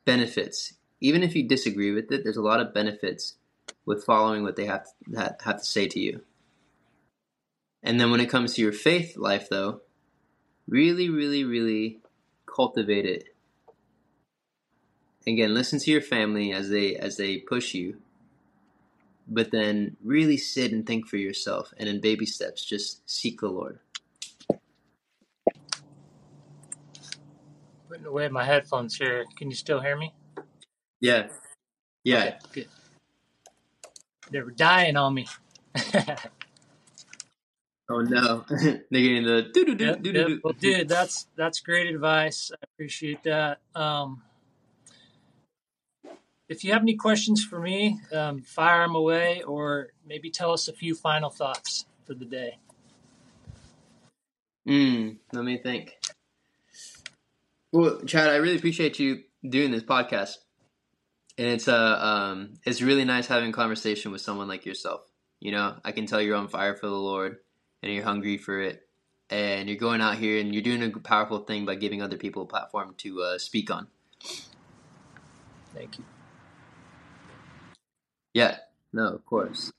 benefits. 0.05 0.75
Even 1.01 1.23
if 1.23 1.35
you 1.35 1.47
disagree 1.47 1.93
with 1.93 2.11
it, 2.11 2.25
there's 2.25 2.37
a 2.37 2.43
lot 2.43 2.61
of 2.61 2.75
benefits 2.75 3.35
with 3.85 4.05
following 4.05 4.43
what 4.43 4.57
they 4.57 4.67
have 4.67 4.85
to, 4.85 5.37
have 5.45 5.59
to 5.59 5.65
say 5.65 5.87
to 5.89 6.01
you. 6.01 6.23
And 7.83 8.01
then 8.01 8.11
when 8.11 8.21
it 8.21 8.31
comes 8.31 8.55
to 8.55 8.63
your 8.63 8.73
faith 8.73 9.17
life, 9.17 9.49
though, 9.49 9.81
really, 10.69 11.09
really, 11.09 11.45
really 11.45 12.01
cultivate 12.47 13.07
it. 13.07 13.29
Again, 15.27 15.55
listen 15.55 15.79
to 15.81 15.91
your 15.91 16.01
family 16.01 16.53
as 16.53 16.69
they 16.69 16.97
as 16.97 17.17
they 17.17 17.39
push 17.39 17.75
you, 17.75 17.99
but 19.29 19.53
then 19.53 19.97
really 20.03 20.37
sit 20.37 20.73
and 20.73 20.85
think 20.85 21.07
for 21.07 21.17
yourself, 21.17 21.73
and 21.77 21.89
in 21.89 22.01
baby 22.01 22.27
steps, 22.27 22.65
just 22.65 23.09
seek 23.09 23.41
the 23.41 23.49
Lord. 23.49 23.79
Away 28.07 28.29
my 28.29 28.45
headphones 28.45 28.97
here. 28.97 29.25
Can 29.37 29.51
you 29.51 29.57
still 29.57 29.81
hear 29.81 29.97
me? 29.97 30.13
Yeah, 31.01 31.29
yeah. 32.05 32.19
Okay, 32.19 32.37
good. 32.53 32.69
They 34.31 34.41
were 34.41 34.51
dying 34.51 34.97
on 34.97 35.15
me. 35.15 35.27
Oh 37.93 38.01
no, 38.01 38.45
they're 38.49 38.83
getting 38.91 39.25
the 39.25 39.51
doo 39.53 39.65
doo 39.67 39.75
doo 39.75 39.85
Yep, 39.85 40.03
doo 40.03 40.13
doo. 40.13 40.41
Well, 40.43 40.55
dude, 40.55 40.89
that's 40.89 41.27
that's 41.37 41.61
great 41.61 41.93
advice. 41.93 42.51
I 42.51 42.65
appreciate 42.73 43.23
that. 43.25 43.61
Um, 43.75 44.23
if 46.49 46.65
you 46.65 46.73
have 46.73 46.81
any 46.83 46.95
questions 46.95 47.45
for 47.45 47.59
me, 47.59 48.01
um, 48.13 48.41
fire 48.43 48.83
them 48.83 48.95
away, 48.95 49.43
or 49.43 49.89
maybe 50.07 50.31
tell 50.31 50.53
us 50.53 50.69
a 50.69 50.73
few 50.73 50.95
final 50.95 51.29
thoughts 51.29 51.85
for 52.07 52.15
the 52.15 52.25
day. 52.25 52.59
Mm, 54.67 55.19
let 55.33 55.45
me 55.45 55.59
think. 55.59 55.99
Well, 57.73 58.03
Chad, 58.07 58.31
I 58.31 58.37
really 58.37 58.57
appreciate 58.57 58.99
you 58.99 59.25
doing 59.49 59.71
this 59.71 59.85
podcast, 59.85 60.37
and 61.39 61.49
it's 61.49 61.69
uh 61.69 61.99
um 62.03 62.55
it's 62.65 62.83
really 62.83 63.05
nice 63.05 63.27
having 63.27 63.51
a 63.51 63.55
conversation 63.55 64.13
with 64.13 64.21
someone 64.21 64.49
like 64.49 64.67
yourself. 64.67 65.03
You 65.41 65.53
know, 65.53 65.77
I 65.85 65.93
can 65.93 66.07
tell 66.07 66.21
you're 66.21 66.37
on 66.37 66.49
fire 66.49 66.75
for 66.77 66.87
the 66.87 66.95
Lord, 66.97 67.39
and 67.83 67.93
you're 67.93 68.05
hungry 68.05 68.39
for 68.39 68.61
it, 68.61 68.89
and 69.31 69.69
you're 69.69 69.79
going 69.79 70.03
out 70.03 70.19
here 70.19 70.41
and 70.41 70.55
you're 70.55 70.63
doing 70.63 70.83
a 70.83 70.91
powerful 71.01 71.41
thing 71.41 71.67
by 71.67 71.77
giving 71.77 72.03
other 72.03 72.19
people 72.19 72.43
a 72.43 72.47
platform 72.47 72.95
to 72.99 73.23
uh, 73.23 73.39
speak 73.39 73.71
on. 73.71 73.89
Thank 75.75 75.99
you. 75.99 76.05
Yeah, 78.35 78.59
no, 78.93 79.09
of 79.15 79.27
course. 79.27 79.73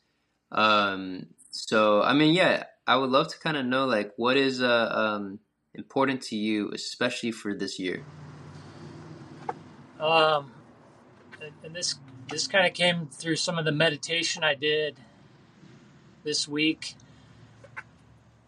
Um, 0.52 1.28
so 1.52 2.02
I 2.04 2.14
mean, 2.14 2.34
yeah, 2.34 2.66
I 2.88 2.98
would 2.98 3.12
love 3.12 3.30
to 3.30 3.40
kind 3.40 3.58
of 3.58 3.66
know 3.66 3.86
like 3.86 4.14
what 4.18 4.38
is 4.38 4.62
uh 4.62 4.90
um 4.94 5.40
important 5.76 6.22
to 6.24 6.36
you, 6.36 6.72
especially 6.74 7.32
for 7.32 7.54
this 7.54 7.80
year. 7.80 8.04
Um, 10.00 10.52
and, 11.64 11.76
this 11.76 11.96
this 12.30 12.48
kind 12.48 12.66
of 12.66 12.74
came 12.74 13.08
through 13.08 13.36
some 13.36 13.58
of 13.58 13.66
the 13.66 13.72
meditation 13.72 14.44
I 14.44 14.56
did 14.56 15.00
this 16.24 16.48
week. 16.48 16.96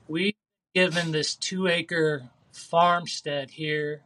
We 0.08 0.36
given 0.74 1.12
this 1.12 1.36
two 1.36 1.68
acre 1.68 2.30
farmstead 2.52 3.52
here 3.52 4.02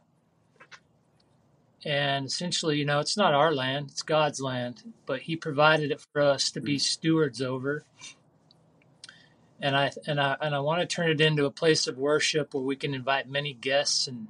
and 1.84 2.26
essentially, 2.26 2.76
you 2.76 2.84
know, 2.84 3.00
it's 3.00 3.16
not 3.16 3.32
our 3.32 3.54
land; 3.54 3.88
it's 3.90 4.02
God's 4.02 4.40
land, 4.40 4.82
but 5.06 5.22
He 5.22 5.36
provided 5.36 5.90
it 5.90 6.04
for 6.12 6.20
us 6.22 6.50
to 6.52 6.60
be 6.60 6.78
stewards 6.78 7.40
over. 7.40 7.84
And 9.60 9.76
I 9.76 9.92
and 10.06 10.20
I 10.20 10.36
and 10.40 10.54
I 10.54 10.60
want 10.60 10.80
to 10.82 10.86
turn 10.86 11.10
it 11.10 11.20
into 11.20 11.46
a 11.46 11.50
place 11.50 11.86
of 11.86 11.98
worship 11.98 12.54
where 12.54 12.64
we 12.64 12.76
can 12.76 12.94
invite 12.94 13.28
many 13.28 13.54
guests 13.54 14.08
and 14.08 14.28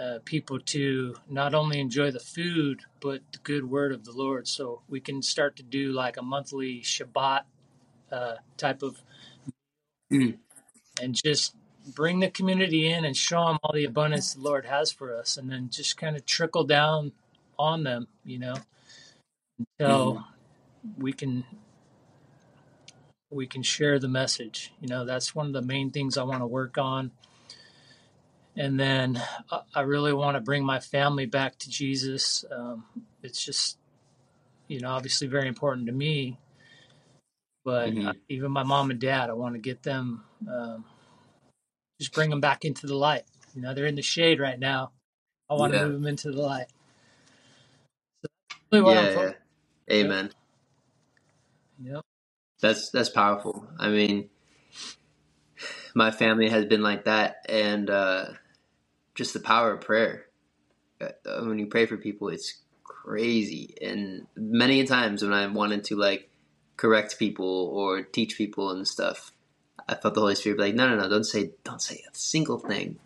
uh, 0.00 0.18
people 0.24 0.60
to 0.60 1.16
not 1.28 1.54
only 1.54 1.80
enjoy 1.80 2.10
the 2.10 2.20
food 2.20 2.82
but 3.00 3.22
the 3.32 3.38
good 3.38 3.70
word 3.70 3.92
of 3.92 4.04
the 4.04 4.12
Lord. 4.12 4.48
So 4.48 4.82
we 4.88 5.00
can 5.00 5.22
start 5.22 5.56
to 5.56 5.62
do 5.62 5.92
like 5.92 6.16
a 6.16 6.22
monthly 6.22 6.80
Shabbat 6.80 7.42
uh, 8.12 8.36
type 8.56 8.82
of 8.82 9.02
Mm. 10.12 10.38
and 11.02 11.14
just 11.14 11.54
bring 11.94 12.20
the 12.20 12.30
community 12.30 12.90
in 12.92 13.04
and 13.04 13.16
show 13.16 13.46
them 13.46 13.58
all 13.62 13.74
the 13.74 13.84
abundance 13.84 14.34
the 14.34 14.40
Lord 14.42 14.66
has 14.66 14.92
for 14.92 15.16
us, 15.16 15.36
and 15.36 15.50
then 15.50 15.70
just 15.70 15.96
kind 15.96 16.16
of 16.16 16.26
trickle 16.26 16.64
down 16.64 17.12
on 17.58 17.84
them, 17.84 18.08
you 18.24 18.38
know, 18.38 18.56
until 19.78 20.24
we 20.98 21.12
can 21.12 21.44
we 23.30 23.46
can 23.46 23.62
share 23.62 23.98
the 23.98 24.08
message. 24.08 24.72
You 24.80 24.88
know, 24.88 25.04
that's 25.06 25.34
one 25.34 25.46
of 25.48 25.52
the 25.54 25.62
main 25.62 25.90
things 25.90 26.18
I 26.18 26.24
want 26.24 26.40
to 26.42 26.46
work 26.48 26.78
on. 26.78 27.12
And 28.56 28.80
then 28.80 29.22
I 29.50 29.60
I 29.74 29.80
really 29.82 30.12
want 30.14 30.36
to 30.36 30.40
bring 30.42 30.64
my 30.64 30.80
family 30.80 31.26
back 31.26 31.58
to 31.60 31.70
Jesus. 31.70 32.44
Um, 32.50 32.84
it's 33.22 33.44
just, 33.44 33.78
you 34.68 34.80
know, 34.80 34.90
obviously 34.90 35.28
very 35.28 35.48
important 35.48 35.86
to 35.88 35.92
me, 35.92 36.38
but 37.64 37.94
hmm 37.94 38.08
uh, 38.08 38.14
even 38.28 38.52
my 38.52 38.64
mom 38.64 38.90
and 38.90 39.00
dad, 39.00 39.30
I 39.30 39.34
want 39.34 39.54
to 39.56 39.60
get 39.60 39.82
them, 39.84 40.24
um, 40.50 40.84
just 42.00 42.14
bring 42.14 42.30
them 42.30 42.40
back 42.40 42.64
into 42.64 42.86
the 42.86 42.96
light. 42.96 43.24
You 43.54 43.62
know, 43.62 43.74
they're 43.74 43.86
in 43.86 43.96
the 43.96 44.02
shade 44.02 44.40
right 44.40 44.58
now. 44.58 44.92
I 45.50 45.54
want 45.54 45.72
to 45.72 45.78
move 45.78 45.94
them 45.94 46.06
into 46.08 46.32
the 46.32 46.42
light. 46.42 46.66
Really 48.72 48.84
what 48.84 48.98
I'm 48.98 49.08
Yeah. 49.08 49.32
Yep. 49.98 50.16
Amen. 50.16 50.32
Yep. 51.82 52.02
That's 52.60 52.90
that's 52.90 53.10
powerful. 53.10 53.66
I 53.78 53.88
mean, 53.88 54.30
my 55.94 56.10
family 56.10 56.48
has 56.50 56.66
been 56.66 56.82
like 56.82 57.04
that, 57.04 57.46
and 57.48 57.90
uh, 57.90 58.26
just 59.14 59.34
the 59.34 59.40
power 59.40 59.72
of 59.72 59.82
prayer. 59.82 60.26
Uh, 61.00 61.10
When 61.44 61.58
you 61.58 61.66
pray 61.66 61.86
for 61.86 61.96
people, 61.96 62.28
it's 62.28 62.60
crazy. 62.84 63.74
And 63.82 64.26
many 64.36 64.84
times 64.84 65.22
when 65.22 65.32
I 65.32 65.46
wanted 65.48 65.84
to 65.84 65.96
like 65.96 66.30
correct 66.76 67.18
people 67.18 67.70
or 67.74 68.02
teach 68.02 68.36
people 68.38 68.70
and 68.70 68.86
stuff, 68.88 69.32
I 69.88 69.94
felt 69.96 70.14
the 70.14 70.20
Holy 70.20 70.34
Spirit 70.36 70.58
be 70.58 70.64
like, 70.64 70.74
"No, 70.74 70.88
no, 70.88 70.96
no! 70.96 71.08
Don't 71.08 71.24
say, 71.24 71.52
don't 71.64 71.82
say 71.82 72.04
a 72.10 72.14
single 72.16 72.58
thing." 72.58 72.98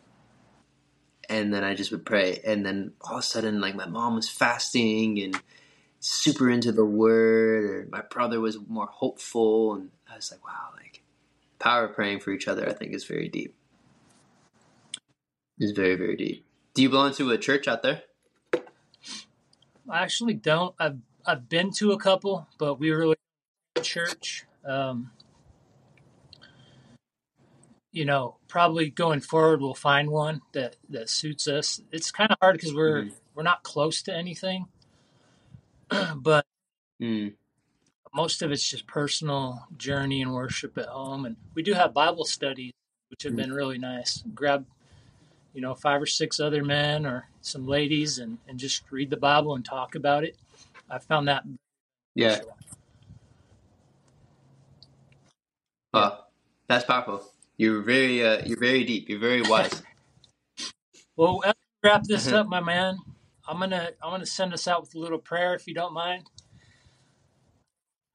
And 1.28 1.54
then 1.54 1.64
I 1.64 1.74
just 1.74 1.92
would 1.92 2.06
pray, 2.06 2.40
and 2.46 2.66
then 2.66 2.92
all 3.00 3.14
of 3.16 3.20
a 3.20 3.22
sudden, 3.22 3.60
like 3.60 3.74
my 3.76 3.86
mom 3.86 4.16
was 4.16 4.28
fasting 4.28 5.20
and 5.22 5.40
super 6.04 6.50
into 6.50 6.72
the 6.72 6.84
word, 6.84 7.64
or 7.64 7.88
my 7.90 8.02
brother 8.02 8.40
was 8.40 8.58
more 8.68 8.86
hopeful, 8.86 9.74
and 9.74 9.90
I 10.10 10.16
was 10.16 10.30
like, 10.30 10.44
"Wow!" 10.44 10.70
Like 10.76 11.02
power 11.58 11.86
of 11.86 11.94
praying 11.94 12.20
for 12.20 12.30
each 12.32 12.48
other, 12.48 12.68
I 12.68 12.74
think 12.74 12.92
is 12.94 13.04
very 13.04 13.28
deep. 13.28 13.54
Is 15.58 15.72
very 15.72 15.96
very 15.96 16.16
deep. 16.16 16.44
Do 16.74 16.82
you 16.82 16.90
belong 16.90 17.14
to 17.14 17.30
a 17.30 17.38
church 17.38 17.68
out 17.68 17.82
there? 17.82 18.02
I 19.88 20.02
actually 20.02 20.34
don't. 20.34 20.74
I've 20.78 20.98
I've 21.26 21.48
been 21.48 21.72
to 21.78 21.92
a 21.92 21.98
couple, 21.98 22.48
but 22.58 22.78
we 22.78 22.90
really 22.90 23.16
church. 23.82 24.44
Um, 24.64 25.12
you 27.92 28.04
know, 28.04 28.36
probably 28.48 28.90
going 28.90 29.20
forward, 29.20 29.60
we'll 29.60 29.74
find 29.74 30.10
one 30.10 30.42
that 30.52 30.76
that 30.90 31.08
suits 31.08 31.48
us. 31.48 31.80
It's 31.92 32.10
kind 32.10 32.30
of 32.30 32.38
hard 32.40 32.56
because 32.56 32.74
we're 32.74 33.04
hmm 33.04 33.08
we're 33.34 33.42
not 33.42 33.62
close 33.64 34.02
to 34.02 34.14
anything, 34.14 34.66
but 36.16 36.46
Mm. 37.02 37.34
most 38.14 38.42
of 38.42 38.52
it's 38.52 38.68
just 38.68 38.86
personal 38.86 39.66
journey 39.76 40.22
and 40.22 40.34
worship 40.34 40.78
at 40.78 40.86
home. 40.86 41.26
And 41.26 41.36
we 41.54 41.62
do 41.62 41.74
have 41.74 41.94
Bible 41.94 42.24
studies, 42.24 42.72
which 43.10 43.24
have 43.24 43.36
been 43.36 43.52
really 43.52 43.78
nice. 43.78 44.22
Grab 44.34 44.66
you 45.54 45.60
know 45.60 45.74
five 45.74 46.02
or 46.02 46.06
six 46.06 46.40
other 46.40 46.64
men 46.64 47.06
or 47.06 47.28
some 47.42 47.66
ladies 47.66 48.18
and 48.18 48.38
and 48.48 48.58
just 48.58 48.82
read 48.90 49.10
the 49.10 49.16
Bible 49.16 49.54
and 49.54 49.64
talk 49.64 49.94
about 49.94 50.24
it. 50.24 50.36
I 50.90 50.98
found 50.98 51.28
that 51.28 51.44
Yeah. 52.14 52.40
beneficial. 52.40 52.56
Yeah. 55.94 56.00
Wow. 56.00 56.24
That's 56.68 56.84
powerful. 56.84 57.22
You're 57.56 57.82
very 57.82 58.24
uh, 58.24 58.42
you're 58.46 58.60
very 58.60 58.84
deep. 58.84 59.08
You're 59.08 59.20
very 59.20 59.42
wise. 59.42 59.82
Well, 61.16 61.42
as 61.44 61.54
we 61.82 61.90
wrap 61.90 62.04
this 62.04 62.32
up, 62.32 62.48
my 62.48 62.60
man, 62.60 62.98
I'm 63.46 63.58
gonna 63.58 63.90
I'm 64.02 64.10
gonna 64.10 64.26
send 64.26 64.54
us 64.54 64.66
out 64.66 64.80
with 64.82 64.94
a 64.94 64.98
little 64.98 65.18
prayer 65.18 65.54
if 65.54 65.66
you 65.66 65.74
don't 65.74 65.92
mind. 65.92 66.24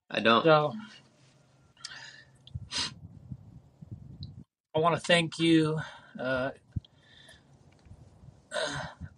I 0.09 0.19
don't. 0.21 0.43
So 0.43 0.73
I 4.75 4.79
want 4.79 4.95
to 4.95 5.01
thank 5.01 5.39
you, 5.39 5.79
uh, 6.19 6.51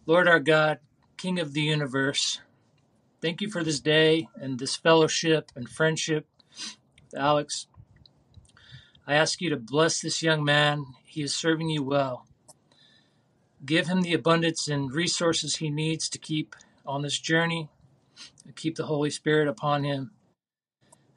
Lord 0.05 0.27
our 0.27 0.39
God, 0.39 0.79
King 1.17 1.39
of 1.39 1.53
the 1.53 1.61
universe. 1.61 2.41
Thank 3.21 3.41
you 3.41 3.49
for 3.49 3.63
this 3.63 3.79
day 3.79 4.27
and 4.35 4.57
this 4.57 4.75
fellowship 4.75 5.51
and 5.55 5.69
friendship, 5.69 6.27
with 7.11 7.21
Alex. 7.21 7.67
I 9.05 9.13
ask 9.13 9.41
you 9.41 9.49
to 9.51 9.57
bless 9.57 10.01
this 10.01 10.23
young 10.23 10.43
man. 10.43 10.85
He 11.05 11.21
is 11.21 11.35
serving 11.35 11.69
you 11.69 11.83
well. 11.83 12.25
Give 13.65 13.87
him 13.87 14.01
the 14.01 14.13
abundance 14.13 14.67
and 14.67 14.91
resources 14.91 15.57
he 15.57 15.69
needs 15.69 16.09
to 16.09 16.17
keep 16.17 16.55
on 16.85 17.03
this 17.03 17.19
journey, 17.19 17.69
and 18.45 18.55
keep 18.55 18.75
the 18.75 18.85
Holy 18.87 19.09
Spirit 19.11 19.47
upon 19.47 19.83
him, 19.83 20.11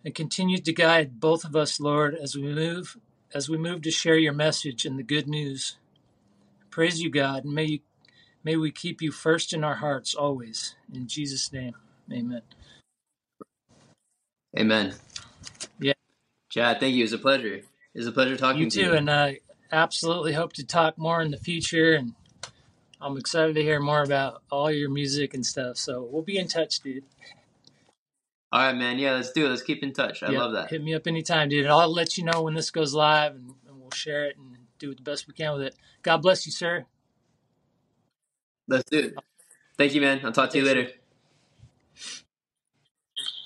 and 0.05 0.14
continue 0.14 0.59
to 0.59 0.72
guide 0.72 1.20
both 1.20 1.45
of 1.45 1.57
us, 1.57 1.80
Lord, 1.80 2.14
as 2.14 2.36
we 2.36 2.42
move 2.42 2.97
as 3.34 3.49
we 3.49 3.59
move 3.59 3.82
to 3.82 3.90
share 3.90 4.16
your 4.16 4.32
message 4.32 4.86
and 4.86 4.97
the 4.99 5.03
good 5.03 5.26
news. 5.26 5.76
Praise 6.70 7.01
you, 7.01 7.11
God, 7.11 7.45
and 7.45 7.55
may 7.55 7.64
you 7.64 7.78
may 8.45 8.57
we 8.57 8.70
keep 8.70 9.03
you 9.03 9.11
first 9.11 9.53
in 9.53 9.64
our 9.64 9.76
hearts 9.76 10.14
always. 10.14 10.76
In 10.92 11.09
Jesus' 11.09 11.53
name, 11.53 11.74
Amen. 12.12 12.42
Amen. 14.59 14.95
Yeah, 15.80 15.95
Chad, 16.51 16.78
thank 16.78 16.95
you. 16.95 17.03
It's 17.05 17.12
a 17.12 17.18
pleasure. 17.18 17.62
It's 17.95 18.07
a 18.07 18.12
pleasure 18.12 18.32
you 18.32 18.36
talking 18.36 18.68
to 18.68 18.70
too, 18.70 18.80
you. 18.80 18.86
You 18.86 18.92
too, 18.92 18.97
and 18.99 19.11
I 19.11 19.40
absolutely 19.72 20.32
hope 20.34 20.53
to 20.55 20.66
talk 20.66 20.99
more 20.99 21.20
in 21.22 21.30
the 21.30 21.38
future. 21.38 21.95
And 21.95 22.14
I'm 23.01 23.16
excited 23.18 23.55
to 23.57 23.62
hear 23.62 23.80
more 23.80 24.03
about 24.03 24.42
all 24.51 24.70
your 24.70 24.90
music 24.90 25.34
and 25.34 25.47
stuff. 25.47 25.78
So 25.78 26.09
we'll 26.11 26.22
be 26.22 26.38
in 26.38 26.49
touch, 26.49 26.80
dude. 26.80 27.05
All 28.53 28.61
right, 28.62 28.76
man. 28.76 28.99
Yeah, 28.99 29.14
let's 29.14 29.32
do 29.32 29.47
it. 29.47 29.51
Let's 29.51 29.62
keep 29.62 29.82
in 29.82 29.92
touch. 29.92 30.22
I 30.22 30.30
Yep, 30.30 30.32
love 30.32 30.53
that. 30.55 30.70
hit 30.70 30.82
me 30.84 30.95
up 30.95 31.07
anytime, 31.07 31.49
dude. 31.51 31.66
I'll 31.66 31.92
let 31.92 32.18
you 32.18 32.24
know 32.24 32.42
when 32.42 32.55
this 32.55 32.70
goes 32.70 32.95
live, 32.95 33.34
and, 33.34 33.55
and 33.68 33.80
we'll 33.80 33.90
share 33.92 34.26
it 34.26 34.36
and 34.38 34.57
do 34.78 34.95
the 34.95 35.03
best 35.03 35.28
we 35.28 35.34
can 35.34 35.55
with 35.55 35.62
it. 35.62 35.76
God 36.03 36.18
bless 36.18 36.47
you, 36.47 36.53
sir. 36.53 36.86
Let's 38.68 38.84
do 38.90 38.99
it. 39.01 39.14
Thank 39.78 39.95
you, 39.95 40.01
man. 40.03 40.20
I'll 40.24 40.32
talk 40.32 40.51
to 40.51 40.59
you 40.59 40.64
later. 40.64 40.90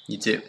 You 0.09 0.19
too. 0.19 0.43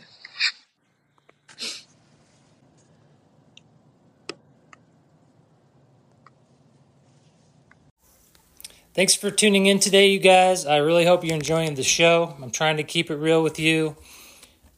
Thanks 8.99 9.15
for 9.15 9.31
tuning 9.31 9.67
in 9.67 9.79
today, 9.79 10.09
you 10.09 10.19
guys. 10.19 10.65
I 10.65 10.75
really 10.79 11.05
hope 11.05 11.23
you're 11.23 11.33
enjoying 11.33 11.75
the 11.75 11.83
show. 11.83 12.35
I'm 12.43 12.51
trying 12.51 12.75
to 12.75 12.83
keep 12.83 13.09
it 13.09 13.15
real 13.15 13.41
with 13.41 13.57
you. 13.57 13.95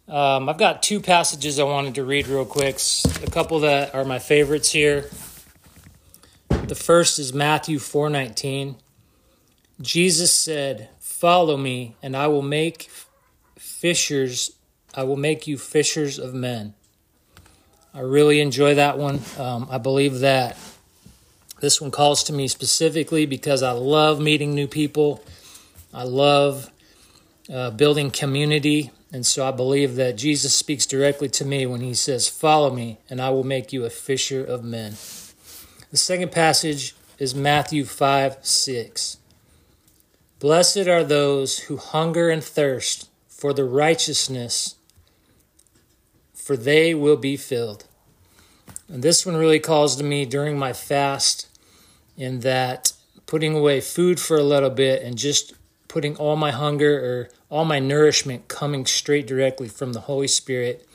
Um, 0.08 0.48
I've 0.48 0.60
got 0.60 0.84
two 0.84 1.00
passages 1.00 1.58
I 1.58 1.64
wanted 1.64 1.96
to 1.96 2.04
read 2.04 2.28
real 2.28 2.46
quick, 2.46 2.80
a 3.24 3.32
couple 3.32 3.62
that 3.62 3.96
are 3.96 4.06
my 4.06 4.20
favorites 4.20 4.72
here. 4.74 5.10
The 6.50 6.76
first 6.76 7.18
is 7.18 7.34
Matthew 7.34 7.80
4:19. 7.80 8.76
Jesus 9.82 10.32
said, 10.32 10.90
"Follow 11.00 11.58
me, 11.58 11.96
and 12.04 12.16
I 12.16 12.28
will 12.28 12.44
make 12.44 12.92
fishers. 13.58 14.52
I 14.94 15.02
will 15.02 15.18
make 15.18 15.48
you 15.48 15.58
fishers 15.58 16.20
of 16.20 16.36
men." 16.36 16.76
I 17.92 18.02
really 18.02 18.40
enjoy 18.40 18.76
that 18.76 19.00
one. 19.00 19.22
Um, 19.40 19.68
I 19.72 19.80
believe 19.80 20.20
that 20.20 20.56
this 21.62 21.80
one 21.80 21.92
calls 21.92 22.24
to 22.24 22.34
me 22.34 22.48
specifically 22.48 23.28
because 23.28 23.62
I 23.62 23.72
love 23.72 24.20
meeting 24.20 24.56
new 24.56 24.68
people. 24.68 25.24
I 25.94 26.04
love 26.04 26.72
uh, 27.54 27.70
building 27.70 28.10
community. 28.10 28.90
And 29.14 29.26
so 29.26 29.48
I 29.48 29.52
believe 29.52 29.96
that 29.96 30.18
Jesus 30.18 30.56
speaks 30.56 30.88
directly 30.88 31.30
to 31.30 31.46
me 31.46 31.68
when 31.68 31.82
he 31.82 31.94
says, 31.94 32.28
Follow 32.28 32.74
me, 32.74 32.98
and 33.10 33.22
I 33.22 33.30
will 33.30 33.44
make 33.44 33.72
you 33.72 33.86
a 33.86 33.90
fisher 33.90 34.44
of 34.44 34.64
men. 34.64 34.94
The 35.92 35.98
second 35.98 36.32
passage 36.32 36.96
is 37.20 37.36
Matthew 37.36 37.86
5 37.86 38.38
6. 38.42 39.18
Blessed 40.40 40.88
are 40.88 41.04
those 41.04 41.60
who 41.60 41.78
hunger 41.78 42.32
and 42.32 42.44
thirst 42.44 43.10
for 43.28 43.54
the 43.54 43.66
righteousness, 43.66 44.76
for 46.34 46.58
they 46.58 46.96
will 46.96 47.18
be 47.18 47.38
filled. 47.38 47.86
And 48.88 49.04
this 49.04 49.26
one 49.26 49.36
really 49.36 49.60
calls 49.60 49.96
to 49.98 50.04
me 50.04 50.26
during 50.26 50.58
my 50.58 50.74
fast 50.74 51.48
in 52.22 52.42
that 52.42 52.94
putting 53.26 53.56
away 53.56 53.82
food 53.82 54.20
for 54.20 54.38
a 54.38 54.44
little 54.44 54.70
bit 54.70 55.02
and 55.02 55.18
just 55.18 55.54
putting 55.88 56.16
all 56.18 56.36
my 56.36 56.52
hunger 56.52 56.94
or 57.00 57.30
all 57.50 57.66
my 57.66 57.80
nourishment 57.80 58.48
coming 58.48 58.86
straight 58.86 59.26
directly 59.26 59.68
from 59.68 59.94
the 59.94 60.02
Holy 60.02 60.28
Spirit 60.28 60.88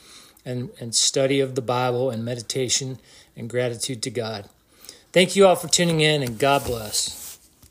and, 0.44 0.70
and 0.78 0.94
study 0.94 1.40
of 1.40 1.56
the 1.56 1.62
Bible 1.62 2.10
and 2.10 2.24
meditation 2.24 2.98
and 3.36 3.50
gratitude 3.50 4.02
to 4.04 4.10
God. 4.10 4.48
Thank 5.12 5.34
you 5.34 5.46
all 5.48 5.56
for 5.56 5.66
tuning 5.66 6.00
in 6.00 6.22
and 6.22 6.38
God 6.38 6.64
bless. 6.64 7.25